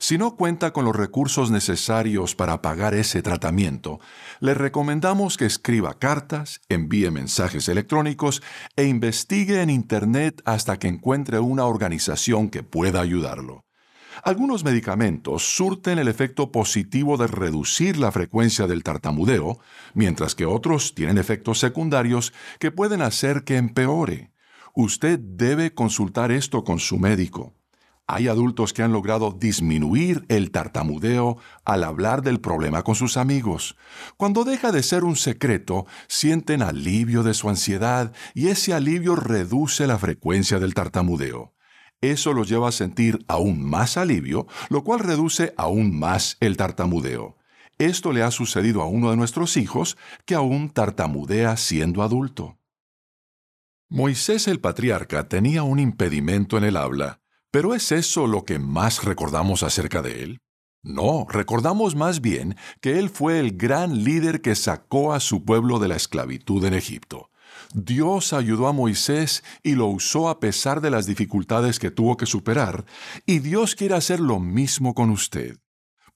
Si 0.00 0.18
no 0.18 0.34
cuenta 0.34 0.72
con 0.72 0.84
los 0.84 0.96
recursos 0.96 1.52
necesarios 1.52 2.34
para 2.34 2.60
pagar 2.60 2.92
ese 2.94 3.22
tratamiento, 3.22 4.00
le 4.40 4.54
recomendamos 4.54 5.36
que 5.36 5.46
escriba 5.46 5.96
cartas, 6.00 6.60
envíe 6.68 7.12
mensajes 7.12 7.68
electrónicos 7.68 8.42
e 8.74 8.82
investigue 8.86 9.62
en 9.62 9.70
Internet 9.70 10.42
hasta 10.44 10.76
que 10.80 10.88
encuentre 10.88 11.38
una 11.38 11.66
organización 11.66 12.50
que 12.50 12.64
pueda 12.64 13.00
ayudarlo. 13.00 13.64
Algunos 14.22 14.64
medicamentos 14.64 15.56
surten 15.56 15.98
el 15.98 16.08
efecto 16.08 16.52
positivo 16.52 17.16
de 17.16 17.26
reducir 17.26 17.96
la 17.96 18.12
frecuencia 18.12 18.66
del 18.66 18.82
tartamudeo, 18.82 19.58
mientras 19.94 20.34
que 20.34 20.44
otros 20.44 20.94
tienen 20.94 21.16
efectos 21.16 21.58
secundarios 21.58 22.32
que 22.58 22.70
pueden 22.70 23.00
hacer 23.00 23.44
que 23.44 23.56
empeore. 23.56 24.30
Usted 24.74 25.18
debe 25.18 25.72
consultar 25.74 26.32
esto 26.32 26.64
con 26.64 26.78
su 26.78 26.98
médico. 26.98 27.54
Hay 28.06 28.26
adultos 28.28 28.72
que 28.72 28.82
han 28.82 28.92
logrado 28.92 29.30
disminuir 29.30 30.26
el 30.28 30.50
tartamudeo 30.50 31.38
al 31.64 31.84
hablar 31.84 32.22
del 32.22 32.40
problema 32.40 32.82
con 32.82 32.96
sus 32.96 33.16
amigos. 33.16 33.76
Cuando 34.16 34.44
deja 34.44 34.72
de 34.72 34.82
ser 34.82 35.04
un 35.04 35.14
secreto, 35.14 35.86
sienten 36.08 36.60
alivio 36.62 37.22
de 37.22 37.34
su 37.34 37.48
ansiedad 37.48 38.12
y 38.34 38.48
ese 38.48 38.74
alivio 38.74 39.14
reduce 39.14 39.86
la 39.86 39.96
frecuencia 39.96 40.58
del 40.58 40.74
tartamudeo. 40.74 41.54
Eso 42.00 42.32
los 42.32 42.48
lleva 42.48 42.68
a 42.68 42.72
sentir 42.72 43.24
aún 43.28 43.62
más 43.62 43.96
alivio, 43.96 44.46
lo 44.68 44.84
cual 44.84 45.00
reduce 45.00 45.52
aún 45.56 45.98
más 45.98 46.36
el 46.40 46.56
tartamudeo. 46.56 47.36
Esto 47.78 48.12
le 48.12 48.22
ha 48.22 48.30
sucedido 48.30 48.82
a 48.82 48.86
uno 48.86 49.10
de 49.10 49.16
nuestros 49.16 49.56
hijos 49.56 49.96
que 50.24 50.34
aún 50.34 50.70
tartamudea 50.70 51.56
siendo 51.56 52.02
adulto. 52.02 52.58
Moisés 53.88 54.48
el 54.48 54.60
patriarca 54.60 55.28
tenía 55.28 55.62
un 55.62 55.78
impedimento 55.78 56.56
en 56.56 56.64
el 56.64 56.76
habla, 56.76 57.20
pero 57.50 57.74
¿es 57.74 57.90
eso 57.90 58.26
lo 58.26 58.44
que 58.44 58.58
más 58.58 59.04
recordamos 59.04 59.62
acerca 59.62 60.00
de 60.00 60.22
él? 60.22 60.40
No, 60.82 61.26
recordamos 61.28 61.96
más 61.96 62.20
bien 62.20 62.56
que 62.80 62.98
él 62.98 63.10
fue 63.10 63.40
el 63.40 63.56
gran 63.56 64.04
líder 64.04 64.40
que 64.40 64.54
sacó 64.54 65.12
a 65.12 65.20
su 65.20 65.44
pueblo 65.44 65.78
de 65.78 65.88
la 65.88 65.96
esclavitud 65.96 66.64
en 66.64 66.74
Egipto. 66.74 67.29
Dios 67.72 68.32
ayudó 68.32 68.66
a 68.66 68.72
Moisés 68.72 69.44
y 69.62 69.74
lo 69.74 69.86
usó 69.86 70.28
a 70.28 70.40
pesar 70.40 70.80
de 70.80 70.90
las 70.90 71.06
dificultades 71.06 71.78
que 71.78 71.90
tuvo 71.90 72.16
que 72.16 72.26
superar, 72.26 72.84
y 73.26 73.38
Dios 73.38 73.76
quiere 73.76 73.94
hacer 73.94 74.18
lo 74.18 74.40
mismo 74.40 74.94
con 74.94 75.10
usted. 75.10 75.58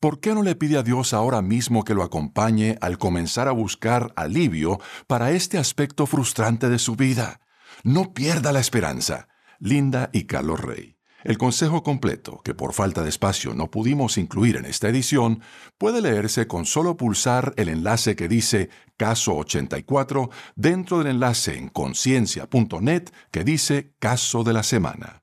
¿Por 0.01 0.21
qué 0.21 0.35
no 0.35 0.43
le 0.43 0.57
pide 0.57 0.77
a 0.77 0.83
Dios 0.83 1.15
ahora 1.15 1.43
mismo 1.43 1.85
que 1.85 1.95
lo 1.95 2.03
acompañe 2.03 2.77
al 2.81 2.99
comenzar 2.99 3.49
a 3.49 3.53
buscar 3.53 4.13
alivio 4.17 4.81
para 5.07 5.31
este 5.31 5.57
aspecto 5.57 6.07
frustrante 6.07 6.69
de 6.69 6.79
su 6.79 6.97
vida? 6.97 7.41
No 7.85 8.13
pierda 8.13 8.53
la 8.53 8.61
esperanza. 8.61 9.29
Linda 9.61 10.11
y 10.13 10.25
Carlos 10.25 10.61
Rey. 10.61 10.94
El 11.25 11.39
consejo 11.39 11.83
completo, 11.83 12.43
que 12.45 12.53
por 12.53 12.75
falta 12.75 13.03
de 13.03 13.09
espacio 13.09 13.55
no 13.55 13.71
pudimos 13.71 14.19
incluir 14.19 14.57
en 14.57 14.67
esta 14.67 14.91
edición, 14.91 15.41
puede 15.79 16.03
leerse 16.03 16.47
con 16.47 16.67
solo 16.67 16.99
pulsar 16.99 17.55
el 17.57 17.71
enlace 17.71 18.15
que 18.15 18.29
dice 18.29 18.69
Caso 18.99 19.35
84 19.35 20.29
dentro 20.55 20.99
del 20.99 21.07
enlace 21.09 21.57
en 21.57 21.71
conciencia.net 21.71 23.05
que 23.31 23.43
dice 23.43 23.95
Caso 23.99 24.45
de 24.45 24.53
la 24.53 24.63
Semana. 24.63 25.23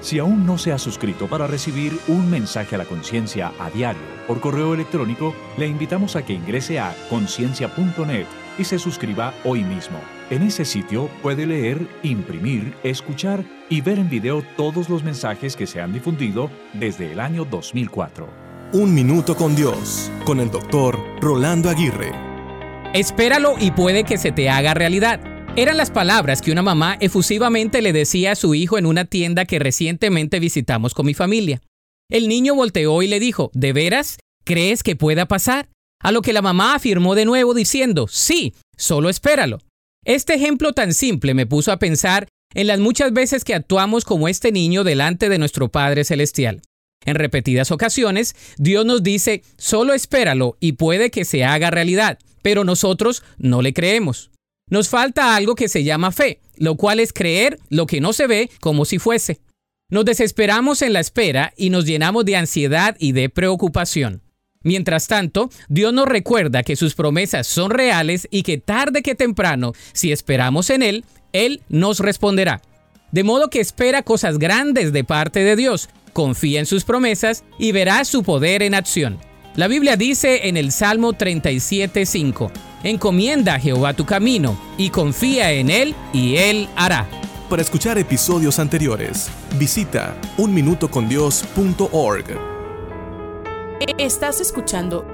Si 0.00 0.18
aún 0.18 0.46
no 0.46 0.56
se 0.56 0.72
ha 0.72 0.78
suscrito 0.78 1.28
para 1.28 1.46
recibir 1.46 1.96
un 2.08 2.30
mensaje 2.30 2.74
a 2.74 2.78
la 2.78 2.86
conciencia 2.86 3.52
a 3.60 3.70
diario 3.70 4.02
por 4.26 4.40
correo 4.40 4.72
electrónico, 4.72 5.34
le 5.58 5.66
invitamos 5.66 6.16
a 6.16 6.24
que 6.24 6.32
ingrese 6.32 6.80
a 6.80 6.96
conciencia.net 7.10 8.26
y 8.58 8.64
se 8.64 8.78
suscriba 8.78 9.34
hoy 9.44 9.62
mismo. 9.62 10.00
En 10.32 10.42
ese 10.42 10.64
sitio 10.64 11.10
puede 11.20 11.44
leer, 11.44 11.86
imprimir, 12.02 12.72
escuchar 12.84 13.44
y 13.68 13.82
ver 13.82 13.98
en 13.98 14.08
video 14.08 14.42
todos 14.56 14.88
los 14.88 15.04
mensajes 15.04 15.56
que 15.56 15.66
se 15.66 15.78
han 15.78 15.92
difundido 15.92 16.50
desde 16.72 17.12
el 17.12 17.20
año 17.20 17.44
2004. 17.44 18.30
Un 18.72 18.94
minuto 18.94 19.36
con 19.36 19.54
Dios, 19.54 20.10
con 20.24 20.40
el 20.40 20.50
doctor 20.50 20.98
Rolando 21.20 21.68
Aguirre. 21.68 22.12
Espéralo 22.94 23.56
y 23.60 23.72
puede 23.72 24.04
que 24.04 24.16
se 24.16 24.32
te 24.32 24.48
haga 24.48 24.72
realidad. 24.72 25.20
Eran 25.54 25.76
las 25.76 25.90
palabras 25.90 26.40
que 26.40 26.50
una 26.50 26.62
mamá 26.62 26.96
efusivamente 27.00 27.82
le 27.82 27.92
decía 27.92 28.32
a 28.32 28.34
su 28.34 28.54
hijo 28.54 28.78
en 28.78 28.86
una 28.86 29.04
tienda 29.04 29.44
que 29.44 29.58
recientemente 29.58 30.40
visitamos 30.40 30.94
con 30.94 31.04
mi 31.04 31.12
familia. 31.12 31.60
El 32.08 32.26
niño 32.26 32.54
volteó 32.54 33.02
y 33.02 33.06
le 33.06 33.20
dijo, 33.20 33.50
¿de 33.52 33.74
veras? 33.74 34.16
¿Crees 34.46 34.82
que 34.82 34.96
pueda 34.96 35.26
pasar? 35.26 35.68
A 36.00 36.10
lo 36.10 36.22
que 36.22 36.32
la 36.32 36.40
mamá 36.40 36.74
afirmó 36.74 37.14
de 37.14 37.26
nuevo 37.26 37.52
diciendo, 37.52 38.06
sí, 38.08 38.54
solo 38.78 39.10
espéralo. 39.10 39.58
Este 40.04 40.34
ejemplo 40.34 40.72
tan 40.72 40.94
simple 40.94 41.32
me 41.32 41.46
puso 41.46 41.70
a 41.70 41.78
pensar 41.78 42.26
en 42.54 42.66
las 42.66 42.80
muchas 42.80 43.12
veces 43.12 43.44
que 43.44 43.54
actuamos 43.54 44.04
como 44.04 44.26
este 44.26 44.50
niño 44.50 44.82
delante 44.82 45.28
de 45.28 45.38
nuestro 45.38 45.70
Padre 45.70 46.04
Celestial. 46.04 46.60
En 47.04 47.14
repetidas 47.14 47.70
ocasiones, 47.70 48.34
Dios 48.58 48.84
nos 48.84 49.02
dice, 49.02 49.42
solo 49.56 49.94
espéralo 49.94 50.56
y 50.60 50.72
puede 50.72 51.10
que 51.10 51.24
se 51.24 51.44
haga 51.44 51.70
realidad, 51.70 52.18
pero 52.42 52.64
nosotros 52.64 53.22
no 53.38 53.62
le 53.62 53.72
creemos. 53.72 54.30
Nos 54.68 54.88
falta 54.88 55.36
algo 55.36 55.54
que 55.54 55.68
se 55.68 55.84
llama 55.84 56.10
fe, 56.10 56.40
lo 56.56 56.76
cual 56.76 56.98
es 56.98 57.12
creer 57.12 57.58
lo 57.68 57.86
que 57.86 58.00
no 58.00 58.12
se 58.12 58.26
ve 58.26 58.50
como 58.60 58.84
si 58.84 58.98
fuese. 58.98 59.40
Nos 59.88 60.04
desesperamos 60.04 60.82
en 60.82 60.94
la 60.94 61.00
espera 61.00 61.52
y 61.56 61.70
nos 61.70 61.84
llenamos 61.84 62.24
de 62.24 62.36
ansiedad 62.36 62.96
y 62.98 63.12
de 63.12 63.28
preocupación. 63.28 64.21
Mientras 64.62 65.08
tanto, 65.08 65.50
Dios 65.68 65.92
nos 65.92 66.06
recuerda 66.06 66.62
que 66.62 66.76
sus 66.76 66.94
promesas 66.94 67.46
son 67.46 67.70
reales 67.70 68.28
y 68.30 68.42
que 68.42 68.58
tarde 68.58 69.02
que 69.02 69.14
temprano, 69.14 69.72
si 69.92 70.12
esperamos 70.12 70.70
en 70.70 70.82
Él, 70.82 71.04
Él 71.32 71.62
nos 71.68 72.00
responderá. 72.00 72.62
De 73.10 73.24
modo 73.24 73.50
que 73.50 73.60
espera 73.60 74.02
cosas 74.02 74.38
grandes 74.38 74.92
de 74.92 75.04
parte 75.04 75.40
de 75.40 75.56
Dios, 75.56 75.88
confía 76.12 76.60
en 76.60 76.66
sus 76.66 76.84
promesas 76.84 77.44
y 77.58 77.72
verá 77.72 78.04
su 78.04 78.22
poder 78.22 78.62
en 78.62 78.74
acción. 78.74 79.18
La 79.54 79.68
Biblia 79.68 79.96
dice 79.96 80.48
en 80.48 80.56
el 80.56 80.72
Salmo 80.72 81.12
37:5, 81.12 82.50
Encomienda 82.84 83.54
a 83.54 83.60
Jehová 83.60 83.94
tu 83.94 84.06
camino 84.06 84.58
y 84.78 84.90
confía 84.90 85.52
en 85.52 85.70
Él 85.70 85.94
y 86.12 86.36
Él 86.36 86.68
hará. 86.74 87.06
Para 87.50 87.60
escuchar 87.60 87.98
episodios 87.98 88.58
anteriores, 88.58 89.28
visita 89.58 90.16
unminutocondios.org. 90.38 92.51
Estás 93.98 94.40
escuchando 94.40 95.04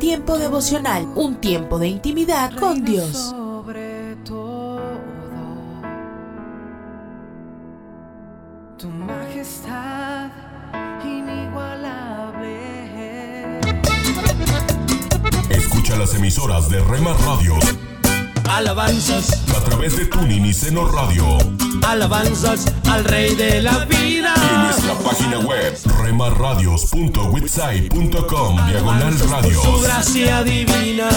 Tiempo 0.00 0.36
devocional, 0.36 1.06
un 1.14 1.36
tiempo 1.36 1.78
de 1.78 1.88
intimidad 1.88 2.52
con 2.58 2.84
Dios. 2.84 3.12
Sobre 3.30 4.16
todo, 4.24 4.80
tu 8.76 8.88
majestad 8.88 10.30
inigualable. 11.02 12.58
Escucha 15.48 15.96
las 15.96 16.14
emisoras 16.14 16.68
de 16.68 16.80
Rema 16.80 17.14
Radios 17.14 17.64
Alabanzas, 18.48 19.42
a 19.56 19.60
través 19.64 19.96
de 19.96 20.06
Tuning 20.06 20.46
y 20.46 20.54
Seno 20.54 20.86
Radio 20.88 21.38
alabanzas 21.86 22.66
al 22.90 23.04
Rey 23.04 23.34
de 23.34 23.62
la 23.62 23.84
vida. 23.84 24.34
y 24.36 24.54
en 24.54 24.62
nuestra 24.64 24.94
página 24.94 25.38
web 25.38 25.76
remarradios.witsai.com 26.02 28.66
diagonal 28.66 29.14
Por 29.14 29.54
su 29.54 29.80
gracia 29.82 30.42
divina. 30.42 31.08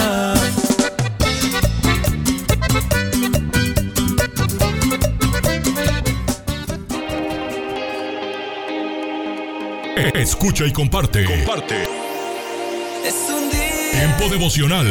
Escucha 10.13 10.65
y 10.65 10.71
comparte. 10.71 11.25
Comparte. 11.25 11.83
Es 13.05 13.15
un 13.29 13.49
día 13.49 13.91
Tiempo 13.91 14.29
devocional. 14.29 14.87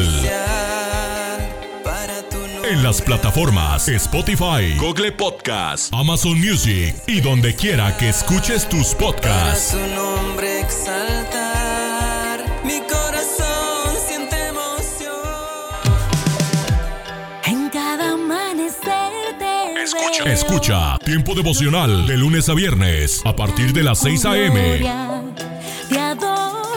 En 2.68 2.82
las 2.82 3.00
plataformas 3.00 3.88
Spotify, 3.88 4.76
Google 4.78 5.12
Podcast, 5.12 5.90
Amazon 5.94 6.38
Music 6.38 6.94
y 7.06 7.22
donde 7.22 7.54
quiera 7.54 7.96
que 7.96 8.10
escuches 8.10 8.68
tus 8.68 8.88
podcasts. 8.88 9.72
Para 9.72 9.86
tu 9.86 9.94
nombre 9.94 10.60
exaltar. 10.60 12.44
Mi 12.64 12.80
corazón 12.80 13.96
siente 14.06 14.48
emoción. 14.48 15.14
En 17.46 17.70
cada 17.70 18.12
amanecer 18.12 19.12
te 19.38 19.82
Escucha. 19.84 20.30
Escucha 20.30 20.98
Tiempo 20.98 21.34
devocional 21.34 22.06
de 22.06 22.18
lunes 22.18 22.50
a 22.50 22.54
viernes 22.54 23.22
a 23.24 23.34
partir 23.34 23.72
de 23.72 23.82
las 23.82 24.00
6 24.00 24.24
a.m. 24.26 24.86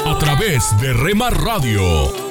a 0.05 0.17
través 0.19 0.63
de 0.79 0.93
Rema 0.93 1.31
Radio. 1.31 2.30